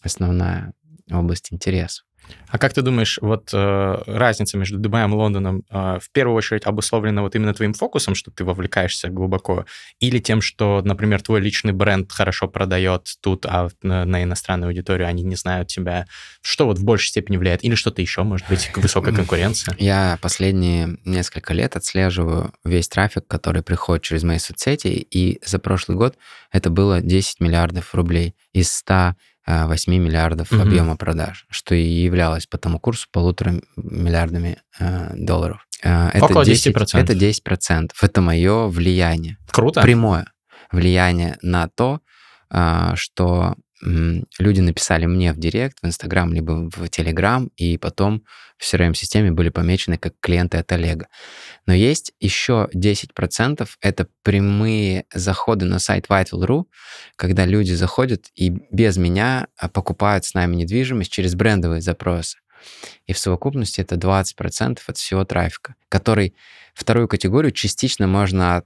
основная 0.02 0.74
область 1.12 1.54
интересов. 1.54 2.06
А 2.48 2.58
как 2.58 2.74
ты 2.74 2.82
думаешь, 2.82 3.18
вот 3.22 3.50
э, 3.54 4.04
разница 4.06 4.58
между 4.58 4.78
Дубаем 4.78 5.14
и 5.14 5.16
Лондоном 5.16 5.64
э, 5.70 6.00
в 6.02 6.12
первую 6.12 6.36
очередь 6.36 6.66
обусловлена 6.66 7.22
вот 7.22 7.36
именно 7.36 7.54
твоим 7.54 7.74
фокусом, 7.74 8.16
что 8.16 8.32
ты 8.32 8.44
вовлекаешься 8.44 9.10
глубоко, 9.10 9.66
или 10.00 10.20
тем, 10.20 10.42
что, 10.42 10.82
например, 10.84 11.22
твой 11.22 11.40
личный 11.40 11.74
бренд 11.74 12.12
хорошо 12.12 12.48
продает 12.48 13.16
тут, 13.22 13.46
а 13.46 13.70
на, 13.82 14.06
на 14.06 14.24
иностранную 14.24 14.70
аудиторию 14.70 15.08
они 15.08 15.24
не 15.24 15.36
знают 15.36 15.70
тебя? 15.70 16.08
Что 16.42 16.66
вот 16.66 16.78
в 16.78 16.84
большей 16.84 17.10
степени 17.10 17.38
влияет? 17.38 17.64
Или 17.64 17.76
что-то 17.76 18.02
еще, 18.02 18.24
может 18.24 18.48
быть, 18.50 18.72
высокая 18.76 19.14
конкуренция? 19.14 19.76
Я 19.80 20.18
последние 20.22 20.98
несколько 21.06 21.54
лет 21.54 21.76
отслеживаю 21.76 22.54
весь 22.64 22.90
трафик, 22.90 23.28
который 23.28 23.64
приходит 23.64 24.04
через 24.04 24.24
мои 24.24 24.40
соцсети, 24.40 24.88
и 24.88 25.40
за 25.46 25.60
прошлый 25.60 25.98
год 25.98 26.18
это 26.52 26.70
было 26.70 27.02
10 27.02 27.40
миллиардов 27.40 27.96
рублей 27.96 28.36
из 28.54 28.72
100 28.72 29.16
8 29.48 29.94
миллиардов 29.94 30.52
угу. 30.52 30.62
объема 30.62 30.98
продаж, 30.98 31.46
что 31.50 31.76
и 31.76 31.84
являлось 31.84 32.46
по 32.48 32.58
тому 32.58 32.80
курсу 32.80 33.08
полутора 33.12 33.56
миллиардами 33.76 34.58
э, 34.80 35.14
долларов. 35.16 35.66
Э, 35.84 36.10
это 36.14 36.26
Около 36.26 36.44
10%. 36.44 36.74
10%. 36.74 37.00
Это 37.00 37.14
10%. 37.14 37.90
Это 38.02 38.22
мое 38.22 38.68
влияние. 38.68 39.38
Круто. 39.52 39.82
Прямое 39.82 40.26
влияние 40.72 41.38
на 41.42 41.68
то, 41.68 42.02
э, 42.52 42.92
что 42.96 43.56
люди 43.82 44.60
написали 44.60 45.06
мне 45.06 45.34
в 45.34 45.38
Директ, 45.38 45.80
в 45.82 45.88
Инстаграм, 45.88 46.32
либо 46.32 46.70
в 46.70 46.88
Телеграм, 46.90 47.50
и 47.58 47.78
потом 47.78 48.24
в 48.58 48.64
CRM-системе 48.64 49.32
были 49.32 49.50
помечены 49.50 49.98
как 49.98 50.14
клиенты 50.20 50.58
от 50.58 50.72
Олега. 50.72 51.08
Но 51.66 51.74
есть 51.74 52.14
еще 52.20 52.70
10%, 52.76 53.68
это 53.82 54.08
прямые 54.24 55.06
заходы 55.14 55.66
на 55.66 55.80
сайт 55.80 56.06
Vital.ru, 56.10 56.66
когда 57.16 57.46
люди 57.46 57.74
заходят 57.74 58.28
и 58.36 58.52
без 58.72 58.98
меня 58.98 59.48
а, 59.58 59.68
покупают 59.68 60.26
с 60.26 60.34
нами 60.36 60.56
недвижимость 60.56 61.12
через 61.12 61.34
брендовые 61.34 61.82
запросы. 61.82 62.38
И 63.08 63.14
в 63.14 63.18
совокупности 63.18 63.82
это 63.82 63.96
20% 63.96 64.80
от 64.86 64.98
всего 64.98 65.26
трафика, 65.26 65.76
который 65.90 66.36
вторую 66.76 67.08
категорию 67.08 67.52
частично 67.52 68.08
можно 68.08 68.64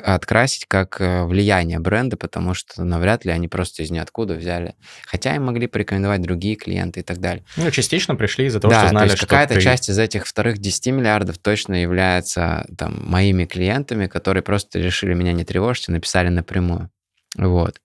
открасить 0.00 0.66
как 0.66 1.00
э, 1.00 1.24
влияние 1.24 1.78
бренда, 1.78 2.16
потому 2.16 2.54
что 2.54 2.84
навряд 2.84 3.24
ли 3.24 3.32
они 3.32 3.48
просто 3.48 3.82
из 3.82 3.90
ниоткуда 3.90 4.34
взяли. 4.34 4.74
Хотя 5.06 5.34
им 5.34 5.44
могли 5.44 5.66
порекомендовать 5.66 6.22
другие 6.22 6.56
клиенты 6.56 7.00
и 7.00 7.02
так 7.02 7.18
далее. 7.18 7.44
Ну, 7.56 7.70
частично 7.70 8.16
пришли 8.16 8.46
из-за 8.46 8.60
того, 8.60 8.72
да, 8.72 8.80
что 8.80 8.88
знали, 8.90 9.08
то 9.08 9.12
есть 9.12 9.20
какая-то 9.20 9.54
ты... 9.54 9.60
часть 9.60 9.88
из 9.88 9.98
этих 9.98 10.26
вторых 10.26 10.58
10 10.58 10.86
миллиардов 10.88 11.38
точно 11.38 11.80
является 11.80 12.66
там 12.76 13.02
моими 13.04 13.44
клиентами, 13.44 14.06
которые 14.06 14.42
просто 14.42 14.78
решили 14.78 15.14
меня 15.14 15.32
не 15.32 15.44
тревожить 15.44 15.88
и 15.88 15.92
написали 15.92 16.28
напрямую. 16.28 16.90
Вот. 17.36 17.80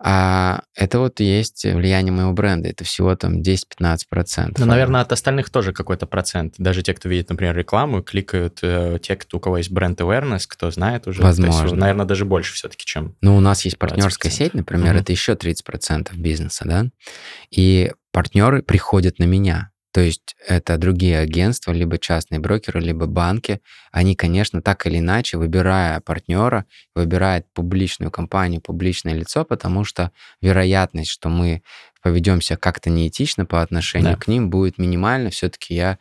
А 0.00 0.62
это 0.74 1.00
вот 1.00 1.18
есть 1.18 1.64
влияние 1.64 2.12
моего 2.12 2.32
бренда. 2.32 2.68
Это 2.68 2.84
всего 2.84 3.16
там 3.16 3.40
10-15%. 3.40 4.54
Ну, 4.56 4.66
наверное, 4.66 5.00
от 5.00 5.12
остальных 5.12 5.50
тоже 5.50 5.72
какой-то 5.72 6.06
процент. 6.06 6.54
Даже 6.58 6.82
те, 6.82 6.94
кто 6.94 7.08
видит, 7.08 7.30
например, 7.30 7.56
рекламу, 7.56 8.02
кликают 8.02 8.60
э, 8.62 8.98
те, 9.02 9.16
кто, 9.16 9.38
у 9.38 9.40
кого 9.40 9.58
есть 9.58 9.72
бренд 9.72 10.00
awareness, 10.00 10.44
кто 10.46 10.70
знает 10.70 11.08
уже. 11.08 11.22
Возможно. 11.22 11.62
Есть, 11.62 11.74
наверное, 11.74 12.06
даже 12.06 12.24
больше 12.24 12.54
все-таки, 12.54 12.84
чем 12.84 13.16
Ну, 13.20 13.36
у 13.36 13.40
нас 13.40 13.64
есть 13.64 13.78
партнерская 13.78 14.30
20%. 14.30 14.34
сеть, 14.34 14.54
например, 14.54 14.94
угу. 14.94 15.00
это 15.00 15.12
еще 15.12 15.32
30% 15.32 16.16
бизнеса, 16.16 16.64
да? 16.64 16.86
И 17.50 17.92
партнеры 18.12 18.62
приходят 18.62 19.18
на 19.18 19.24
меня. 19.24 19.70
То 19.92 20.00
есть 20.00 20.36
это 20.46 20.76
другие 20.76 21.18
агентства, 21.18 21.72
либо 21.72 21.98
частные 21.98 22.40
брокеры, 22.40 22.80
либо 22.80 23.06
банки. 23.06 23.60
Они, 23.90 24.14
конечно, 24.14 24.60
так 24.60 24.86
или 24.86 24.98
иначе, 24.98 25.38
выбирая 25.38 26.00
партнера, 26.00 26.66
выбирают 26.94 27.46
публичную 27.54 28.10
компанию, 28.10 28.60
публичное 28.60 29.14
лицо, 29.14 29.44
потому 29.44 29.84
что 29.84 30.12
вероятность, 30.42 31.10
что 31.10 31.30
мы 31.30 31.62
поведемся 32.02 32.56
как-то 32.56 32.90
неэтично 32.90 33.46
по 33.46 33.62
отношению 33.62 34.12
да. 34.12 34.16
к 34.16 34.28
ним, 34.28 34.50
будет 34.50 34.78
минимальна. 34.78 35.30
Все-таки 35.30 35.74
я 35.74 35.98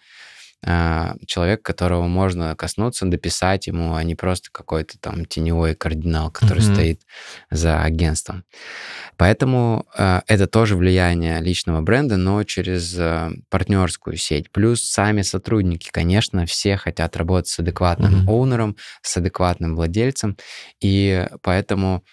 человек, 0.63 1.61
которого 1.61 2.07
можно 2.07 2.55
коснуться, 2.55 3.05
дописать 3.05 3.67
ему, 3.67 3.93
а 3.93 4.03
не 4.03 4.15
просто 4.15 4.49
какой-то 4.51 4.99
там 4.99 5.25
теневой 5.25 5.75
кардинал, 5.75 6.31
который 6.31 6.63
mm-hmm. 6.63 6.73
стоит 6.73 7.01
за 7.51 7.81
агентством. 7.83 8.43
Поэтому 9.17 9.85
э, 9.95 10.21
это 10.27 10.47
тоже 10.47 10.75
влияние 10.75 11.39
личного 11.41 11.81
бренда, 11.81 12.17
но 12.17 12.43
через 12.43 12.95
э, 12.97 13.29
партнерскую 13.49 14.17
сеть. 14.17 14.51
Плюс 14.51 14.81
сами 14.81 15.21
сотрудники, 15.21 15.89
конечно, 15.91 16.45
все 16.47 16.75
хотят 16.75 17.15
работать 17.17 17.49
с 17.49 17.59
адекватным 17.59 18.15
mm-hmm. 18.15 18.29
оунером, 18.29 18.77
с 19.03 19.15
адекватным 19.15 19.75
владельцем, 19.75 20.37
и 20.81 21.27
поэтому 21.43 22.03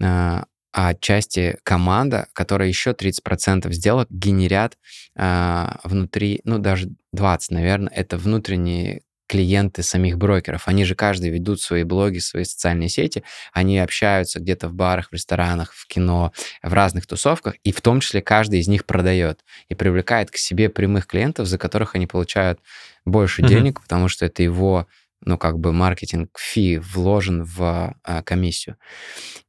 э, 0.00 0.42
а 0.74 0.88
отчасти 0.88 1.56
команда, 1.62 2.26
которая 2.32 2.66
еще 2.66 2.90
30% 2.90 3.70
сделок 3.72 4.08
генерят 4.10 4.76
а, 5.16 5.78
внутри, 5.84 6.40
ну 6.42 6.58
даже 6.58 6.88
20, 7.12 7.52
наверное, 7.52 7.92
это 7.94 8.18
внутренние 8.18 9.02
клиенты 9.28 9.84
самих 9.84 10.18
брокеров. 10.18 10.66
Они 10.66 10.84
же 10.84 10.96
каждый 10.96 11.30
ведут 11.30 11.60
свои 11.60 11.84
блоги, 11.84 12.18
свои 12.18 12.42
социальные 12.42 12.88
сети, 12.88 13.22
они 13.52 13.78
общаются 13.78 14.40
где-то 14.40 14.68
в 14.68 14.74
барах, 14.74 15.10
в 15.10 15.12
ресторанах, 15.12 15.72
в 15.72 15.86
кино, 15.86 16.32
в 16.60 16.72
разных 16.72 17.06
тусовках, 17.06 17.54
и 17.62 17.70
в 17.70 17.80
том 17.80 18.00
числе 18.00 18.20
каждый 18.20 18.58
из 18.58 18.66
них 18.66 18.84
продает 18.84 19.44
и 19.68 19.76
привлекает 19.76 20.32
к 20.32 20.36
себе 20.36 20.68
прямых 20.68 21.06
клиентов, 21.06 21.46
за 21.46 21.56
которых 21.56 21.94
они 21.94 22.08
получают 22.08 22.58
больше 23.04 23.42
mm-hmm. 23.42 23.48
денег, 23.48 23.80
потому 23.80 24.08
что 24.08 24.26
это 24.26 24.42
его 24.42 24.88
ну, 25.20 25.38
как 25.38 25.58
бы 25.58 25.72
маркетинг 25.72 26.36
фи 26.36 26.78
вложен 26.78 27.44
в 27.44 27.94
а, 28.02 28.22
комиссию. 28.22 28.76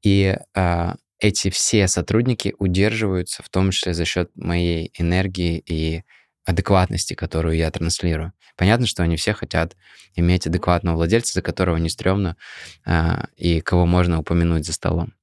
И 0.03 0.38
а, 0.53 0.95
эти 1.19 1.49
все 1.49 1.88
сотрудники 1.88 2.54
удерживаются, 2.60 3.43
в 3.43 3.49
том 3.49 3.71
числе 3.71 3.93
за 3.93 4.06
счет 4.06 4.32
моей 4.36 4.91
энергии 4.97 5.63
и 5.65 6.04
адекватности, 6.45 7.13
которую 7.15 7.58
я 7.58 7.71
транслирую. 7.71 8.34
Понятно, 8.56 8.88
что 8.88 9.04
они 9.04 9.17
все 9.17 9.34
хотят 9.34 9.75
иметь 10.15 10.47
адекватного 10.47 10.95
владельца, 10.95 11.34
за 11.34 11.41
которого 11.41 11.78
не 11.78 11.89
стрёмно, 11.89 12.38
а, 12.86 13.28
и 13.36 13.60
кого 13.62 13.86
можно 13.86 14.19
упомянуть 14.19 14.65
за 14.65 14.73
столом. 14.73 15.13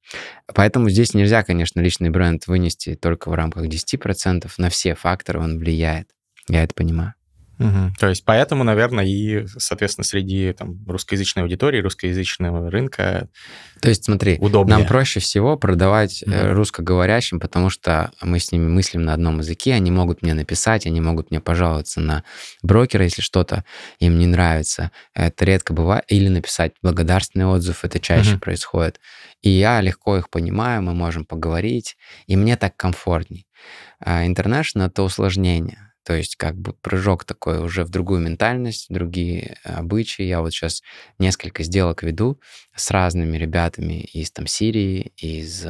Поэтому 0.53 0.89
здесь 0.89 1.13
нельзя, 1.13 1.43
конечно, 1.43 1.79
личный 1.79 2.09
бренд 2.09 2.45
вынести 2.47 2.95
только 2.95 3.29
в 3.29 3.33
рамках 3.33 3.65
10%. 3.65 4.51
На 4.57 4.69
все 4.69 4.93
факторы 4.93 5.39
он 5.39 5.57
влияет. 5.57 6.09
Я 6.47 6.63
это 6.63 6.75
понимаю. 6.75 7.15
Угу. 7.59 7.93
То 7.99 8.09
есть 8.09 8.25
поэтому, 8.25 8.63
наверное, 8.63 9.05
и, 9.05 9.45
соответственно, 9.57 10.03
среди 10.03 10.53
там, 10.53 10.83
русскоязычной 10.87 11.43
аудитории, 11.43 11.81
русскоязычного 11.81 12.71
рынка 12.71 13.29
То 13.79 13.89
есть 13.89 14.05
смотри, 14.05 14.37
удобнее. 14.39 14.77
нам 14.77 14.87
проще 14.87 15.19
всего 15.19 15.55
продавать 15.55 16.23
угу. 16.23 16.33
русскоговорящим, 16.53 17.39
потому 17.39 17.69
что 17.69 18.11
мы 18.21 18.39
с 18.39 18.51
ними 18.51 18.67
мыслим 18.67 19.03
на 19.03 19.13
одном 19.13 19.39
языке, 19.39 19.73
они 19.73 19.91
могут 19.91 20.23
мне 20.23 20.33
написать, 20.33 20.87
они 20.87 20.99
могут 20.99 21.29
мне 21.29 21.39
пожаловаться 21.39 22.01
на 22.01 22.23
брокера, 22.63 23.03
если 23.03 23.21
что-то 23.21 23.63
им 23.99 24.17
не 24.17 24.25
нравится. 24.25 24.91
Это 25.13 25.45
редко 25.45 25.73
бывает. 25.73 26.05
Или 26.07 26.29
написать 26.29 26.73
благодарственный 26.81 27.45
отзыв, 27.45 27.85
это 27.85 27.99
чаще 27.99 28.33
угу. 28.33 28.39
происходит. 28.39 28.99
И 29.41 29.49
я 29.49 29.79
легко 29.81 30.17
их 30.17 30.29
понимаю, 30.29 30.81
мы 30.81 30.93
можем 30.93 31.25
поговорить, 31.25 31.97
и 32.25 32.35
мне 32.35 32.55
так 32.55 32.75
комфортней. 32.75 33.45
А 33.99 34.25
International— 34.25 34.87
это 34.87 35.03
усложнение 35.03 35.92
то 36.03 36.13
есть 36.13 36.35
как 36.35 36.55
бы 36.55 36.73
прыжок 36.73 37.23
такой 37.25 37.59
уже 37.59 37.83
в 37.85 37.89
другую 37.89 38.21
ментальность, 38.21 38.87
другие 38.89 39.57
обычаи. 39.63 40.23
Я 40.23 40.41
вот 40.41 40.51
сейчас 40.51 40.81
несколько 41.19 41.63
сделок 41.63 42.03
веду 42.03 42.39
с 42.75 42.91
разными 42.91 43.37
ребятами 43.37 44.01
из 44.01 44.31
там 44.31 44.47
Сирии, 44.47 45.13
из 45.17 45.65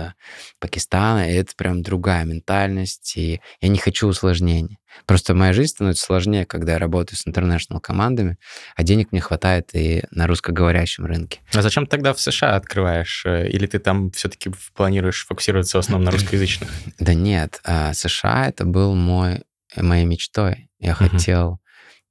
Пакистана, 0.60 1.30
и 1.30 1.36
это 1.36 1.54
прям 1.56 1.84
другая 1.84 2.26
ментальность, 2.26 3.16
и 3.18 3.42
я 3.62 3.68
не 3.68 3.78
хочу 3.78 4.08
усложнений. 4.08 4.80
Просто 5.06 5.34
моя 5.34 5.54
жизнь 5.54 5.72
становится 5.72 6.06
сложнее, 6.06 6.46
когда 6.46 6.74
я 6.74 6.80
работаю 6.80 7.18
с 7.18 7.28
интернешнл 7.28 7.80
командами, 7.80 8.38
а 8.76 8.84
денег 8.84 9.12
мне 9.12 9.22
хватает 9.22 9.70
и 9.74 10.04
на 10.12 10.28
русскоговорящем 10.28 11.06
рынке. 11.06 11.40
А 11.54 11.62
зачем 11.62 11.88
тогда 11.88 12.14
в 12.14 12.20
США 12.20 12.56
открываешь? 12.56 13.24
Э, 13.26 13.48
или 13.50 13.66
ты 13.66 13.80
там 13.80 14.12
все-таки 14.12 14.52
планируешь 14.76 15.26
фокусироваться 15.26 15.78
в 15.78 15.80
основном 15.80 16.06
на 16.06 16.12
русскоязычных? 16.18 16.70
Да 17.00 17.14
нет, 17.14 17.62
США 17.94 18.48
это 18.48 18.66
был 18.66 18.96
мой 18.96 19.42
моей 19.78 20.06
мечтой. 20.06 20.70
Я 20.80 20.92
Мгм. 20.94 21.10
хотел 21.10 21.60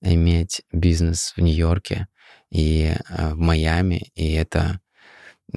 иметь 0.00 0.62
бизнес 0.72 1.32
в 1.36 1.40
Нью-Йорке 1.40 2.08
и 2.50 2.94
э, 3.08 3.34
в 3.34 3.38
Майами, 3.38 4.10
и 4.14 4.32
это, 4.32 4.80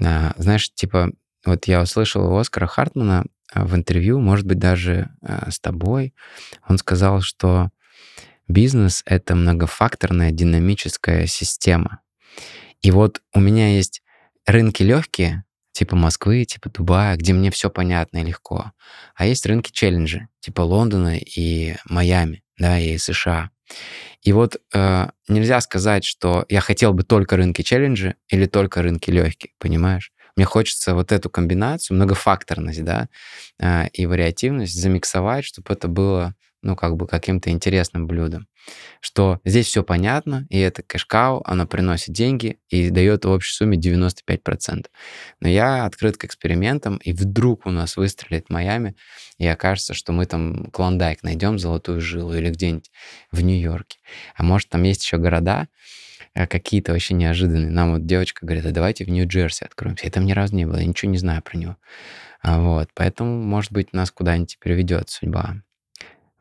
а, 0.02 0.34
знаешь, 0.36 0.72
типа, 0.72 1.10
вот 1.44 1.66
я 1.66 1.82
услышал 1.82 2.32
у 2.32 2.36
Оскара 2.36 2.66
Хартмана 2.66 3.24
а, 3.52 3.64
в 3.64 3.74
интервью, 3.74 4.20
может 4.20 4.46
быть, 4.46 4.58
даже 4.58 5.10
а, 5.22 5.50
с 5.50 5.58
тобой, 5.58 6.14
он 6.68 6.78
сказал, 6.78 7.20
что 7.20 7.70
бизнес— 8.48 9.02
это 9.06 9.34
многофакторная 9.34 10.30
динамическая 10.30 11.26
система. 11.26 12.00
И 12.82 12.90
вот 12.90 13.22
у 13.34 13.40
меня 13.40 13.74
есть 13.74 14.02
рынки 14.46 14.82
легкие, 14.82 15.44
типа 15.76 15.94
Москвы, 15.94 16.44
типа 16.46 16.70
Дубая, 16.70 17.16
где 17.16 17.34
мне 17.34 17.50
все 17.50 17.68
понятно 17.68 18.18
и 18.18 18.24
легко. 18.24 18.72
А 19.14 19.26
есть 19.26 19.44
рынки 19.44 19.70
челленджи, 19.70 20.28
типа 20.40 20.62
Лондона 20.62 21.18
и 21.18 21.76
Майами, 21.84 22.42
да, 22.58 22.78
и 22.78 22.96
США. 22.96 23.50
И 24.22 24.32
вот 24.32 24.56
э, 24.72 25.08
нельзя 25.28 25.60
сказать, 25.60 26.04
что 26.04 26.46
я 26.48 26.60
хотел 26.60 26.94
бы 26.94 27.02
только 27.02 27.36
рынки 27.36 27.60
челленджи 27.60 28.14
или 28.28 28.46
только 28.46 28.80
рынки 28.80 29.10
легкие, 29.10 29.52
понимаешь? 29.58 30.12
Мне 30.34 30.46
хочется 30.46 30.94
вот 30.94 31.12
эту 31.12 31.28
комбинацию, 31.28 31.96
многофакторность, 31.96 32.82
да, 32.82 33.08
э, 33.58 33.88
и 33.92 34.06
вариативность 34.06 34.80
замиксовать, 34.80 35.44
чтобы 35.44 35.74
это 35.74 35.88
было, 35.88 36.34
ну, 36.62 36.76
как 36.76 36.96
бы 36.96 37.06
каким-то 37.06 37.50
интересным 37.50 38.06
блюдом. 38.06 38.46
Что 39.00 39.40
здесь 39.44 39.66
все 39.66 39.84
понятно, 39.84 40.46
и 40.50 40.58
это 40.58 40.82
кэшкау, 40.82 41.42
она 41.44 41.66
приносит 41.66 42.14
деньги 42.14 42.58
и 42.68 42.90
дает 42.90 43.24
в 43.24 43.30
общей 43.30 43.54
сумме 43.54 43.78
95%. 43.78 44.86
Но 45.40 45.48
я 45.48 45.84
открыт 45.84 46.16
к 46.16 46.24
экспериментам, 46.24 46.96
и 46.96 47.12
вдруг 47.12 47.66
у 47.66 47.70
нас 47.70 47.96
выстрелит 47.96 48.50
Майами, 48.50 48.96
и 49.38 49.46
окажется, 49.46 49.94
что 49.94 50.12
мы 50.12 50.26
там 50.26 50.70
Клондайк 50.72 51.22
найдем, 51.22 51.58
золотую 51.58 52.00
жилу, 52.00 52.34
или 52.34 52.50
где-нибудь 52.50 52.90
в 53.30 53.42
Нью-Йорке. 53.42 53.98
А 54.34 54.42
может, 54.42 54.68
там 54.68 54.82
есть 54.82 55.04
еще 55.04 55.18
города, 55.18 55.68
э, 56.34 56.46
какие-то 56.46 56.92
вообще 56.92 57.14
неожиданные. 57.14 57.70
Нам 57.70 57.92
вот 57.92 58.06
девочка 58.06 58.44
говорит, 58.44 58.66
а 58.66 58.72
давайте 58.72 59.04
в 59.04 59.08
Нью-Джерси 59.08 59.64
откроемся. 59.64 60.06
Я 60.06 60.10
там 60.10 60.24
ни 60.24 60.32
разу 60.32 60.56
не 60.56 60.66
был, 60.66 60.76
я 60.76 60.84
ничего 60.84 61.10
не 61.10 61.18
знаю 61.18 61.42
про 61.42 61.56
него. 61.56 61.76
А 62.42 62.60
вот, 62.60 62.90
поэтому, 62.94 63.42
может 63.42 63.72
быть, 63.72 63.92
нас 63.92 64.10
куда-нибудь 64.10 64.58
переведет 64.60 65.10
судьба. 65.10 65.56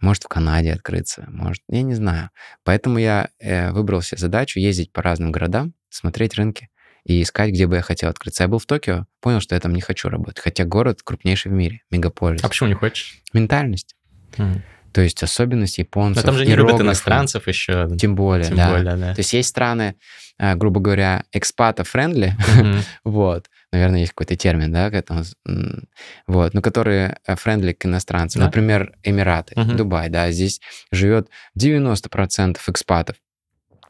Может, 0.02 0.24
в 0.24 0.28
Канаде 0.28 0.74
открыться, 0.74 1.26
может, 1.30 1.64
я 1.70 1.82
не 1.82 1.94
знаю. 1.96 2.30
Поэтому 2.64 2.98
я 2.98 3.30
э, 3.40 3.72
выбрал 3.72 4.02
себе 4.02 4.18
задачу 4.20 4.60
ездить 4.60 4.92
по 4.92 5.02
разным 5.02 5.32
городам, 5.32 5.74
смотреть 5.90 6.36
рынки 6.36 6.70
и 7.06 7.22
искать, 7.22 7.52
где 7.52 7.66
бы 7.68 7.76
я 7.78 7.82
хотел 7.82 8.10
открыться. 8.10 8.44
Я 8.44 8.48
был 8.50 8.60
в 8.60 8.66
Токио, 8.66 9.06
понял, 9.22 9.40
что 9.40 9.56
я 9.56 9.62
там 9.62 9.74
не 9.74 9.82
хочу 9.82 10.10
работать. 10.10 10.40
Хотя 10.40 10.66
город 10.66 11.02
крупнейший 11.04 11.52
в 11.52 11.56
мире, 11.56 11.82
мегаполис. 11.92 12.44
А 12.44 12.50
почему 12.50 12.68
не 12.70 12.76
хочешь? 12.76 13.22
Ментальность. 13.34 13.96
Мгм. 14.38 14.64
То 14.92 15.02
есть 15.02 15.22
особенность 15.24 15.78
Но 15.78 15.82
японцев. 15.84 16.24
там 16.24 16.36
же 16.36 16.46
не 16.46 16.56
любят 16.56 16.80
иностранцев 16.80 17.48
еще. 17.48 17.90
Тем 18.00 18.16
более, 18.16 18.48
Тем 18.48 18.58
да. 18.58 18.70
более, 18.72 18.96
да. 18.96 19.14
То 19.14 19.20
есть 19.20 19.34
есть 19.34 19.50
страны, 19.50 19.96
э, 20.40 20.56
грубо 20.56 20.80
говоря, 20.80 21.26
экспата-friendly, 21.34 22.34
Мгм. 22.58 22.80
вот, 23.04 23.50
наверное, 23.72 24.02
есть 24.02 24.14
какой-то 24.14 24.36
термин, 24.36 24.72
да, 24.72 24.90
к 24.90 24.94
этому, 24.94 25.24
м, 25.48 25.88
вот, 26.28 26.54
но 26.54 26.62
которые 26.62 27.20
friendly 27.26 27.74
к 27.74 27.86
иностранцам. 27.86 28.40
Да. 28.42 28.46
Например, 28.48 28.94
Эмираты, 29.04 29.54
Мгм. 29.60 29.78
Дубай, 29.78 30.10
да, 30.10 30.32
здесь 30.32 30.62
живет 30.92 31.30
90% 31.56 32.68
экспатов. 32.68 33.18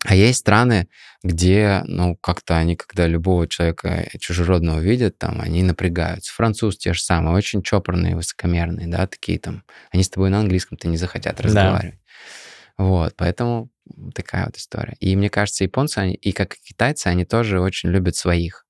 А 0.08 0.14
есть 0.14 0.40
страны, 0.40 0.88
где, 1.24 1.82
ну, 1.86 2.16
как-то 2.16 2.58
они, 2.58 2.76
когда 2.76 3.08
любого 3.08 3.48
человека 3.48 4.08
чужеродного 4.20 4.80
видят, 4.80 5.18
там, 5.18 5.42
они 5.42 5.64
напрягаются. 5.64 6.32
Француз 6.32 6.78
те 6.78 6.94
же 6.94 7.02
самые, 7.02 7.36
очень 7.36 7.64
чопорные, 7.64 8.16
высокомерные, 8.16 8.86
да, 8.88 9.08
такие 9.08 9.40
там. 9.40 9.64
Они 9.92 10.04
с 10.04 10.10
тобой 10.10 10.30
на 10.30 10.40
английском-то 10.42 10.88
не 10.88 10.98
захотят 10.98 11.42
разговаривать. 11.42 12.00
Вот, 12.78 13.16
поэтому 13.16 13.70
такая 14.14 14.46
вот 14.46 14.58
история. 14.58 14.96
И 15.00 15.16
мне 15.16 15.30
кажется, 15.30 15.64
японцы, 15.64 15.98
они, 16.00 16.14
и 16.14 16.32
как 16.34 16.54
и 16.54 16.58
китайцы, 16.64 17.08
они 17.08 17.26
тоже 17.26 17.60
очень 17.60 17.90
любят 17.90 18.16
своих. 18.16 18.65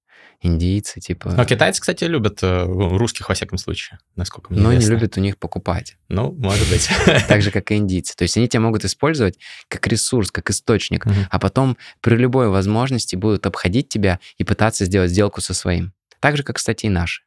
Индийцы, 0.45 0.99
типа... 0.99 1.31
Но 1.31 1.43
китайцы, 1.45 1.81
кстати, 1.81 2.03
любят 2.03 2.39
э, 2.43 2.65
русских, 2.65 3.29
во 3.29 3.35
всяком 3.35 3.57
случае, 3.57 3.99
насколько 4.15 4.53
мне 4.53 4.61
но 4.61 4.71
не 4.71 4.77
известно. 4.77 4.93
любят 4.93 5.17
у 5.17 5.21
них 5.21 5.37
покупать. 5.37 5.97
Ну, 6.07 6.31
может 6.33 6.69
быть. 6.69 6.87
Так 7.27 7.41
же, 7.41 7.51
как 7.51 7.71
и 7.71 7.75
индийцы. 7.77 8.15
То 8.15 8.23
есть 8.23 8.37
они 8.37 8.47
тебя 8.47 8.61
могут 8.61 8.85
использовать 8.85 9.39
как 9.67 9.87
ресурс, 9.87 10.31
как 10.31 10.49
источник, 10.49 11.05
а 11.29 11.39
потом 11.39 11.77
при 12.01 12.15
любой 12.15 12.49
возможности 12.49 13.15
будут 13.15 13.45
обходить 13.45 13.89
тебя 13.89 14.19
и 14.37 14.43
пытаться 14.43 14.85
сделать 14.85 15.11
сделку 15.11 15.41
со 15.41 15.53
своим. 15.53 15.93
Так 16.19 16.37
же, 16.37 16.43
как, 16.43 16.57
кстати, 16.57 16.85
и 16.85 16.89
наши. 16.89 17.23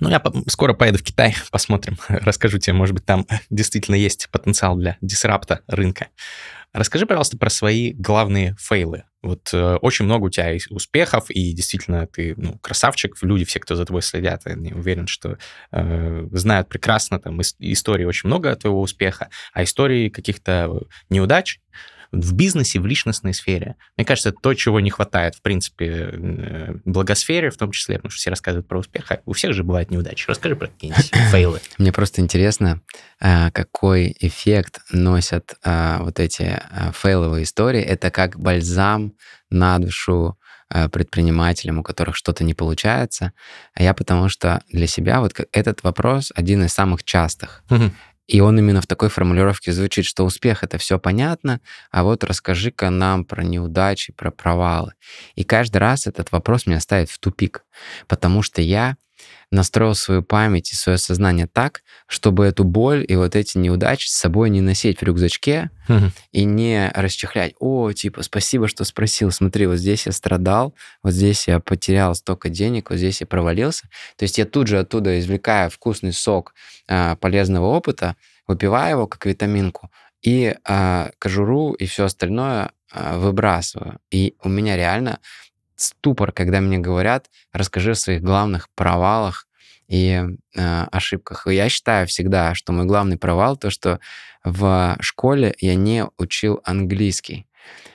Ну, 0.00 0.08
я 0.10 0.20
скоро 0.48 0.74
поеду 0.74 0.98
в 0.98 1.02
Китай, 1.02 1.34
посмотрим. 1.50 1.96
Расскажу 2.08 2.58
тебе, 2.58 2.74
может 2.74 2.94
быть, 2.94 3.04
там 3.04 3.26
действительно 3.50 3.94
есть 3.94 4.28
потенциал 4.30 4.76
для 4.76 4.96
дисрапта 5.00 5.60
рынка. 5.66 6.08
Расскажи, 6.72 7.04
пожалуйста, 7.04 7.36
про 7.36 7.50
свои 7.50 7.92
главные 7.92 8.56
фейлы. 8.58 9.04
Вот 9.20 9.50
э, 9.52 9.76
очень 9.76 10.06
много 10.06 10.24
у 10.24 10.30
тебя 10.30 10.56
успехов, 10.70 11.30
и 11.30 11.52
действительно 11.52 12.06
ты 12.06 12.34
ну, 12.36 12.58
красавчик. 12.58 13.14
Люди, 13.22 13.44
все, 13.44 13.60
кто 13.60 13.76
за 13.76 13.84
тобой 13.84 14.02
следят, 14.02 14.42
я 14.46 14.54
уверен, 14.74 15.06
что 15.06 15.36
э, 15.70 16.28
знают 16.32 16.68
прекрасно 16.68 17.20
там 17.20 17.40
ис- 17.40 17.54
истории 17.58 18.04
очень 18.04 18.28
много 18.28 18.56
твоего 18.56 18.80
успеха, 18.80 19.28
а 19.52 19.62
истории 19.62 20.08
каких-то 20.08 20.80
неудач 21.10 21.60
в 22.12 22.34
бизнесе, 22.34 22.78
в 22.78 22.86
личностной 22.86 23.32
сфере. 23.32 23.76
Мне 23.96 24.04
кажется, 24.04 24.28
это 24.28 24.38
то, 24.40 24.52
чего 24.54 24.80
не 24.80 24.90
хватает, 24.90 25.34
в 25.34 25.40
принципе, 25.40 26.10
э, 26.12 26.74
благосфере, 26.84 27.50
в 27.50 27.56
том 27.56 27.72
числе, 27.72 27.96
потому 27.96 28.10
что 28.10 28.20
все 28.20 28.30
рассказывают 28.30 28.68
про 28.68 28.78
успех, 28.78 29.10
а 29.10 29.20
у 29.24 29.32
всех 29.32 29.54
же 29.54 29.64
бывают 29.64 29.90
неудачи. 29.90 30.26
Расскажи 30.28 30.54
про 30.54 30.68
какие-нибудь 30.68 31.10
фейлы. 31.30 31.60
Мне 31.78 31.90
просто 31.90 32.20
интересно, 32.20 32.82
а, 33.18 33.50
какой 33.50 34.14
эффект 34.20 34.80
носят 34.92 35.54
а, 35.64 36.02
вот 36.02 36.20
эти 36.20 36.62
фейловые 36.92 37.44
истории. 37.44 37.80
Это 37.80 38.10
как 38.10 38.38
бальзам 38.38 39.14
на 39.50 39.78
душу 39.78 40.38
предпринимателям, 40.90 41.80
у 41.80 41.82
которых 41.82 42.16
что-то 42.16 42.44
не 42.44 42.54
получается. 42.54 43.34
А 43.74 43.82
я 43.82 43.92
потому 43.92 44.30
что 44.30 44.62
для 44.70 44.86
себя 44.86 45.20
вот 45.20 45.38
этот 45.52 45.82
вопрос 45.82 46.32
один 46.34 46.64
из 46.64 46.72
самых 46.72 47.04
частых. 47.04 47.62
Мгм. 47.68 47.92
И 48.26 48.40
он 48.40 48.58
именно 48.58 48.80
в 48.80 48.86
такой 48.86 49.08
формулировке 49.08 49.72
звучит, 49.72 50.04
что 50.04 50.24
успех 50.24 50.62
это 50.62 50.78
все 50.78 50.98
понятно, 50.98 51.60
а 51.90 52.04
вот 52.04 52.24
расскажи-ка 52.24 52.90
нам 52.90 53.24
про 53.24 53.42
неудачи, 53.42 54.12
про 54.12 54.30
провалы. 54.30 54.92
И 55.34 55.44
каждый 55.44 55.78
раз 55.78 56.06
этот 56.06 56.32
вопрос 56.32 56.66
меня 56.66 56.80
ставит 56.80 57.10
в 57.10 57.18
тупик, 57.18 57.64
потому 58.06 58.42
что 58.42 58.62
я 58.62 58.96
настроил 59.50 59.94
свою 59.94 60.22
память 60.22 60.72
и 60.72 60.74
свое 60.74 60.98
сознание 60.98 61.46
так, 61.46 61.82
чтобы 62.06 62.46
эту 62.46 62.64
боль 62.64 63.04
и 63.06 63.16
вот 63.16 63.36
эти 63.36 63.58
неудачи 63.58 64.08
с 64.08 64.12
собой 64.12 64.50
не 64.50 64.60
носить 64.60 65.00
в 65.00 65.02
рюкзачке 65.02 65.70
Мгм. 65.88 66.12
и 66.32 66.44
не 66.44 66.90
расчехлять. 66.94 67.54
О, 67.58 67.92
типа, 67.92 68.22
спасибо, 68.22 68.68
что 68.68 68.84
спросил. 68.84 69.30
Смотри, 69.30 69.66
вот 69.66 69.76
здесь 69.76 70.06
я 70.06 70.12
страдал, 70.12 70.74
вот 71.02 71.12
здесь 71.12 71.48
я 71.48 71.60
потерял 71.60 72.14
столько 72.14 72.48
денег, 72.48 72.90
вот 72.90 72.96
здесь 72.96 73.20
я 73.20 73.26
провалился. 73.26 73.88
То 74.16 74.22
есть 74.24 74.38
я 74.38 74.44
тут 74.46 74.68
же 74.68 74.78
оттуда 74.78 75.18
извлекаю 75.18 75.70
вкусный 75.70 76.12
сок 76.12 76.54
а, 76.88 77.16
полезного 77.16 77.66
опыта, 77.66 78.16
выпиваю 78.46 78.90
его 78.90 79.06
как 79.06 79.26
витаминку, 79.26 79.90
и 80.22 80.54
а, 80.64 81.10
кожуру 81.18 81.72
и 81.72 81.86
все 81.86 82.04
остальное 82.04 82.70
а, 82.92 83.18
выбрасываю. 83.18 83.98
И 84.10 84.34
у 84.42 84.48
меня 84.48 84.76
реально 84.76 85.18
ступор, 85.82 86.32
когда 86.32 86.60
мне 86.60 86.78
говорят, 86.78 87.30
расскажи 87.52 87.92
о 87.92 87.94
своих 87.94 88.22
главных 88.22 88.68
провалах 88.74 89.46
и 89.88 90.24
э, 90.56 90.84
ошибках. 90.90 91.46
И 91.46 91.54
я 91.54 91.68
считаю 91.68 92.06
всегда, 92.06 92.54
что 92.54 92.72
мой 92.72 92.86
главный 92.86 93.18
провал 93.18 93.56
то, 93.56 93.70
что 93.70 94.00
в 94.44 94.96
школе 95.00 95.54
я 95.60 95.74
не 95.74 96.06
учил 96.18 96.60
английский. 96.64 97.46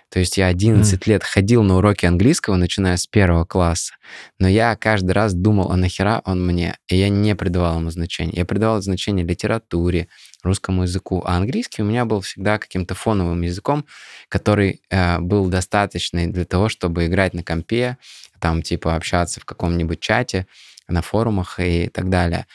То 0.10 0.20
есть 0.20 0.38
я 0.38 0.48
11 0.48 1.06
лет 1.08 1.24
ходил 1.24 1.64
на 1.64 1.78
уроки 1.78 2.06
английского, 2.06 2.56
начиная 2.56 2.96
с 2.96 3.06
первого 3.08 3.44
класса, 3.44 3.94
но 4.40 4.48
я 4.48 4.76
каждый 4.78 5.12
раз 5.12 5.34
думал, 5.34 5.70
а 5.72 5.76
нахера 5.76 6.22
он 6.24 6.46
мне? 6.46 6.78
И 6.88 6.96
я 6.96 7.10
не 7.10 7.36
придавал 7.36 7.80
ему 7.80 7.90
значения. 7.90 8.32
Я 8.34 8.46
придавал 8.46 8.82
значение 8.82 9.26
литературе, 9.26 10.08
русскому 10.48 10.84
языку, 10.84 11.22
а 11.26 11.38
английский 11.38 11.84
у 11.84 11.86
меня 11.86 12.06
был 12.06 12.22
всегда 12.22 12.58
каким-то 12.58 12.96
фоновым 12.96 13.42
языком, 13.44 13.86
который 14.30 14.82
э, 14.90 15.20
был 15.20 15.48
достаточный 15.48 16.28
для 16.28 16.46
того, 16.46 16.70
чтобы 16.70 17.06
играть 17.06 17.34
на 17.34 17.44
компе, 17.44 17.98
там 18.40 18.64
типа 18.64 18.96
общаться 18.96 19.40
в 19.40 19.46
каком-нибудь 19.46 20.00
чате, 20.00 20.48
на 20.88 21.02
форумах 21.02 21.60
и 21.60 21.90
так 21.90 22.10
далее. 22.10 22.48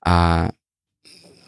А 0.00 0.52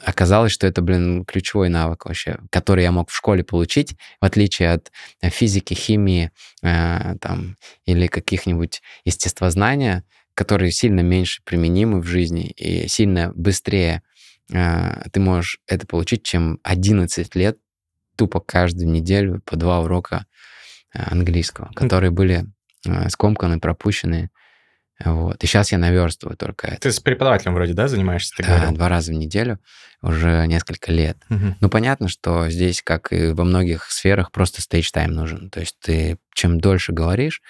оказалось, 0.04 0.52
что 0.52 0.66
это, 0.66 0.82
блин, 0.82 1.24
ключевой 1.24 1.68
навык 1.68 2.06
вообще, 2.06 2.38
который 2.50 2.84
я 2.84 2.92
мог 2.92 3.10
в 3.10 3.16
школе 3.16 3.44
получить, 3.44 3.94
в 4.20 4.24
отличие 4.24 4.72
от 4.72 4.90
э, 5.20 5.30
физики, 5.30 5.74
химии 5.74 6.30
э, 6.62 7.16
там, 7.20 7.56
или 7.84 8.06
каких-нибудь 8.06 8.82
естествознания, 9.04 10.04
которые 10.34 10.72
сильно 10.72 11.00
меньше 11.00 11.42
применимы 11.44 12.00
в 12.00 12.06
жизни 12.06 12.46
и 12.56 12.88
сильно 12.88 13.32
быстрее 13.34 14.02
ты 14.50 15.20
можешь 15.20 15.58
это 15.66 15.86
получить, 15.86 16.22
чем 16.24 16.58
11 16.62 17.34
лет 17.36 17.58
тупо 18.16 18.40
каждую 18.40 18.88
неделю 18.90 19.40
по 19.44 19.56
два 19.56 19.80
урока 19.80 20.26
э, 20.94 21.02
английского, 21.02 21.70
которые 21.74 22.10
были 22.10 22.46
э, 22.86 23.08
скомканы, 23.08 23.60
пропущены 23.60 24.30
Вот. 25.02 25.42
И 25.42 25.46
сейчас 25.46 25.72
я 25.72 25.78
наверстываю 25.78 26.36
только 26.36 26.66
это. 26.66 26.80
Ты 26.80 26.92
с 26.92 27.00
преподавателем 27.00 27.54
вроде, 27.54 27.72
да, 27.72 27.88
занимаешься? 27.88 28.34
Ты 28.36 28.42
Да, 28.42 28.56
говорил? 28.56 28.74
два 28.74 28.88
раза 28.90 29.12
в 29.12 29.14
неделю 29.14 29.58
уже 30.02 30.46
несколько 30.46 30.92
лет. 30.92 31.16
Мгм. 31.30 31.56
Ну, 31.60 31.68
понятно, 31.70 32.08
что 32.08 32.50
здесь, 32.50 32.82
как 32.82 33.12
и 33.12 33.32
во 33.32 33.44
многих 33.44 33.84
сферах, 33.90 34.30
просто 34.30 34.60
стейдж-тайм 34.60 35.12
нужен. 35.12 35.48
То 35.48 35.60
есть 35.60 35.78
ты 35.80 36.18
чем 36.34 36.60
дольше 36.60 36.92
говоришь, 36.92 37.40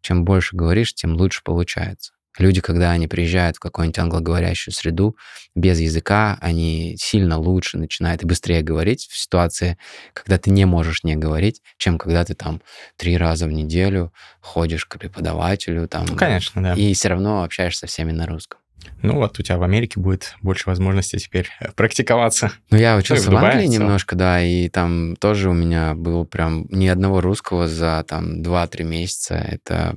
чем 0.00 0.24
больше 0.24 0.56
говоришь, 0.56 0.94
тем 0.94 1.14
лучше 1.14 1.42
получается. 1.44 2.12
Люди, 2.38 2.60
когда 2.60 2.90
они 2.90 3.08
приезжают 3.08 3.56
в 3.56 3.60
какую-нибудь 3.60 3.98
англоговорящую 3.98 4.74
среду, 4.74 5.16
без 5.54 5.78
языка, 5.80 6.36
они 6.40 6.96
сильно 6.98 7.38
лучше 7.38 7.78
начинают 7.78 8.22
и 8.22 8.26
быстрее 8.26 8.62
говорить 8.62 9.06
в 9.10 9.16
ситуации, 9.16 9.78
когда 10.12 10.38
ты 10.38 10.50
не 10.50 10.64
можешь 10.66 11.02
не 11.04 11.16
говорить, 11.16 11.62
чем 11.78 11.98
когда 11.98 12.24
ты 12.24 12.34
там 12.34 12.60
три 12.96 13.16
раза 13.16 13.46
в 13.46 13.52
неделю 13.52 14.12
ходишь 14.40 14.84
к 14.84 14.98
преподавателю, 14.98 15.88
там, 15.88 16.06
Ну, 16.08 16.16
конечно, 16.16 16.62
да. 16.62 16.74
и 16.74 16.92
все 16.94 17.08
равно 17.08 17.42
общаешься 17.42 17.80
со 17.80 17.86
всеми 17.86 18.12
на 18.12 18.26
русском. 18.26 18.60
Ну 19.02 19.14
вот 19.16 19.38
у 19.38 19.42
тебя 19.42 19.58
в 19.58 19.62
Америке 19.64 19.98
будет 19.98 20.34
больше 20.42 20.68
возможностей 20.68 21.18
теперь 21.18 21.48
э, 21.60 21.72
практиковаться. 21.72 22.52
Ну, 22.70 22.76
я 22.78 22.94
в 22.96 22.98
учился 23.00 23.30
в 23.30 23.36
Англии 23.36 23.66
в 23.66 23.70
целом. 23.70 23.72
немножко, 23.86 24.14
да, 24.14 24.40
и 24.42 24.68
там 24.68 25.16
тоже 25.16 25.50
у 25.50 25.54
меня 25.54 25.94
было 25.94 26.24
прям 26.24 26.66
ни 26.70 26.86
одного 26.86 27.20
русского 27.20 27.66
за 27.66 28.04
там 28.08 28.42
2-3 28.42 28.84
месяца. 28.84 29.34
Это 29.34 29.96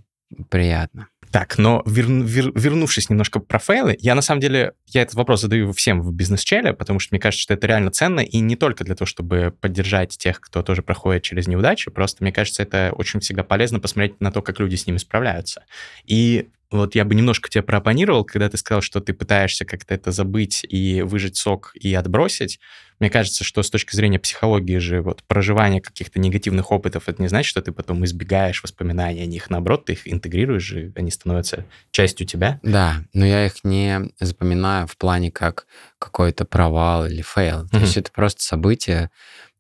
приятно. 0.50 1.08
Так, 1.32 1.58
но 1.60 1.84
верну- 1.86 2.24
вер- 2.24 2.52
вернувшись 2.56 3.10
немножко 3.10 3.40
про 3.40 3.60
фейлы, 3.60 3.96
я 4.00 4.16
на 4.16 4.22
самом 4.22 4.42
деле, 4.42 4.74
я 4.88 5.04
этот 5.04 5.14
вопрос 5.14 5.42
задаю 5.42 5.72
всем 5.74 6.02
в 6.02 6.12
бизнес-челе, 6.12 6.74
потому 6.74 7.00
что 7.00 7.14
мне 7.14 7.20
кажется, 7.20 7.44
что 7.44 7.54
это 7.54 7.68
реально 7.68 7.92
ценно, 7.92 8.22
и 8.22 8.40
не 8.40 8.56
только 8.56 8.84
для 8.84 8.96
того, 8.96 9.06
чтобы 9.06 9.54
поддержать 9.62 10.18
тех, 10.18 10.42
кто 10.42 10.64
тоже 10.64 10.82
проходит 10.82 11.24
через 11.24 11.48
неудачи, 11.48 11.92
просто 11.92 12.24
мне 12.24 12.32
кажется, 12.32 12.64
это 12.64 12.94
очень 12.96 13.20
всегда 13.20 13.44
полезно 13.44 13.80
посмотреть 13.80 14.20
на 14.20 14.32
то, 14.32 14.42
как 14.42 14.60
люди 14.60 14.76
с 14.76 14.88
ними 14.88 14.98
справляются. 14.98 15.66
И 16.06 16.50
вот 16.72 16.96
я 16.96 17.04
бы 17.06 17.16
немножко 17.16 17.50
тебе 17.50 17.64
прооппонировал, 17.64 18.24
когда 18.24 18.50
ты 18.50 18.58
сказал, 18.58 18.82
что 18.82 19.00
ты 19.00 19.14
пытаешься 19.14 19.66
как-то 19.66 19.94
это 19.96 20.12
забыть 20.12 20.64
и 20.68 21.02
выжать 21.02 21.36
сок 21.36 21.72
и 21.74 21.94
отбросить. 21.94 22.60
Мне 23.00 23.10
кажется, 23.10 23.44
что 23.44 23.64
с 23.64 23.70
точки 23.70 23.96
зрения 23.96 24.20
психологии 24.20 24.78
же 24.78 25.02
вот 25.02 25.24
проживание 25.24 25.82
каких-то 25.82 26.20
негативных 26.20 26.72
опытов, 26.72 27.08
это 27.08 27.22
не 27.22 27.30
значит, 27.30 27.50
что 27.50 27.62
ты 27.62 27.72
потом 27.72 28.04
избегаешь 28.06 28.62
воспоминаний 28.62 29.22
о 29.24 29.26
них. 29.26 29.50
Наоборот, 29.50 29.86
ты 29.86 29.94
их 29.94 30.02
интегрируешь, 30.12 30.72
и 30.74 30.92
они 30.96 31.10
становятся 31.10 31.66
частью 31.92 32.28
тебя. 32.28 32.60
Да, 32.62 32.98
но 33.14 33.26
я 33.26 33.46
их 33.46 33.64
не 33.64 34.12
запоминаю 34.20 34.86
в 34.86 34.98
плане 34.98 35.32
как 35.32 35.66
какой-то 35.98 36.46
провал 36.46 37.08
или 37.08 37.22
fail. 37.22 37.68
То 37.70 37.78
Мгм. 37.78 37.86
есть 37.86 37.98
это 37.98 38.12
просто 38.12 38.44
событие. 38.44 39.10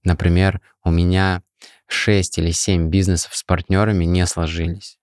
Например, 0.04 0.60
у 0.84 0.92
меня 0.92 1.42
6 1.88 2.38
или 2.38 2.52
7 2.52 2.90
бизнесов 2.90 3.36
с 3.36 3.44
партнерами 3.44 4.06
не 4.06 4.26
сложились. 4.28 4.99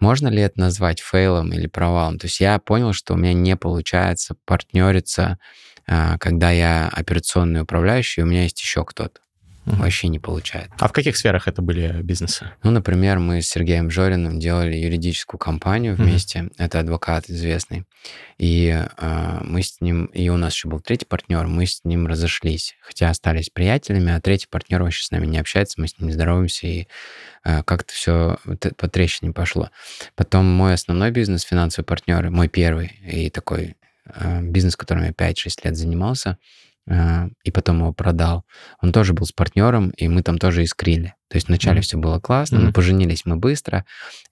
Можно 0.00 0.28
ли 0.28 0.42
это 0.42 0.60
назвать 0.60 1.00
фейлом 1.00 1.52
или 1.52 1.66
провалом? 1.66 2.18
То 2.18 2.26
есть 2.26 2.40
я 2.40 2.58
понял, 2.58 2.92
что 2.92 3.14
у 3.14 3.16
меня 3.16 3.32
не 3.32 3.56
получается 3.56 4.36
партнериться, 4.44 5.38
а, 5.86 6.18
когда 6.18 6.50
я 6.50 6.88
операционный 6.88 7.62
управляющий, 7.62 8.20
и 8.20 8.24
у 8.24 8.26
меня 8.26 8.42
есть 8.44 8.60
еще 8.60 8.84
кто-то. 8.84 9.20
Мгм. 9.64 9.80
Вообще 9.80 10.08
не 10.08 10.18
получается. 10.18 10.74
А 10.78 10.88
в 10.88 10.92
каких 10.92 11.16
сферах 11.16 11.46
это 11.46 11.60
были 11.60 12.00
бизнесы? 12.02 12.50
Ну, 12.62 12.70
например, 12.70 13.18
мы 13.18 13.42
с 13.42 13.48
Сергеем 13.48 13.90
Жориным 13.90 14.38
делали 14.38 14.76
юридическую 14.76 15.38
компанию 15.38 15.94
вместе. 15.94 16.48
Это 16.56 16.80
адвокат 16.80 17.28
известный. 17.28 17.84
И 18.38 18.68
э, 18.68 19.38
мы 19.42 19.62
с 19.62 19.80
ним, 19.80 20.06
и 20.06 20.28
у 20.28 20.36
нас 20.36 20.54
еще 20.54 20.68
был 20.68 20.80
третий 20.80 21.04
партнер, 21.06 21.46
мы 21.46 21.66
с 21.66 21.80
ним 21.84 22.06
разошлись. 22.06 22.76
Хотя 22.80 23.10
остались 23.10 23.50
приятелями, 23.50 24.12
а 24.12 24.20
третий 24.20 24.46
партнер 24.48 24.82
вообще 24.82 25.04
с 25.04 25.10
нами 25.10 25.26
не 25.26 25.38
общается, 25.38 25.80
мы 25.80 25.88
с 25.88 25.98
ним 25.98 26.08
не 26.08 26.14
здороваемся, 26.14 26.66
и 26.66 26.86
э, 27.44 27.62
как-то 27.64 27.92
все 27.92 28.38
по 28.76 28.88
трещине 28.88 29.32
пошло. 29.32 29.70
Потом 30.14 30.46
мой 30.46 30.74
основной 30.74 31.10
бизнес, 31.10 31.42
финансовые 31.42 31.84
партнеры, 31.84 32.30
мой 32.30 32.48
первый 32.48 32.92
и 33.04 33.28
такой 33.28 33.76
э, 34.06 34.40
бизнес, 34.42 34.76
которым 34.76 35.04
я 35.04 35.10
5-6 35.10 35.60
лет 35.64 35.76
занимался, 35.76 36.38
и 37.44 37.50
потом 37.50 37.80
его 37.80 37.92
продал, 37.92 38.44
он 38.80 38.92
тоже 38.92 39.12
был 39.12 39.26
с 39.26 39.32
партнером, 39.32 39.90
и 39.90 40.08
мы 40.08 40.22
там 40.22 40.38
тоже 40.38 40.64
искрили. 40.64 41.14
То 41.28 41.36
есть 41.36 41.48
вначале 41.48 41.76
Мгм. 41.76 41.82
все 41.82 41.98
было 41.98 42.18
классно, 42.20 42.58
но 42.58 42.64
Мгм. 42.66 42.72
поженились 42.72 43.26
мы 43.26 43.36
быстро, 43.36 43.84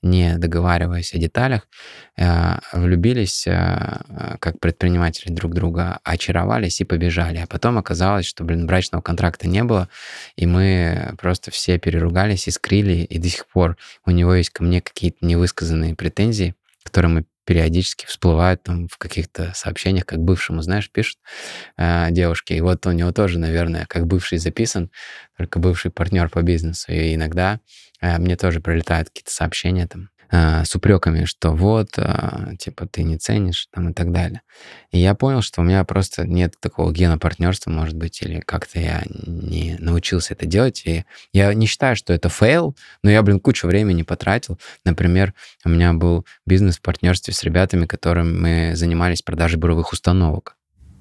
не 0.03 0.39
договариваясь 0.39 1.13
о 1.13 1.19
деталях, 1.19 1.69
э, 2.17 2.59
влюбились 2.73 3.47
э, 3.47 4.37
как 4.41 4.59
предприниматели 4.61 5.31
друг 5.33 5.53
друга, 5.53 6.01
очаровались 6.05 6.81
и 6.81 6.85
побежали. 6.85 7.37
А 7.39 7.47
потом 7.47 7.77
оказалось, 7.77 8.25
что, 8.25 8.45
блин, 8.45 8.67
брачного 8.67 9.03
контракта 9.03 9.47
не 9.47 9.63
было, 9.63 9.91
и 10.37 10.47
мы 10.47 11.15
просто 11.21 11.51
все 11.51 11.79
переругались, 11.79 12.49
искрили, 12.49 13.03
и 13.05 13.19
до 13.19 13.29
сих 13.29 13.47
пор 13.49 13.77
у 14.07 14.11
него 14.11 14.35
есть 14.35 14.51
ко 14.51 14.65
мне 14.65 14.81
какие-то 14.81 15.19
невысказанные 15.27 15.95
претензии, 15.95 16.55
которые 16.85 17.11
мы 17.13 17.25
периодически 17.47 18.05
всплывают 18.07 18.63
там 18.65 18.89
в 18.89 18.99
каких-то 18.99 19.53
сообщениях, 19.55 20.05
как 20.05 20.19
бывшему, 20.19 20.61
знаешь, 20.61 20.91
пишут 20.91 21.19
э, 21.79 22.09
девушки. 22.11 22.53
И 22.53 22.61
вот 22.61 22.85
у 22.87 22.93
него 22.93 23.13
тоже, 23.13 23.39
наверное, 23.39 23.87
как 23.87 24.07
бывший 24.07 24.39
записан, 24.39 24.91
только 25.39 25.59
бывший 25.61 25.91
партнер 25.91 26.29
по 26.29 26.43
бизнесу. 26.43 26.93
И 26.93 27.15
иногда 27.15 27.61
э, 28.01 28.19
мне 28.19 28.37
тоже 28.37 28.61
прилетают 28.61 29.09
какие-то 29.09 29.33
сообщения 29.33 29.87
там 29.87 30.11
э, 30.31 30.65
с 30.65 30.75
упреками, 30.75 31.25
что 31.25 31.53
вот, 31.53 31.91
э, 31.97 32.57
типа, 32.59 32.87
ты 32.87 33.03
не 33.03 33.19
ценишь, 33.19 33.69
там, 33.73 33.91
и 33.91 33.93
так 33.93 34.13
далее. 34.13 34.43
И 34.91 34.99
я 34.99 35.15
понял, 35.15 35.43
что 35.43 35.61
у 35.61 35.65
меня 35.65 35.85
просто 35.85 36.27
нет 36.27 36.55
такого 36.61 36.93
гена 36.93 37.19
партнерства, 37.19 37.71
может 37.71 37.97
быть, 37.97 38.23
или 38.23 38.41
как-то 38.41 38.79
я 38.81 39.03
не 39.09 39.77
научился 39.79 40.35
это 40.35 40.47
делать. 40.47 40.83
И 40.87 41.05
я 41.33 41.53
не 41.55 41.67
считаю, 41.67 41.97
что 41.97 42.13
это 42.13 42.29
фейл, 42.29 42.77
но 43.03 43.11
я, 43.11 43.23
блин, 43.23 43.41
кучу 43.41 43.67
времени 43.67 44.03
потратил. 44.03 44.59
Например, 44.85 45.35
у 45.65 45.69
меня 45.69 45.93
был 45.93 46.27
бизнес 46.47 46.79
в 46.79 46.83
партнерстве 46.83 47.35
с 47.35 47.43
ребятами, 47.43 47.87
которыми 47.87 48.39
мы 48.39 48.77
занимались 48.77 49.23
продажей 49.23 49.59
буровых 49.59 49.93
установок. 49.93 50.57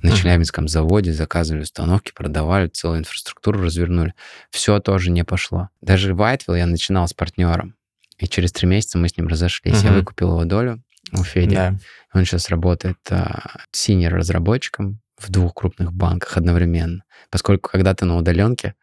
На. 0.06 0.16
Челябинском 0.16 0.68
заводе 0.68 1.14
заказывали 1.14 1.64
установки, 1.64 2.12
продавали, 2.14 2.68
целую 2.68 3.00
инфраструктуру 3.00 3.62
развернули. 3.62 4.14
Все 4.52 4.80
тоже 4.80 5.10
не 5.10 5.24
пошло. 5.24 5.70
Даже 5.82 6.14
Whitewill 6.14 6.58
я 6.58 6.68
начинал 6.68 7.08
с 7.08 7.14
партнером. 7.14 7.76
И 8.18 8.28
через 8.28 8.52
три 8.52 8.68
месяца 8.68 8.98
мы 8.98 9.10
с 9.10 9.18
ним 9.18 9.28
разошлись. 9.28 9.82
Я 9.84 9.90
Мгм. 9.92 10.00
выкупил 10.00 10.32
его 10.32 10.46
долю 10.46 10.82
у 11.12 11.24
Феди. 11.24 11.56
Да. 11.56 11.76
Он 12.14 12.24
сейчас 12.26 12.50
работает 12.50 12.98
а, 13.10 13.58
senior-разработчиком 13.72 15.00
в 15.18 15.30
двух 15.30 15.54
крупных 15.54 15.94
банках 15.94 16.38
одновременно. 16.38 17.04
Поскольку 17.30 17.70
когда 17.70 17.94
ты 17.94 18.06
на 18.06 18.18
удаленке, 18.18 18.76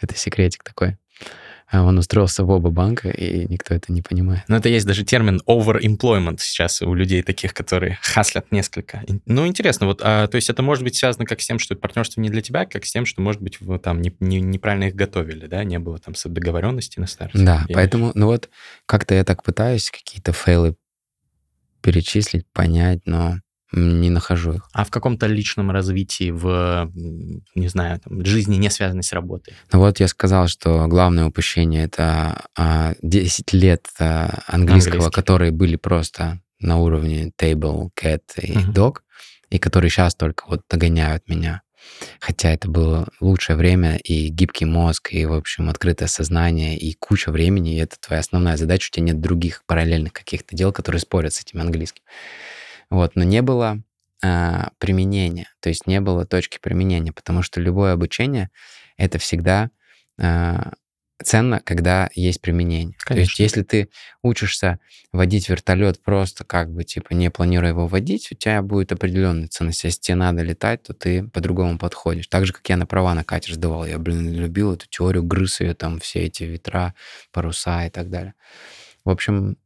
это 0.00 0.14
секретик 0.16 0.62
такой, 0.64 0.98
он 1.72 1.98
устроился 1.98 2.44
в 2.44 2.50
оба 2.50 2.70
банка, 2.70 3.08
и 3.10 3.46
никто 3.48 3.74
это 3.74 3.92
не 3.92 4.02
понимает. 4.02 4.42
Но 4.48 4.56
это 4.56 4.68
есть 4.68 4.86
даже 4.86 5.04
термин 5.04 5.40
overemployment 5.46 6.36
сейчас 6.38 6.82
у 6.82 6.92
людей 6.94 7.22
таких, 7.22 7.54
которые 7.54 7.98
хаслят 8.02 8.52
несколько. 8.52 9.02
Ну, 9.26 9.46
интересно, 9.46 9.86
вот, 9.86 10.00
а, 10.02 10.26
то 10.26 10.36
есть 10.36 10.50
это 10.50 10.62
может 10.62 10.84
быть 10.84 10.94
связано 10.96 11.24
как 11.24 11.40
с 11.40 11.46
тем, 11.46 11.58
что 11.58 11.74
партнерство 11.74 12.20
не 12.20 12.30
для 12.30 12.42
тебя, 12.42 12.66
как 12.66 12.84
с 12.84 12.92
тем, 12.92 13.06
что, 13.06 13.22
может 13.22 13.40
быть, 13.40 13.60
вы 13.60 13.78
там 13.78 14.02
не- 14.02 14.14
не- 14.20 14.40
неправильно 14.40 14.84
их 14.84 14.94
готовили, 14.94 15.46
да, 15.46 15.64
не 15.64 15.78
было 15.78 15.98
там 15.98 16.14
договоренности 16.24 17.00
на 17.00 17.06
старте. 17.06 17.38
Да, 17.38 17.64
поэтому, 17.72 18.12
ну 18.14 18.26
вот, 18.26 18.50
как-то 18.86 19.14
я 19.14 19.24
так 19.24 19.42
пытаюсь 19.42 19.90
какие-то 19.90 20.32
фейлы 20.32 20.76
перечислить, 21.80 22.46
понять, 22.52 23.00
но 23.04 23.38
не 23.74 24.10
нахожу 24.10 24.54
их. 24.54 24.68
А 24.72 24.84
в 24.84 24.90
каком-то 24.90 25.26
личном 25.26 25.70
развитии, 25.70 26.30
в, 26.30 26.90
не 27.54 27.68
знаю, 27.68 28.00
там, 28.00 28.24
жизни, 28.24 28.56
не 28.56 28.70
связанной 28.70 29.02
с 29.02 29.12
работой? 29.12 29.54
Ну 29.72 29.80
вот 29.80 30.00
я 30.00 30.08
сказал, 30.08 30.48
что 30.48 30.86
главное 30.86 31.26
упущение— 31.26 31.84
это 31.86 32.46
а, 32.56 32.94
10 33.02 33.52
лет 33.52 33.88
а, 33.98 34.42
английского, 34.46 34.94
Английский. 34.96 35.14
которые 35.14 35.50
были 35.50 35.76
просто 35.76 36.40
на 36.60 36.78
уровне 36.78 37.32
table, 37.40 37.88
cat 38.00 38.22
и 38.40 38.56
Мгм. 38.58 38.70
dog, 38.72 38.96
и 39.50 39.58
которые 39.58 39.90
сейчас 39.90 40.14
только 40.14 40.44
вот 40.48 40.62
догоняют 40.70 41.28
меня. 41.28 41.62
Хотя 42.18 42.50
это 42.50 42.68
было 42.70 43.06
лучшее 43.20 43.56
время, 43.56 43.96
и 43.96 44.28
гибкий 44.28 44.64
мозг, 44.64 45.12
и, 45.12 45.26
в 45.26 45.34
общем, 45.34 45.68
открытое 45.68 46.08
сознание, 46.08 46.78
и 46.78 46.94
куча 46.94 47.30
времени, 47.30 47.74
и 47.74 47.78
это 47.78 47.96
твоя 48.00 48.20
основная 48.20 48.56
задача, 48.56 48.88
у 48.90 48.94
тебя 48.94 49.06
нет 49.06 49.20
других 49.20 49.62
параллельных 49.66 50.12
каких-то 50.12 50.56
дел, 50.56 50.72
которые 50.72 51.00
спорят 51.00 51.34
с 51.34 51.40
этим 51.42 51.60
английским. 51.60 52.02
Вот, 52.90 53.16
но 53.16 53.24
не 53.24 53.42
было 53.42 53.82
а, 54.22 54.70
применения, 54.78 55.48
то 55.60 55.68
есть 55.68 55.86
не 55.86 56.00
было 56.00 56.24
точки 56.24 56.58
применения, 56.60 57.12
потому 57.12 57.42
что 57.42 57.60
любое 57.60 57.92
обучение— 57.92 58.50
это 58.96 59.18
всегда 59.18 59.70
а, 60.20 60.72
ценно, 61.22 61.60
когда 61.60 62.10
есть 62.14 62.40
применение. 62.40 62.96
То 63.06 63.14
есть 63.14 63.36
Конечно. 63.36 63.42
если 63.42 63.62
ты 63.62 63.90
учишься 64.22 64.78
водить 65.12 65.48
вертолет 65.48 66.02
просто 66.02 66.44
как 66.44 66.72
бы, 66.72 66.84
типа, 66.84 67.12
не 67.12 67.30
планируя 67.30 67.70
его 67.70 67.86
водить, 67.86 68.28
у 68.32 68.34
тебя 68.34 68.62
будет 68.62 68.92
определенная 68.92 69.48
ценность. 69.48 69.84
Если 69.84 70.00
тебе 70.00 70.16
надо 70.16 70.42
летать, 70.42 70.82
то 70.82 70.92
ты 70.94 71.24
по-другому 71.28 71.78
подходишь. 71.78 72.26
Так 72.28 72.46
же, 72.46 72.52
как 72.52 72.68
я 72.68 72.76
на 72.76 72.86
права 72.86 73.14
на 73.14 73.24
катер 73.24 73.54
сдавал. 73.54 73.86
Я, 73.86 73.98
блин, 73.98 74.32
любил 74.32 74.72
эту 74.72 74.86
теорию, 74.88 75.22
грыз 75.22 75.60
ее, 75.60 75.74
там, 75.74 76.00
все 76.00 76.20
эти 76.20 76.44
ветра, 76.44 76.94
паруса 77.32 77.86
и 77.86 77.90
так 77.90 78.10
далее. 78.10 78.34
В 79.04 79.10
общем, 79.10 79.56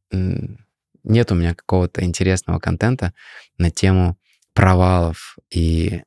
нет 1.04 1.30
у 1.32 1.34
меня 1.34 1.54
какого-то 1.54 2.04
интересного 2.04 2.58
контента 2.58 3.12
на 3.58 3.70
тему 3.70 4.18
провалов 4.54 5.36
и 5.50 6.02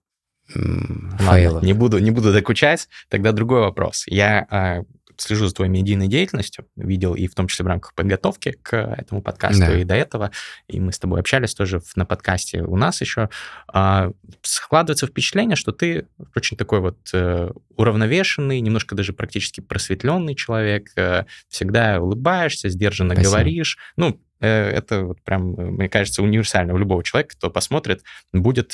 фейлов. 0.47 1.63
не 1.63 1.73
буду, 1.73 1.99
не 1.99 2.11
буду 2.11 2.33
докучать. 2.33 2.89
Тогда 3.09 3.31
другой 3.31 3.61
вопрос. 3.61 4.03
Я 4.07 4.45
а, 4.49 4.83
слежу 5.21 5.47
за 5.47 5.53
твоей 5.53 5.71
медийной 5.71 6.07
деятельностью, 6.07 6.65
видел 6.75 7.15
и 7.15 7.27
в 7.27 7.35
том 7.35 7.47
числе 7.47 7.63
в 7.63 7.67
рамках 7.67 7.93
подготовки 7.93 8.51
к 8.61 8.75
этому 8.75 9.21
подкасту, 9.21 9.61
да. 9.61 9.79
и 9.79 9.83
до 9.83 9.95
этого, 9.95 10.31
и 10.67 10.79
мы 10.79 10.91
с 10.91 10.99
тобой 10.99 11.19
общались 11.19 11.53
тоже 11.53 11.81
на 11.95 12.05
подкасте 12.05 12.63
у 12.63 12.75
нас 12.75 13.01
еще, 13.01 13.29
а, 13.67 14.11
складывается 14.41 15.07
впечатление, 15.07 15.55
что 15.55 15.71
ты 15.71 16.07
очень 16.35 16.57
такой 16.57 16.79
вот 16.79 16.97
э, 17.13 17.51
уравновешенный, 17.75 18.59
немножко 18.61 18.95
даже 18.95 19.13
практически 19.13 19.61
просветленный 19.61 20.35
человек, 20.35 20.89
э, 20.95 21.25
всегда 21.47 21.99
улыбаешься, 21.99 22.69
сдержанно 22.69 23.13
Спасибо. 23.13 23.31
говоришь, 23.31 23.77
ну, 23.95 24.09
э, 24.09 24.13
это 24.41 25.05
вот 25.05 25.21
прям, 25.21 25.53
мне 25.53 25.89
кажется, 25.89 26.23
универсально 26.23 26.73
у 26.73 26.77
любого 26.77 27.03
человека, 27.03 27.35
кто 27.37 27.49
посмотрит, 27.49 28.03
будет 28.33 28.69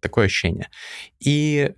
такое 0.00 0.26
ощущение. 0.26 0.68
И 1.20 1.72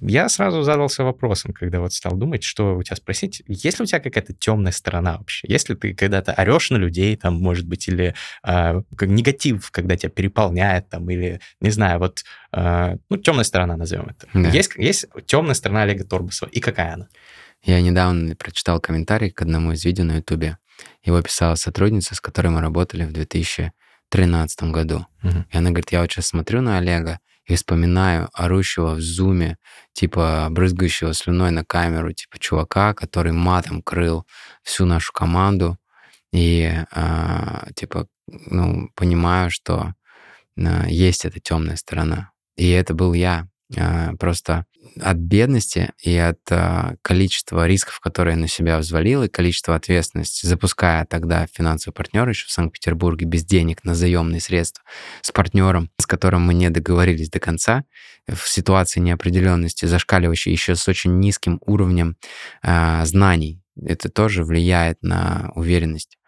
я 0.00 0.28
сразу 0.28 0.62
задался 0.62 1.04
вопросом, 1.04 1.52
когда 1.52 1.80
вот 1.80 1.92
стал 1.92 2.12
думать, 2.16 2.42
что 2.42 2.76
у 2.76 2.82
тебя 2.82 2.96
спросить, 2.96 3.42
есть 3.48 3.78
ли 3.78 3.84
у 3.84 3.86
тебя 3.86 3.98
какая-то 3.98 4.34
темная 4.34 4.72
сторона 4.72 5.16
вообще? 5.16 5.46
Если 5.48 5.74
ты 5.74 5.94
когда-то 5.94 6.32
орешь 6.32 6.70
на 6.70 6.76
людей, 6.76 7.16
там, 7.16 7.34
может 7.36 7.66
быть, 7.66 7.88
или 7.88 8.14
э, 8.44 8.82
как 8.96 9.08
негатив, 9.08 9.70
когда 9.70 9.96
тебя 9.96 10.10
переполняет, 10.10 10.90
там, 10.90 11.08
или, 11.08 11.40
не 11.60 11.70
знаю, 11.70 11.98
вот, 11.98 12.24
э, 12.52 12.96
ну, 13.08 13.16
темная 13.16 13.44
сторона, 13.44 13.76
назовем 13.76 14.08
это. 14.10 14.28
Да. 14.34 14.50
Есть, 14.50 14.72
есть 14.76 15.06
темная 15.24 15.54
сторона 15.54 15.82
Олега 15.82 16.04
Торбусова, 16.04 16.50
и 16.50 16.60
какая 16.60 16.92
она? 16.92 17.08
Я 17.62 17.80
недавно 17.80 18.36
прочитал 18.36 18.80
комментарий 18.80 19.30
к 19.30 19.40
одному 19.40 19.72
из 19.72 19.84
видео 19.84 20.04
на 20.04 20.16
Ютубе. 20.16 20.58
Его 21.02 21.20
писала 21.22 21.54
сотрудница, 21.54 22.14
с 22.14 22.20
которой 22.20 22.48
мы 22.48 22.60
работали 22.60 23.04
в 23.04 23.12
2013 23.12 24.62
году. 24.64 25.06
Угу. 25.22 25.44
И 25.50 25.56
она 25.56 25.70
говорит, 25.70 25.92
я 25.92 26.00
вот 26.00 26.10
сейчас 26.10 26.26
смотрю 26.26 26.60
на 26.60 26.78
Олега, 26.78 27.20
и 27.46 27.54
вспоминаю 27.54 28.28
орущего 28.32 28.94
в 28.94 29.00
зуме, 29.00 29.56
типа 29.92 30.48
брызгающего 30.50 31.14
слюной 31.14 31.52
на 31.52 31.64
камеру, 31.64 32.12
типа 32.12 32.38
чувака, 32.38 32.92
который 32.92 33.32
матом 33.32 33.82
крыл 33.82 34.26
всю 34.62 34.84
нашу 34.84 35.12
команду. 35.12 35.78
И 36.32 36.84
э, 36.90 37.66
типа, 37.76 38.08
ну, 38.26 38.90
понимаю, 38.94 39.50
что 39.50 39.94
э, 40.56 40.86
есть 40.88 41.24
эта 41.24 41.38
темная 41.38 41.76
сторона. 41.76 42.32
И 42.56 42.68
это 42.68 42.94
был 42.94 43.12
я. 43.12 43.48
Э, 43.74 44.14
просто 44.18 44.66
от 45.00 45.16
бедности 45.16 45.92
и 46.02 46.16
от 46.16 46.40
э, 46.50 46.96
количества 47.02 47.66
рисков, 47.66 48.00
которые 48.00 48.36
на 48.36 48.48
себя 48.48 48.78
взвалил, 48.78 49.22
и 49.22 49.28
количества 49.28 49.74
ответственности, 49.74 50.46
запуская 50.46 51.04
тогда 51.04 51.46
финансовый 51.52 51.94
партнер 51.94 52.28
еще 52.28 52.46
в 52.46 52.50
Санкт-Петербурге 52.50 53.26
без 53.26 53.44
денег 53.44 53.84
на 53.84 53.94
заемные 53.94 54.40
средства, 54.40 54.84
с 55.22 55.32
партнером, 55.32 55.90
с 55.98 56.06
которым 56.06 56.42
мы 56.42 56.54
не 56.54 56.70
договорились 56.70 57.30
до 57.30 57.40
конца, 57.40 57.84
в 58.28 58.48
ситуации 58.48 59.00
неопределенности, 59.00 59.86
зашкаливающей 59.86 60.52
еще 60.52 60.74
с 60.74 60.88
очень 60.88 61.18
низким 61.18 61.60
уровнем 61.64 62.16
э, 62.62 63.04
знаний. 63.04 63.62
Это 63.80 64.08
тоже 64.08 64.44
влияет 64.44 65.02
на 65.02 65.52
уверенность. 65.54 66.18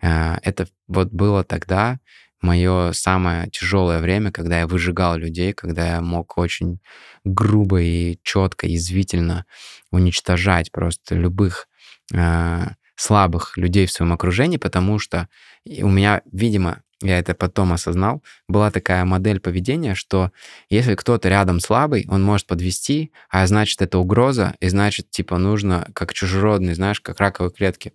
Э, 0.00 0.36
это 0.42 0.66
вот 0.88 1.10
было 1.10 1.44
тогда, 1.44 1.98
мое 2.44 2.92
самое 2.92 3.50
тяжелое 3.50 4.00
время, 4.00 4.30
когда 4.30 4.60
я 4.60 4.66
выжигал 4.66 5.16
людей, 5.16 5.52
когда 5.52 5.94
я 5.94 6.00
мог 6.00 6.38
очень 6.38 6.78
грубо 7.24 7.80
и 7.80 8.18
четко, 8.22 8.66
язвительно 8.66 9.46
уничтожать 9.90 10.70
просто 10.70 11.14
любых 11.14 11.68
э, 12.12 12.66
слабых 12.96 13.56
людей 13.56 13.86
в 13.86 13.92
своем 13.92 14.12
окружении, 14.12 14.58
потому 14.58 14.98
что 14.98 15.28
у 15.66 15.88
меня, 15.88 16.22
видимо, 16.30 16.82
я 17.02 17.18
это 17.18 17.34
потом 17.34 17.72
осознал, 17.72 18.22
была 18.48 18.70
такая 18.70 19.04
модель 19.04 19.40
поведения, 19.40 19.94
что 19.94 20.30
если 20.70 20.94
кто-то 20.94 21.28
рядом 21.28 21.60
слабый, 21.60 22.06
он 22.08 22.22
может 22.22 22.46
подвести, 22.46 23.12
а 23.28 23.46
значит, 23.46 23.82
это 23.82 23.98
угроза, 23.98 24.54
и 24.60 24.68
значит, 24.68 25.10
типа, 25.10 25.38
нужно, 25.38 25.88
как 25.94 26.14
чужеродный, 26.14 26.74
знаешь, 26.74 27.00
как 27.00 27.20
раковые 27.20 27.52
клетки, 27.52 27.92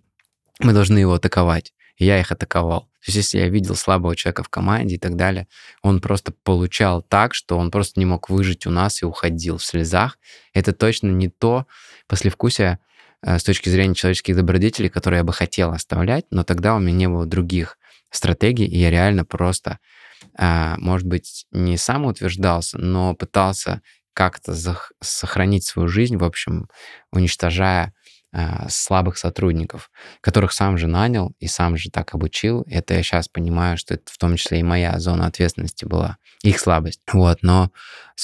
мы 0.60 0.72
должны 0.72 0.98
его 0.98 1.14
атаковать 1.14 1.72
я 2.04 2.20
их 2.20 2.32
атаковал. 2.32 2.82
То 3.00 3.06
есть 3.06 3.16
если 3.16 3.38
я 3.38 3.48
видел 3.48 3.76
слабого 3.76 4.14
человека 4.14 4.42
в 4.42 4.48
команде 4.48 4.96
и 4.96 4.98
так 4.98 5.16
далее, 5.16 5.48
он 5.82 6.00
просто 6.00 6.32
получал 6.44 7.02
так, 7.02 7.34
что 7.34 7.56
он 7.56 7.70
просто 7.70 7.98
не 7.98 8.06
мог 8.06 8.28
выжить 8.28 8.66
у 8.66 8.70
нас 8.70 9.02
и 9.02 9.06
уходил 9.06 9.56
в 9.56 9.64
слезах. 9.64 10.18
Это 10.52 10.72
точно 10.72 11.08
не 11.08 11.28
то 11.28 11.66
послевкусие 12.08 12.78
э, 13.22 13.38
с 13.38 13.44
точки 13.44 13.68
зрения 13.68 13.94
человеческих 13.94 14.36
добродетелей, 14.36 14.90
которые 14.90 15.18
я 15.18 15.24
бы 15.24 15.32
хотел 15.32 15.70
оставлять, 15.70 16.26
но 16.30 16.44
тогда 16.44 16.74
у 16.74 16.78
меня 16.78 16.92
не 16.92 17.08
было 17.08 17.24
других 17.24 17.78
стратегий, 18.10 18.66
и 18.66 18.78
я 18.78 18.90
реально 18.90 19.24
просто, 19.24 19.78
э, 20.38 20.74
может 20.76 21.06
быть, 21.06 21.46
не 21.52 21.78
сам 21.78 22.04
утверждался, 22.04 22.76
но 22.78 23.14
пытался 23.14 23.80
как-то 24.12 24.54
сохранить 25.00 25.64
свою 25.64 25.88
жизнь, 25.88 26.16
в 26.18 26.24
общем, 26.24 26.68
уничтожая 27.12 27.94
слабых 28.68 29.18
сотрудников, 29.18 29.90
которых 30.20 30.52
сам 30.52 30.78
же 30.78 30.86
нанял 30.86 31.34
и 31.40 31.48
сам 31.48 31.76
же 31.76 31.90
так 31.90 32.14
обучил. 32.14 32.64
Это 32.68 32.94
я 32.94 33.02
сейчас 33.02 33.28
понимаю, 33.28 33.76
что 33.76 33.94
это 33.94 34.04
в 34.06 34.18
том 34.18 34.36
числе 34.36 34.60
и 34.60 34.64
моя 34.64 34.98
зона 34.98 35.26
ответственности 35.26 35.84
была, 35.84 36.16
их 36.42 36.60
слабость. 36.60 37.00
Вот, 37.12 37.38
но 37.42 37.70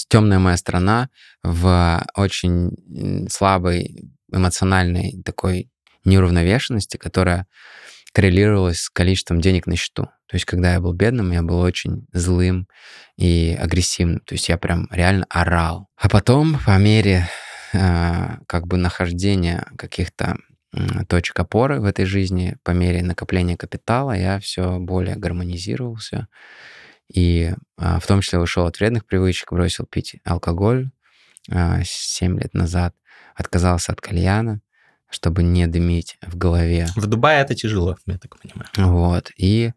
темная 0.08 0.38
моя 0.38 0.56
сторона 0.56 1.08
в 1.42 2.04
очень 2.14 3.28
слабой 3.28 4.10
эмоциональной 4.32 5.22
такой 5.24 5.70
неуравновешенности, 6.04 6.96
которая 6.96 7.46
коррелировалась 8.12 8.80
с 8.80 8.90
количеством 8.90 9.40
денег 9.40 9.66
на 9.66 9.76
счету. 9.76 10.04
То 10.28 10.34
есть, 10.34 10.44
когда 10.44 10.72
я 10.72 10.80
был 10.80 10.92
бедным, 10.92 11.32
я 11.32 11.42
был 11.42 11.60
очень 11.60 12.06
злым 12.12 12.66
и 13.16 13.56
агрессивным. 13.60 14.20
То 14.20 14.34
есть 14.34 14.48
я 14.48 14.56
прям 14.56 14.88
реально 14.90 15.26
орал. 15.28 15.88
А 15.96 16.08
потом, 16.08 16.58
по 16.64 16.78
мере 16.78 17.28
как 17.72 18.66
бы 18.66 18.76
нахождения 18.76 19.66
каких-то 19.76 20.36
точек 21.08 21.38
опоры 21.40 21.80
в 21.80 21.84
этой 21.84 22.04
жизни 22.04 22.56
по 22.62 22.72
мере 22.72 23.02
накопления 23.02 23.56
капитала 23.56 24.12
я 24.12 24.38
все 24.40 24.78
более 24.78 25.16
гармонизировался. 25.16 26.28
И 27.12 27.54
а, 27.76 28.00
в 28.00 28.06
том 28.06 28.20
числе 28.20 28.40
ушел 28.40 28.66
от 28.66 28.78
вредных 28.78 29.06
привычек, 29.06 29.52
бросил 29.52 29.86
пить 29.86 30.16
алкоголь 30.24 30.90
7 31.48 31.52
а, 31.52 32.40
лет 32.40 32.54
назад, 32.54 32.94
отказался 33.34 33.92
от 33.92 34.00
кальяна, 34.00 34.60
чтобы 35.08 35.42
не 35.42 35.66
дымить 35.66 36.18
в 36.20 36.36
голове. 36.36 36.88
В 36.96 37.06
Дубае 37.06 37.42
это 37.42 37.54
тяжело, 37.54 37.96
я 38.06 38.18
так 38.18 38.36
понимаю. 38.40 38.68
Вот. 38.76 39.30
И 39.36 39.72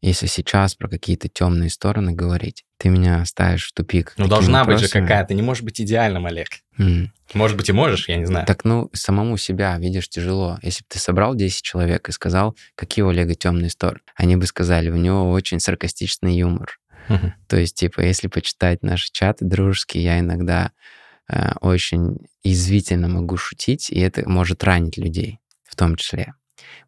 если 0.00 0.26
сейчас 0.26 0.76
про 0.76 0.88
какие-то 0.88 1.28
темные 1.28 1.70
стороны 1.70 2.12
говорить, 2.12 2.64
ты 2.78 2.88
меня 2.88 3.24
ставишь 3.24 3.68
в 3.68 3.72
тупик. 3.72 4.14
Ну, 4.16 4.28
должна 4.28 4.60
вопросами. 4.60 4.84
быть 4.84 4.92
же 4.92 5.00
какая-то. 5.00 5.34
Не 5.34 5.42
может 5.42 5.64
быть 5.64 5.80
идеальным, 5.80 6.26
Олег. 6.26 6.48
Mm. 6.78 7.08
Может 7.34 7.56
быть, 7.56 7.68
и 7.68 7.72
можешь, 7.72 8.08
я 8.08 8.16
не 8.16 8.24
знаю. 8.24 8.46
Так, 8.46 8.64
ну, 8.64 8.88
самому 8.92 9.36
себя, 9.36 9.76
видишь, 9.78 10.08
тяжело. 10.08 10.58
Если 10.62 10.82
бы 10.82 10.86
ты 10.88 10.98
собрал 10.98 11.34
10 11.34 11.62
человек 11.62 12.08
и 12.08 12.12
сказал, 12.12 12.56
какие 12.74 13.02
у 13.02 13.08
Олега 13.08 13.34
темные 13.34 13.70
стороны, 13.70 14.00
они 14.16 14.36
бы 14.36 14.46
сказали, 14.46 14.90
у 14.90 14.96
него 14.96 15.30
очень 15.30 15.60
саркастичный 15.60 16.36
юмор. 16.36 16.78
Uh-huh. 17.08 17.32
То 17.48 17.56
есть, 17.56 17.74
типа, 17.76 18.00
если 18.00 18.28
почитать 18.28 18.82
наши 18.82 19.10
чаты 19.12 19.44
дружеские, 19.44 20.04
я 20.04 20.18
иногда 20.20 20.72
э, 21.28 21.52
очень 21.60 22.18
извительно 22.42 23.08
могу 23.08 23.36
шутить, 23.36 23.90
и 23.90 23.98
это 23.98 24.28
может 24.28 24.62
ранить 24.64 24.96
людей 24.96 25.38
в 25.64 25.74
том 25.74 25.96
числе. 25.96 26.34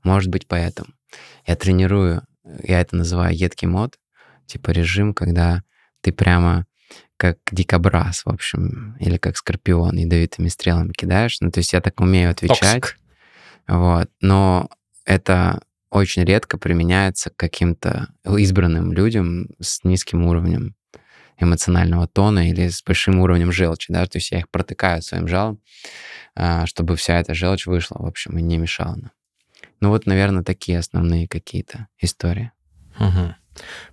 Может 0.03 0.31
быть, 0.31 0.47
поэтому. 0.47 0.89
Я 1.47 1.57
тренирую 1.57 2.23
я 2.63 2.81
это 2.81 2.97
называю 2.97 3.37
едкий 3.37 3.69
mode, 3.69 3.99
типа 4.47 4.71
режим, 4.71 5.15
когда 5.15 5.63
ты 6.01 6.13
прямо 6.13 6.67
как 7.17 7.39
дикобраз, 7.53 8.25
в 8.25 8.31
общем, 8.31 8.97
или 8.99 9.17
как 9.19 9.37
скорпион 9.37 9.97
ядовитыми 9.97 10.49
стрелами 10.49 10.93
кидаешь. 10.93 11.39
Ну, 11.41 11.51
то 11.51 11.59
есть 11.59 11.73
я 11.73 11.81
так 11.81 12.01
умею 12.01 12.31
отвечать. 12.31 12.81
Toxic. 12.81 12.99
Вот. 13.69 14.11
Но 14.21 14.71
это 15.05 15.61
очень 15.91 16.25
редко 16.25 16.57
применяется 16.57 17.31
к 17.31 17.37
каким-то 17.37 18.09
избранным 18.25 18.93
людям 18.93 19.49
с 19.61 19.85
низким 19.85 20.25
уровнем 20.27 20.75
эмоционального 21.39 22.07
тона 22.07 22.49
или 22.51 22.69
с 22.69 22.83
большим 22.83 23.21
уровнем 23.21 23.51
желчи, 23.51 23.93
да, 23.93 24.07
то 24.07 24.19
есть 24.19 24.31
я 24.31 24.41
их 24.41 24.51
протыкаю 24.51 25.03
своим 25.03 25.27
жалом, 25.27 25.61
а, 26.35 26.67
чтобы 26.67 26.97
вся 26.97 27.19
эта 27.19 27.35
желчь 27.35 27.67
вышла, 27.67 27.97
в 27.99 28.07
общем, 28.07 28.37
и 28.39 28.43
не 28.43 28.59
мешала 28.59 28.95
нам. 28.97 29.11
Ну 29.81 29.89
вот, 29.89 30.07
наверное, 30.07 30.45
такие 30.45 30.79
основные 30.79 31.27
какие-то 31.27 31.89
истории. 31.99 32.53
Угу. 32.99 33.35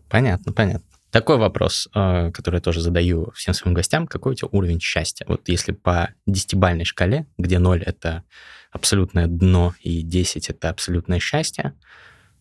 Понятно, 0.10 0.52
понятно. 0.52 0.88
Такой 1.12 1.38
вопрос, 1.38 1.88
э, 1.96 2.32
который 2.32 2.58
я 2.58 2.62
тоже 2.62 2.82
задаю 2.82 3.32
всем 3.32 3.54
своим 3.54 3.74
гостям. 3.74 4.08
Какой 4.08 4.34
у 4.34 4.36
тебя 4.36 4.50
уровень 4.52 4.82
счастья? 4.82 5.26
Вот 5.28 5.48
если 5.48 5.72
по 5.72 6.14
десятибальной 6.26 6.86
шкале, 6.86 7.28
где 7.38 7.60
0— 7.60 7.82
это 7.86 8.24
абсолютное 8.72 9.28
дно 9.28 9.74
и 9.80 10.02
10— 10.02 10.50
это 10.50 10.70
абсолютное 10.70 11.20
счастье, 11.20 11.74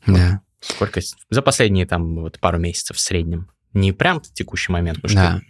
да. 0.07 0.41
Вот 0.63 0.71
сколько 0.71 1.01
за 1.31 1.43
последние 1.43 1.87
там 1.87 2.17
вот 2.17 2.39
пару 2.39 2.59
месяцев 2.59 2.97
в 2.97 3.01
среднем? 3.01 3.51
Не 3.73 3.93
прям 3.93 4.21
в 4.21 4.33
текущий 4.33 4.73
момент. 4.73 4.99
Ну, 5.03 5.09
да. 5.13 5.41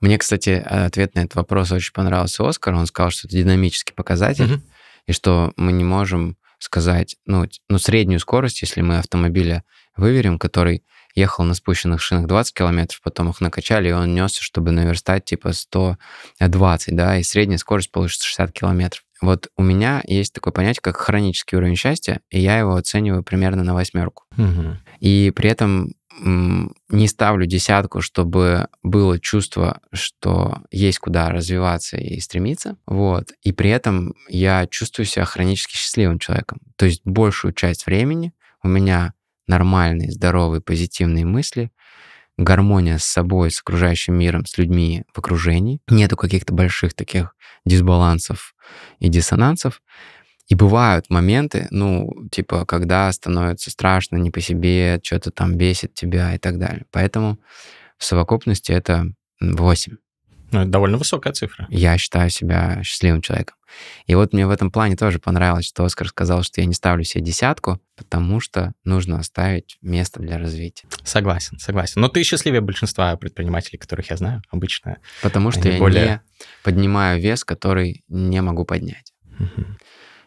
Мне, 0.00 0.18
кстати, 0.18 0.50
ответ 0.50 1.14
на 1.14 1.20
этот 1.20 1.36
вопрос 1.36 1.70
очень 1.70 1.92
понравился 1.92 2.46
Оскар. 2.48 2.74
Он 2.74 2.86
сказал, 2.86 3.10
что 3.10 3.28
это 3.28 3.36
динамический 3.36 3.94
показатель, 3.94 4.54
угу. 4.54 4.62
и 5.06 5.12
что 5.12 5.52
мы 5.56 5.72
не 5.72 5.84
можем 5.84 6.36
сказать, 6.58 7.16
ну, 7.26 7.46
ну, 7.68 7.78
среднюю 7.78 8.18
скорость, 8.18 8.62
если 8.62 8.80
мы 8.80 8.98
автомобиля 8.98 9.62
выверим, 9.96 10.38
который 10.38 10.82
ехал 11.16 11.44
на 11.44 11.54
спущенных 11.54 12.00
шинах 12.00 12.26
20 12.28 12.54
километров, 12.54 13.00
потом 13.02 13.30
их 13.30 13.40
накачали, 13.40 13.88
и 13.88 13.92
он 13.92 14.14
несся, 14.14 14.42
чтобы 14.42 14.70
наверстать 14.70 15.24
типа 15.24 15.52
120, 15.52 16.94
да, 16.94 17.18
и 17.18 17.22
средняя 17.22 17.58
скорость 17.58 17.90
получится 17.90 18.26
60 18.26 18.52
километров. 18.52 19.02
вот 19.22 19.48
у 19.56 19.62
меня 19.62 20.02
есть 20.06 20.34
такое 20.34 20.52
понятие, 20.52 20.82
как 20.82 20.98
хронический 20.98 21.56
уровень 21.56 21.74
счастья, 21.74 22.20
и 22.30 22.38
я 22.38 22.58
его 22.58 22.76
оцениваю 22.76 23.24
примерно 23.24 23.64
на 23.64 23.74
восьмерку. 23.74 24.24
Мгм. 24.36 24.78
И 25.00 25.32
при 25.34 25.50
этом 25.50 25.94
не 26.18 27.08
ставлю 27.08 27.46
десятку, 27.46 28.00
чтобы 28.00 28.68
было 28.82 29.20
чувство, 29.20 29.80
что 29.92 30.62
есть 30.70 30.98
куда 30.98 31.28
развиваться 31.30 31.98
и 31.98 32.20
стремиться. 32.20 32.76
Вот. 32.86 33.32
И 33.42 33.52
при 33.52 33.68
этом 33.70 34.14
я 34.28 34.66
чувствую 34.66 35.04
себя 35.04 35.26
хронически 35.26 35.76
счастливым 35.76 36.18
человеком. 36.18 36.60
То 36.76 36.86
есть 36.86 37.02
большую 37.04 37.52
часть 37.52 37.84
времени 37.84 38.32
у 38.62 38.68
меня 38.68 39.12
нормальные, 39.46 40.12
здоровые, 40.12 40.60
позитивные 40.60 41.24
мысли, 41.24 41.70
гармония 42.38 42.98
с 42.98 43.04
собой, 43.04 43.50
с 43.50 43.60
окружающим 43.60 44.14
миром, 44.14 44.44
с 44.46 44.58
людьми 44.58 45.04
в 45.12 45.18
окружении. 45.18 45.80
Нету 45.88 46.16
каких-то 46.16 46.52
больших 46.52 46.94
таких 46.94 47.34
дисбалансов 47.64 48.54
и 48.98 49.08
диссонансов. 49.08 49.82
И 50.48 50.54
бывают 50.54 51.10
моменты, 51.10 51.66
ну, 51.70 52.12
типа, 52.30 52.64
когда 52.66 53.10
становится 53.10 53.70
страшно, 53.70 54.16
не 54.16 54.30
по 54.30 54.40
себе, 54.40 55.00
что-то 55.02 55.32
там 55.32 55.56
бесит 55.56 55.94
тебя 55.94 56.34
и 56.34 56.38
так 56.38 56.58
далее. 56.58 56.84
Поэтому 56.92 57.38
в 57.98 58.04
совокупности 58.04 58.70
это 58.70 59.06
8. 59.40 59.96
Ну, 60.52 60.60
это 60.60 60.70
довольно 60.70 60.96
высокая 60.96 61.32
цифра. 61.32 61.66
Я 61.70 61.98
считаю 61.98 62.30
себя 62.30 62.80
счастливым 62.82 63.20
человеком. 63.20 63.56
И 64.06 64.14
вот 64.14 64.32
мне 64.32 64.46
в 64.46 64.50
этом 64.50 64.70
плане 64.70 64.96
тоже 64.96 65.18
понравилось, 65.18 65.66
что 65.66 65.84
Оскар 65.84 66.08
сказал, 66.08 66.42
что 66.44 66.60
я 66.60 66.66
не 66.66 66.72
ставлю 66.74 67.02
себе 67.04 67.24
десятку, 67.24 67.80
потому 67.96 68.40
что 68.40 68.72
нужно 68.84 69.18
оставить 69.18 69.76
место 69.82 70.20
для 70.20 70.38
развития. 70.38 70.88
Согласен, 71.02 71.58
согласен. 71.58 72.00
Но 72.00 72.08
ты 72.08 72.22
счастливее 72.22 72.60
большинства 72.60 73.14
предпринимателей, 73.16 73.78
которых 73.78 74.08
я 74.10 74.16
знаю, 74.16 74.42
обычно. 74.50 74.98
Потому 75.22 75.50
что 75.50 75.68
я 75.68 75.78
более- 75.78 76.04
не 76.06 76.20
поднимаю 76.62 77.20
вес, 77.20 77.44
который 77.44 78.04
не 78.08 78.40
могу 78.40 78.64
поднять. 78.64 79.12
Мгм. 79.38 79.78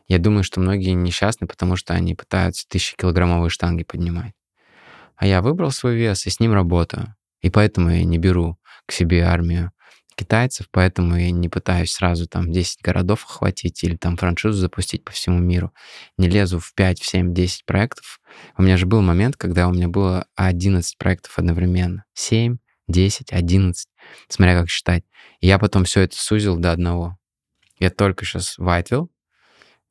Я 0.08 0.18
думаю, 0.20 0.44
что 0.44 0.60
многие 0.60 0.92
несчастны, 0.92 1.48
потому 1.48 1.76
что 1.76 1.94
они 1.94 2.16
пытаются 2.16 2.68
тысячекилограммовые 2.68 3.50
штанги 3.50 3.84
поднимать. 3.84 4.34
А 5.16 5.26
я 5.28 5.42
выбрал 5.42 5.72
свой 5.72 5.96
вес 5.96 6.26
и 6.28 6.30
с 6.30 6.40
ним 6.40 6.54
работаю. 6.54 7.16
И 7.42 7.50
поэтому 7.50 7.90
я 7.90 8.04
не 8.04 8.18
беру 8.18 8.58
к 8.86 8.92
себе 8.92 9.24
армию 9.24 9.72
китайцев, 10.20 10.68
поэтому 10.72 11.16
я 11.16 11.32
не 11.32 11.48
пытаюсь 11.48 11.92
сразу 11.92 12.28
там 12.28 12.52
10 12.52 12.82
городов 12.82 13.24
охватить 13.24 13.84
или 13.84 13.96
там 13.96 14.18
франшизу 14.18 14.58
запустить 14.58 15.06
по 15.06 15.12
всему 15.14 15.40
миру. 15.40 15.74
Не 16.18 16.28
лезу 16.28 16.60
в 16.60 16.74
5, 16.74 17.00
в 17.00 17.06
7, 17.06 17.34
10 17.34 17.66
проектов. 17.66 18.20
У 18.58 18.64
меня 18.64 18.76
же 18.76 18.86
был 18.86 19.02
момент, 19.02 19.38
когда 19.38 19.68
у 19.68 19.74
меня 19.74 19.88
было 19.88 20.26
11 20.36 20.98
проектов 20.98 21.40
одновременно. 21.40 22.04
7, 22.14 22.58
10, 22.88 23.32
11, 23.32 23.88
смотря 24.28 24.60
как 24.60 24.70
считать. 24.70 25.04
И 25.40 25.48
я 25.48 25.58
потом 25.58 25.86
все 25.86 26.02
это 26.02 26.18
сузил 26.18 26.58
до 26.58 26.74
одного. 26.74 27.18
Я 27.80 27.90
только 27.90 28.26
сейчас 28.26 28.58
Вайтвилл, 28.58 29.10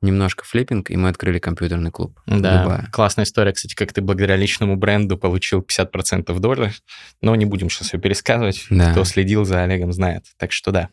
немножко 0.00 0.44
флиппинг, 0.44 0.90
и 0.90 0.96
мы 0.96 1.08
открыли 1.08 1.38
компьютерный 1.38 1.90
клуб 1.90 2.18
Да, 2.26 2.62
Дубае. 2.62 2.88
классная 2.92 3.24
история, 3.24 3.52
кстати, 3.52 3.74
как 3.74 3.92
ты 3.92 4.00
благодаря 4.00 4.36
личному 4.36 4.76
бренду 4.76 5.18
получил 5.18 5.60
50% 5.60 6.38
доли, 6.38 6.72
но 7.20 7.34
не 7.34 7.44
будем 7.44 7.68
сейчас 7.68 7.92
ее 7.94 8.00
пересказывать. 8.00 8.66
Да. 8.70 8.92
Кто 8.92 9.04
следил 9.04 9.44
за 9.44 9.62
Олегом, 9.64 9.92
знает. 9.92 10.24
Так 10.36 10.52
что 10.52 10.70
да, 10.70 10.88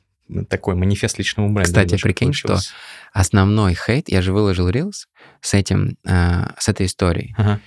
такой 0.50 0.76
манифест 0.76 1.18
личному 1.18 1.50
бренду. 1.54 1.70
Кстати, 1.70 2.02
прикинь, 2.02 2.34
что 2.34 2.48
получился. 2.48 2.74
Основной 3.14 3.76
хейт, 3.76 4.10
я 4.10 4.22
же 4.22 4.34
выложил 4.34 4.70
Reels 4.70 5.06
с 5.42 5.54
этим, 5.54 5.98
э, 6.08 6.48
с 6.58 6.68
этой 6.68 6.88
историей. 6.88 7.34
Ага. 7.38 7.60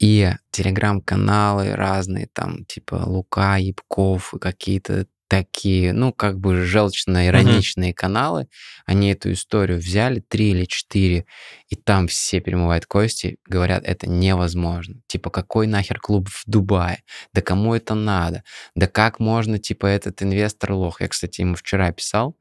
И 0.00 0.32
телеграм-каналы 0.50 1.74
разные, 1.74 2.28
там, 2.32 2.64
типа 2.64 2.96
Лука, 3.06 3.56
Ябков 3.56 4.34
какие-то 4.40 5.06
такие, 5.42 5.92
ну, 5.92 6.12
как 6.12 6.38
бы 6.38 6.64
желчно-ироничные 6.64 7.92
каналы, 7.92 8.46
они 8.86 9.10
эту 9.10 9.32
историю 9.32 9.78
взяли, 9.78 10.20
три 10.20 10.50
или 10.50 10.64
четыре, 10.64 11.26
и 11.74 11.76
там 11.76 12.06
все 12.06 12.38
перемывают 12.38 12.86
кости, 12.86 13.36
говорят, 13.48 13.82
это 13.84 14.08
невозможно. 14.08 15.00
Типа, 15.08 15.28
какой 15.28 15.66
нахер 15.66 15.98
клуб 15.98 16.28
в 16.28 16.44
Дубае? 16.46 17.02
Да 17.32 17.40
кому 17.40 17.74
это 17.74 17.94
надо? 17.94 18.44
Да 18.76 18.86
как 18.86 19.18
можно, 19.18 19.58
типа, 19.58 19.86
этот 19.86 20.22
инвестор 20.22 20.74
лох? 20.74 21.00
Я, 21.00 21.08
кстати, 21.08 21.40
ему 21.40 21.56
вчера 21.56 21.90
писал 21.90 22.36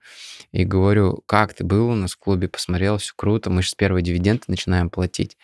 и 0.52 0.66
говорю, 0.66 1.24
как 1.26 1.56
ты 1.56 1.64
был 1.64 1.90
у 1.90 1.96
нас 1.96 2.12
в 2.12 2.20
клубе, 2.20 2.48
посмотрел, 2.48 3.00
все 3.00 3.14
круто, 3.16 3.50
мы 3.50 3.64
сейчас 3.64 3.74
первые 3.74 4.04
дивиденды 4.04 4.44
начинаем 4.48 4.92
платить. 4.92 5.36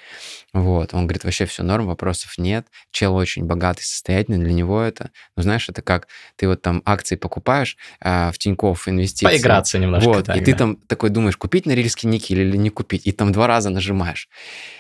Вот, 0.54 0.94
он 0.94 1.08
говорит, 1.08 1.24
вообще 1.24 1.48
все 1.48 1.64
норм, 1.64 1.88
вопросов 1.88 2.38
нет. 2.38 2.68
Чел 2.92 3.16
очень 3.16 3.46
богатый, 3.46 3.82
состоятельный, 3.82 4.38
для 4.38 4.54
него 4.54 4.82
это, 4.82 5.10
ну, 5.36 5.42
знаешь, 5.42 5.68
это 5.68 5.82
как 5.82 6.08
ты 6.36 6.48
вот 6.48 6.62
там 6.62 6.84
акции 6.86 7.16
покупаешь 7.16 7.76
а, 8.00 8.32
в 8.32 8.38
Тинькофф 8.38 8.88
инвестиции. 8.88 9.26
Поиграться 9.26 9.80
немножко. 9.80 10.08
Вот, 10.08 10.26
так, 10.28 10.38
и 10.38 10.42
ты 10.42 10.52
да. 10.52 10.60
там 10.60 10.76
такой 10.76 11.10
думаешь, 11.10 11.38
купить 11.38 11.66
Норильский 11.66 12.08
никель 12.08 12.42
или 12.42 12.56
не 12.56 12.70
купить, 12.70 13.08
и 13.08 13.12
там 13.12 13.32
два 13.32 13.48
раза 13.48 13.72
нажимаешь. 13.80 14.28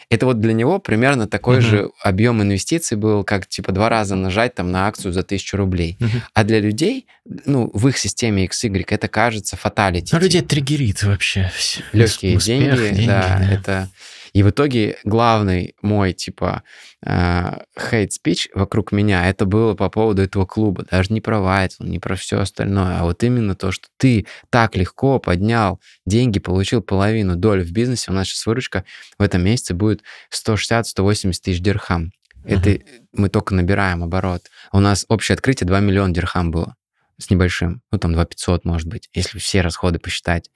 Это 0.09 0.25
вот 0.25 0.39
для 0.39 0.53
него 0.53 0.79
примерно 0.79 1.27
такой 1.27 1.57
Мгм. 1.57 1.65
же 1.65 1.89
объем 2.03 2.41
инвестиций 2.41 2.97
был, 2.97 3.23
как 3.23 3.47
типа 3.47 3.71
два 3.71 3.89
раза 3.89 4.15
нажать 4.15 4.55
там 4.55 4.71
на 4.71 4.87
акцию 4.87 5.13
за 5.13 5.23
тысячу 5.23 5.55
рублей. 5.57 5.95
Мгм. 5.99 6.21
А 6.33 6.43
для 6.43 6.59
людей, 6.59 7.05
ну, 7.45 7.69
в 7.73 7.87
их 7.87 7.97
системе 7.97 8.45
XY 8.45 8.85
это 8.87 9.07
кажется 9.07 9.55
fatality. 9.55 10.13
Ну, 10.13 10.19
людей 10.19 10.41
триггерит 10.41 11.03
вообще. 11.03 11.51
всё. 11.55 11.81
Легкие 11.93 12.37
Успех, 12.37 12.75
деньги, 12.75 13.05
да, 13.07 13.39
это... 13.51 13.89
И 14.33 14.43
в 14.43 14.49
итоге 14.51 14.97
главный 15.03 15.73
мой, 15.81 16.13
типа, 16.13 16.61
hate 17.05 17.63
speech 17.63 18.49
вокруг 18.53 18.91
меня, 18.91 19.29
это 19.29 19.45
было 19.45 19.73
по 19.73 19.89
поводу 19.89 20.21
этого 20.21 20.45
клуба. 20.45 20.85
Даже 20.89 21.13
не 21.13 21.21
про 21.21 21.39
Whitewill, 21.39 21.83
не 21.83 21.99
про 21.99 22.15
все 22.15 22.39
остальное, 22.39 22.99
а 22.99 23.03
вот 23.03 23.23
именно 23.23 23.55
то, 23.55 23.71
что 23.71 23.87
ты 23.97 24.27
так 24.49 24.75
легко 24.75 25.19
поднял 25.19 25.79
деньги, 26.05 26.39
получил 26.39 26.81
половину 26.81 27.37
доли 27.37 27.63
в 27.63 27.71
бизнесе. 27.71 28.11
У 28.11 28.13
нас 28.13 28.27
сейчас 28.27 28.45
выручка 28.45 28.83
в 29.17 29.23
этом 29.23 29.43
месяце 29.43 29.73
будет 29.73 30.03
160-180 30.33 31.33
тысяч 31.41 31.61
дирхам. 31.61 32.11
Это 32.43 32.79
мы 33.13 33.29
только 33.29 33.53
набираем 33.53 34.03
оборот. 34.03 34.43
У 34.71 34.79
нас 34.79 35.05
общее 35.07 35.35
открытие 35.35 35.67
2 35.67 35.79
миллиона 35.81 36.13
дирхам 36.13 36.51
было 36.51 36.75
с 37.17 37.29
небольшим. 37.29 37.81
Ну, 37.91 37.97
там 37.97 38.13
2 38.13 38.25
500, 38.25 38.65
может 38.65 38.87
быть, 38.87 39.09
если 39.13 39.39
все 39.39 39.61
расходы 39.61 39.99
посчитать. 39.99 40.49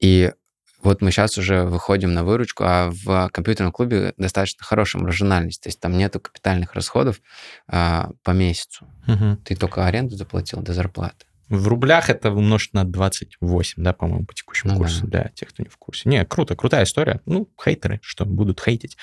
И 0.00 0.32
вот 0.84 1.00
мы 1.00 1.10
сейчас 1.10 1.38
уже 1.38 1.64
выходим 1.64 2.12
на 2.12 2.24
выручку, 2.24 2.64
а 2.66 2.90
в 2.90 3.28
компьютерном 3.32 3.72
клубе 3.72 4.14
достаточно 4.16 4.64
хорошая 4.64 5.02
маржинальность. 5.02 5.62
То 5.62 5.68
есть 5.68 5.80
там 5.80 5.96
нету 5.96 6.20
капитальных 6.20 6.74
расходов 6.74 7.20
а, 7.66 8.10
по 8.22 8.30
месяцу. 8.32 8.86
Мгм. 9.06 9.38
Ты 9.38 9.56
только 9.56 9.86
аренду 9.86 10.16
заплатил 10.16 10.60
до 10.60 10.72
зарплаты. 10.72 11.26
В 11.48 11.68
рублях 11.68 12.08
это 12.08 12.30
умножить 12.30 12.72
на 12.72 12.84
28, 12.84 13.82
да, 13.82 13.92
по-моему, 13.92 14.24
по 14.24 14.34
текущему 14.34 14.72
Ну 14.72 14.78
курсу, 14.78 15.06
да. 15.06 15.22
для 15.22 15.30
тех, 15.34 15.50
кто 15.50 15.62
не 15.62 15.68
в 15.68 15.76
курсе. 15.76 16.08
Не, 16.08 16.24
круто, 16.24 16.56
крутая 16.56 16.84
история. 16.84 17.20
Ну, 17.26 17.48
хейтеры, 17.62 18.00
что 18.02 18.24
будут 18.24 18.62
хейтить. 18.62 18.96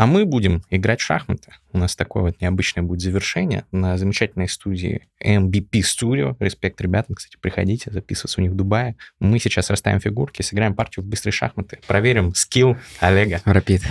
А 0.00 0.06
мы 0.06 0.24
будем 0.24 0.64
играть 0.70 1.02
в 1.02 1.04
шахматы. 1.04 1.52
У 1.74 1.78
нас 1.78 1.94
такое 1.94 2.22
вот 2.22 2.40
необычное 2.40 2.82
будет 2.82 3.02
завершение 3.02 3.66
на 3.70 3.98
замечательной 3.98 4.48
студии 4.48 5.06
MBP 5.22 5.82
Studio. 5.82 6.36
Респект 6.40 6.80
ребятам, 6.80 7.16
кстати, 7.16 7.36
приходите 7.38 7.90
записываться 7.90 8.40
у 8.40 8.42
них 8.42 8.52
в 8.52 8.54
Дубае. 8.54 8.96
Мы 9.18 9.38
сейчас 9.38 9.68
расставим 9.68 10.00
фигурки, 10.00 10.40
сыграем 10.40 10.74
партию 10.74 11.04
в 11.04 11.06
быстрые 11.06 11.34
шахматы. 11.34 11.80
Проверим 11.86 12.34
скилл 12.34 12.78
Олега. 13.00 13.42
Рапид. 13.44 13.82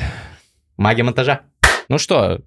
Магия 0.77 1.03
монтажа. 1.03 1.41
Ну 1.89 1.99
что, 1.99 2.41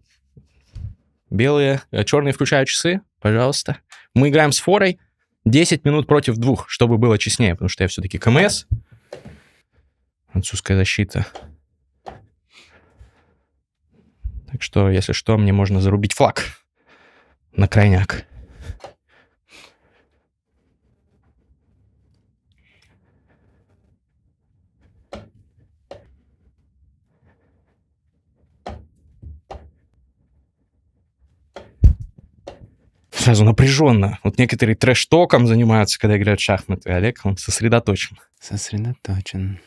белые, 1.30 1.82
э, 1.92 2.02
черные 2.02 2.32
включают 2.32 2.68
часы, 2.68 3.00
пожалуйста. 3.20 3.76
Мы 4.12 4.30
играем 4.30 4.50
с 4.50 4.58
форой 4.58 4.98
10 5.44 5.84
минут 5.84 6.08
против 6.08 6.36
двух, 6.36 6.68
чтобы 6.68 6.98
было 6.98 7.16
честнее, 7.16 7.54
потому 7.54 7.68
что 7.68 7.84
я 7.84 7.88
все-таки 7.88 8.18
КМС. 8.18 8.64
Французская 10.32 10.74
защита. 10.74 11.28
Так 14.52 14.60
что, 14.62 14.90
если 14.90 15.14
что, 15.14 15.38
мне 15.38 15.50
можно 15.50 15.80
зарубить 15.80 16.12
флаг 16.12 16.42
на 17.56 17.66
крайняк. 17.66 18.26
Сразу 33.10 33.44
напряженно. 33.44 34.18
Вот 34.22 34.36
некоторые 34.36 34.76
трэш-током 34.76 35.46
занимаются, 35.46 35.98
когда 35.98 36.18
играют 36.18 36.40
в 36.40 36.42
шахматы. 36.42 36.90
Олег, 36.90 37.20
он 37.24 37.38
сосредоточен. 37.38 38.18
Сосредоточен. 38.38 39.60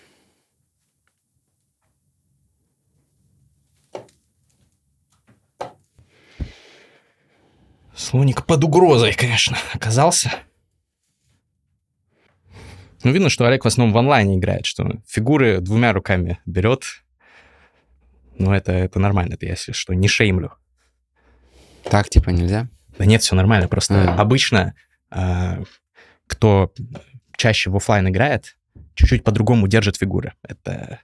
Слоник 8.05 8.45
под 8.45 8.63
угрозой, 8.63 9.13
конечно, 9.13 9.57
оказался. 9.73 10.31
Ну, 13.03 13.11
видно, 13.11 13.29
что 13.29 13.47
Олег 13.47 13.65
в 13.65 13.67
основном 13.67 13.93
в 13.93 13.97
онлайне 13.97 14.37
играет, 14.37 14.67
что 14.67 15.01
фигуры 15.07 15.59
двумя 15.59 15.91
руками 15.91 16.39
берет. 16.45 16.83
Ну, 18.37 18.53
это, 18.53 18.73
это 18.73 18.99
нормально, 18.99 19.33
это 19.33 19.45
я, 19.47 19.53
если 19.53 19.71
что, 19.71 19.93
не 19.93 20.07
шеймлю. 20.07 20.51
Так, 21.89 22.09
типа, 22.09 22.29
нельзя? 22.29 22.67
Да 22.99 23.05
нет, 23.05 23.23
все 23.23 23.35
нормально, 23.35 23.67
просто 23.67 23.95
Мгм. 23.95 24.19
обычно, 24.19 24.75
а, 25.09 25.63
кто 26.27 26.71
чаще 27.35 27.71
в 27.71 27.75
оффлайн 27.75 28.07
играет, 28.09 28.55
чуть-чуть 28.93 29.23
по-другому 29.23 29.67
держат 29.67 29.97
фигуры. 29.97 30.33
Это, 30.47 30.99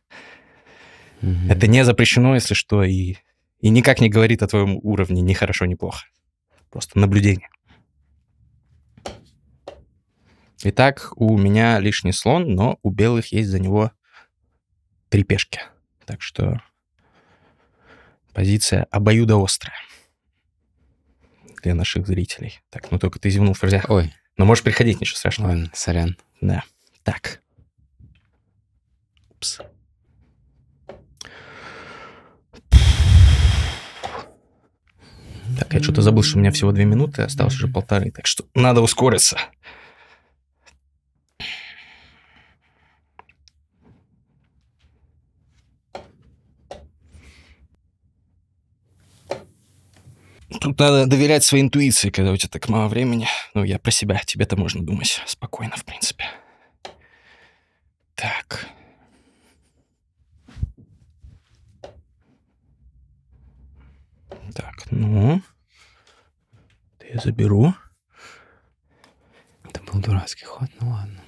Мгм. 1.21 1.49
это 1.49 1.65
не 1.65 1.83
запрещено, 1.83 2.35
если 2.35 2.53
что, 2.53 2.83
и, 2.83 3.15
и 3.59 3.69
никак 3.69 4.01
не 4.01 4.09
говорит 4.09 4.43
о 4.43 4.47
твоем 4.47 4.79
уровне 4.83 5.21
ни 5.21 5.33
хорошо, 5.33 5.65
ни 5.65 5.73
плохо. 5.73 6.05
Просто 6.71 6.97
наблюдение. 6.97 7.49
Итак, 10.63 11.11
у 11.15 11.37
меня 11.37 11.79
лишний 11.79 12.13
слон, 12.13 12.53
но 12.55 12.79
у 12.81 12.91
белых 12.91 13.31
есть 13.31 13.49
за 13.49 13.59
него 13.59 13.91
три 15.09 15.23
пешки. 15.23 15.59
Так 16.05 16.21
что 16.21 16.61
позиция 18.33 18.85
обоюдоострая 18.91 19.75
для 21.61 21.75
наших 21.75 22.07
зрителей. 22.07 22.61
Так, 22.69 22.89
ну 22.91 22.99
только 22.99 23.19
ты 23.19 23.29
зевнул, 23.29 23.53
ферзя. 23.53 23.83
Ой, 23.87 24.13
Но 24.37 24.45
можешь 24.45 24.63
приходить, 24.63 25.01
ничего 25.01 25.17
страшного. 25.17 25.49
ладно, 25.49 25.71
сорян. 25.73 26.17
Да. 26.39 26.63
Так. 27.03 27.41
Упс. 29.31 29.59
Так, 35.61 35.75
я 35.75 35.83
что-то 35.83 36.01
забыл, 36.01 36.23
что 36.23 36.37
у 36.37 36.39
меня 36.39 36.51
всего 36.51 36.71
две 36.71 36.85
минуты, 36.85 37.21
осталось 37.21 37.53
уже 37.53 37.67
полторы, 37.67 38.09
так 38.09 38.25
что 38.25 38.45
надо 38.55 38.81
ускориться. 38.81 39.37
Тут 50.59 50.79
надо 50.79 51.05
доверять 51.05 51.43
своей 51.43 51.63
интуиции, 51.63 52.09
когда 52.09 52.31
у 52.31 52.37
тебя 52.37 52.49
так 52.49 52.67
мало 52.67 52.87
времени. 52.87 53.27
Ну, 53.53 53.63
я 53.63 53.77
про 53.77 53.91
себя, 53.91 54.19
тебе-то 54.25 54.57
можно 54.57 54.83
думать 54.83 55.21
спокойно, 55.27 55.75
в 55.77 55.85
принципе. 55.85 56.25
Так. 58.15 58.65
Так, 64.55 64.89
ну... 64.89 65.39
Я 67.13 67.19
заберу. 67.19 67.73
Это 69.65 69.81
был 69.83 69.99
дурацкий 69.99 70.45
ход, 70.45 70.69
ну 70.79 70.91
ладно. 70.91 71.21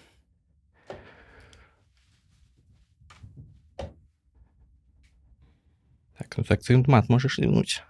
Так, 6.17 6.37
ну 6.37 6.43
так 6.45 6.61
ты 6.61 6.77
мат 6.87 7.09
можешь 7.09 7.37
ливнуть. 7.37 7.83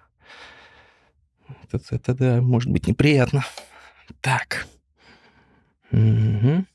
Это, 1.71 1.95
это, 1.95 2.15
да, 2.15 2.41
может 2.41 2.71
быть 2.71 2.87
неприятно. 2.87 3.45
Так. 4.21 4.65
Мгм. 5.91 6.67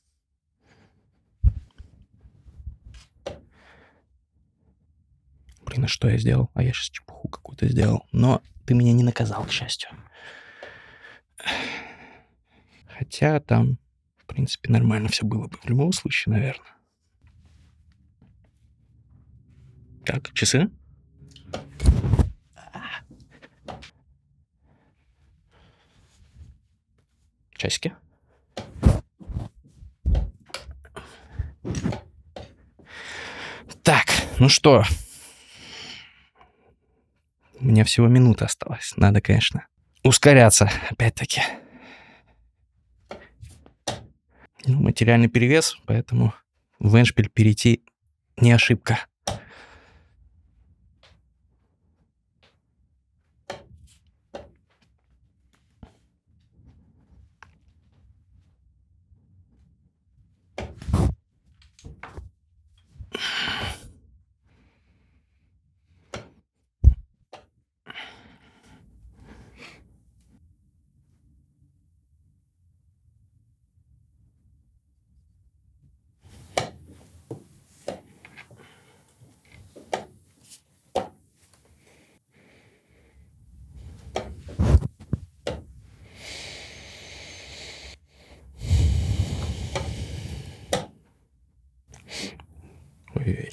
Блин, 5.63 5.85
а 5.85 5.89
что 5.89 6.09
я 6.09 6.17
сделал? 6.17 6.49
А 6.55 6.63
я 6.63 6.73
сейчас 6.73 6.91
чепуху 6.91 7.29
какую-то 7.29 7.67
сделал. 7.67 8.07
Но 8.13 8.41
ты 8.67 8.75
меня 8.75 8.93
не 8.93 9.03
наказал, 9.03 9.43
к 9.45 9.51
счастью. 9.51 9.91
Хотя 12.87 13.41
там, 13.41 13.79
в 14.17 14.27
принципе, 14.27 14.71
нормально 14.73 15.09
все 15.09 15.25
было 15.25 15.47
бы 15.47 15.57
в 15.57 15.65
любом 15.67 15.93
случае, 15.93 16.35
наверное. 16.35 16.75
Так, 20.05 20.33
часы? 20.33 20.71
Часики. 27.57 27.93
Так, 33.83 34.07
ну 34.39 34.49
что? 34.49 34.85
У 37.61 37.65
меня 37.65 37.85
всего 37.85 38.07
минута 38.07 38.45
осталась. 38.45 38.93
Надо, 38.97 39.21
конечно, 39.21 39.67
ускоряться, 40.09 40.71
опять-таки. 40.91 41.43
Ну, 44.67 44.81
материальный 44.81 45.29
перевес, 45.29 45.79
поэтому 45.87 46.35
в 46.79 46.97
эншпиль 46.99 47.29
перейти 47.29 47.85
не 48.39 48.53
ошибка. 48.53 48.99
Ой-ой. 93.29 93.51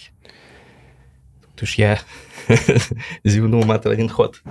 Тут 1.41 1.54
уж 1.65 1.75
я 1.79 1.99
зевнул 3.23 3.63
мат 3.65 3.85
в 3.85 3.89
один 3.89 4.07
ход. 4.07 4.41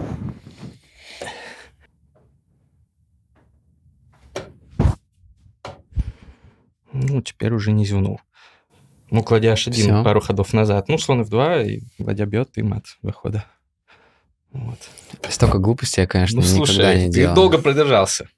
Ну, 6.92 7.22
теперь 7.22 7.52
уже 7.52 7.72
не 7.72 7.84
зевнул. 7.84 8.20
Ну, 9.10 9.22
кладя 9.22 9.52
аж 9.52 9.68
один 9.68 9.86
Всё. 9.86 10.04
пару 10.04 10.20
ходов 10.20 10.52
назад. 10.52 10.88
Ну, 10.88 10.98
слон 10.98 11.22
f2, 11.22 11.66
и 11.66 11.82
ладья 12.02 12.26
бьет, 12.26 12.50
и 12.56 12.62
мат 12.62 12.84
выхода. 13.02 13.44
Вот. 14.52 14.78
Столько 15.28 15.58
глупостей 15.58 16.02
я, 16.02 16.06
конечно, 16.08 16.40
ну, 16.40 16.46
никогда 16.46 16.66
слушай, 16.66 16.98
не 16.98 17.06
ты 17.06 17.20
делал. 17.20 17.34
долго 17.34 17.58
продержался. 17.58 18.28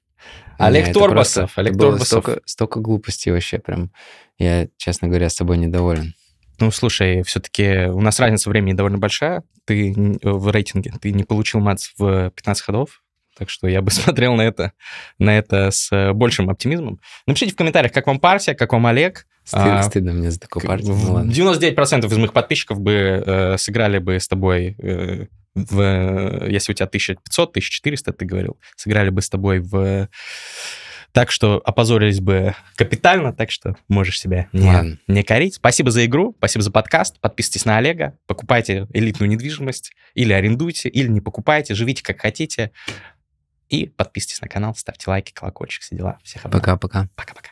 Олег 0.59 0.93
Торбасов, 0.93 1.57
Олег 1.57 1.77
Торбасов. 1.77 2.07
Столько, 2.07 2.41
столько 2.45 2.79
глупостей 2.79 3.31
вообще 3.31 3.59
прям. 3.59 3.91
Я, 4.37 4.67
честно 4.77 5.07
говоря, 5.07 5.29
с 5.29 5.35
тобой 5.35 5.57
недоволен. 5.57 6.13
Ну, 6.59 6.71
слушай, 6.71 7.23
все-таки 7.23 7.87
у 7.87 8.01
нас 8.01 8.19
разница 8.19 8.49
времени 8.49 8.73
довольно 8.73 8.97
большая. 8.97 9.43
Ты 9.65 9.93
н- 9.93 10.19
в 10.23 10.49
рейтинге, 10.51 10.91
ты 11.01 11.11
не 11.11 11.23
получил 11.23 11.59
мат 11.59 11.79
в 11.97 12.31
15 12.31 12.63
ходов, 12.63 13.01
так 13.37 13.49
что 13.49 13.67
я 13.67 13.81
бы 13.81 13.91
смотрел 13.91 14.33
на 14.35 14.41
это, 14.41 14.71
на 15.19 15.37
это 15.37 15.69
с 15.71 15.91
э, 15.91 16.13
большим 16.13 16.49
оптимизмом. 16.49 16.99
Напишите 17.27 17.53
в 17.53 17.55
комментариях, 17.55 17.91
как 17.93 18.07
вам 18.07 18.19
партия, 18.19 18.55
как 18.55 18.73
вам 18.73 18.85
Олег. 18.87 19.27
Стыдно, 19.43 19.79
А, 19.79 19.83
стыдно 19.83 20.11
мне 20.13 20.29
за 20.31 20.39
такую 20.39 20.65
партию. 20.65 20.93
Ну 20.95 21.13
ладно. 21.13 21.31
99% 21.31 22.05
из 22.05 22.17
моих 22.17 22.33
подписчиков 22.33 22.79
бы 22.81 22.91
э, 23.25 23.57
сыграли 23.57 23.99
бы 23.99 24.19
с 24.19 24.27
тобой 24.27 24.75
э, 24.81 25.27
в... 25.55 25.79
э, 25.79 26.51
Если 26.51 26.73
у 26.73 26.75
тебя 26.75 26.85
1500, 26.87 27.49
1400, 27.51 28.11
ты 28.13 28.25
говорил, 28.25 28.57
сыграли 28.75 29.09
бы 29.09 29.21
с 29.21 29.29
тобой 29.29 29.59
в... 29.59 30.09
Так 31.17 31.31
что 31.31 31.59
опозорились 31.65 32.19
бы 32.19 32.53
капитально, 32.75 33.33
так 33.33 33.49
что 33.49 33.75
можешь 33.87 34.19
себя 34.19 34.49
не, 34.53 34.67
Ладно. 34.67 34.99
не 35.07 35.23
корить. 35.23 35.55
Спасибо 35.55 35.89
за 35.89 36.05
игру, 36.05 36.35
спасибо 36.37 36.61
за 36.61 36.69
подкаст. 36.69 37.19
Подписывайтесь 37.19 37.65
на 37.65 37.77
Олега, 37.77 38.15
покупайте 38.27 38.85
элитную 38.93 39.27
недвижимость, 39.27 39.93
или 40.13 40.31
арендуйте, 40.31 40.89
или 40.89 41.07
не 41.07 41.19
покупайте, 41.19 41.73
живите 41.73 42.03
как 42.03 42.21
хотите. 42.21 42.71
И 43.67 43.87
подписывайтесь 43.87 44.41
на 44.41 44.47
канал, 44.47 44.75
ставьте 44.75 45.09
лайки, 45.09 45.31
колокольчик, 45.33 45.81
все 45.81 45.95
дела. 45.95 46.19
Всех 46.23 46.45
обнял. 46.45 46.59
Пока-пока. 46.59 47.09
Пока-пока. 47.15 47.49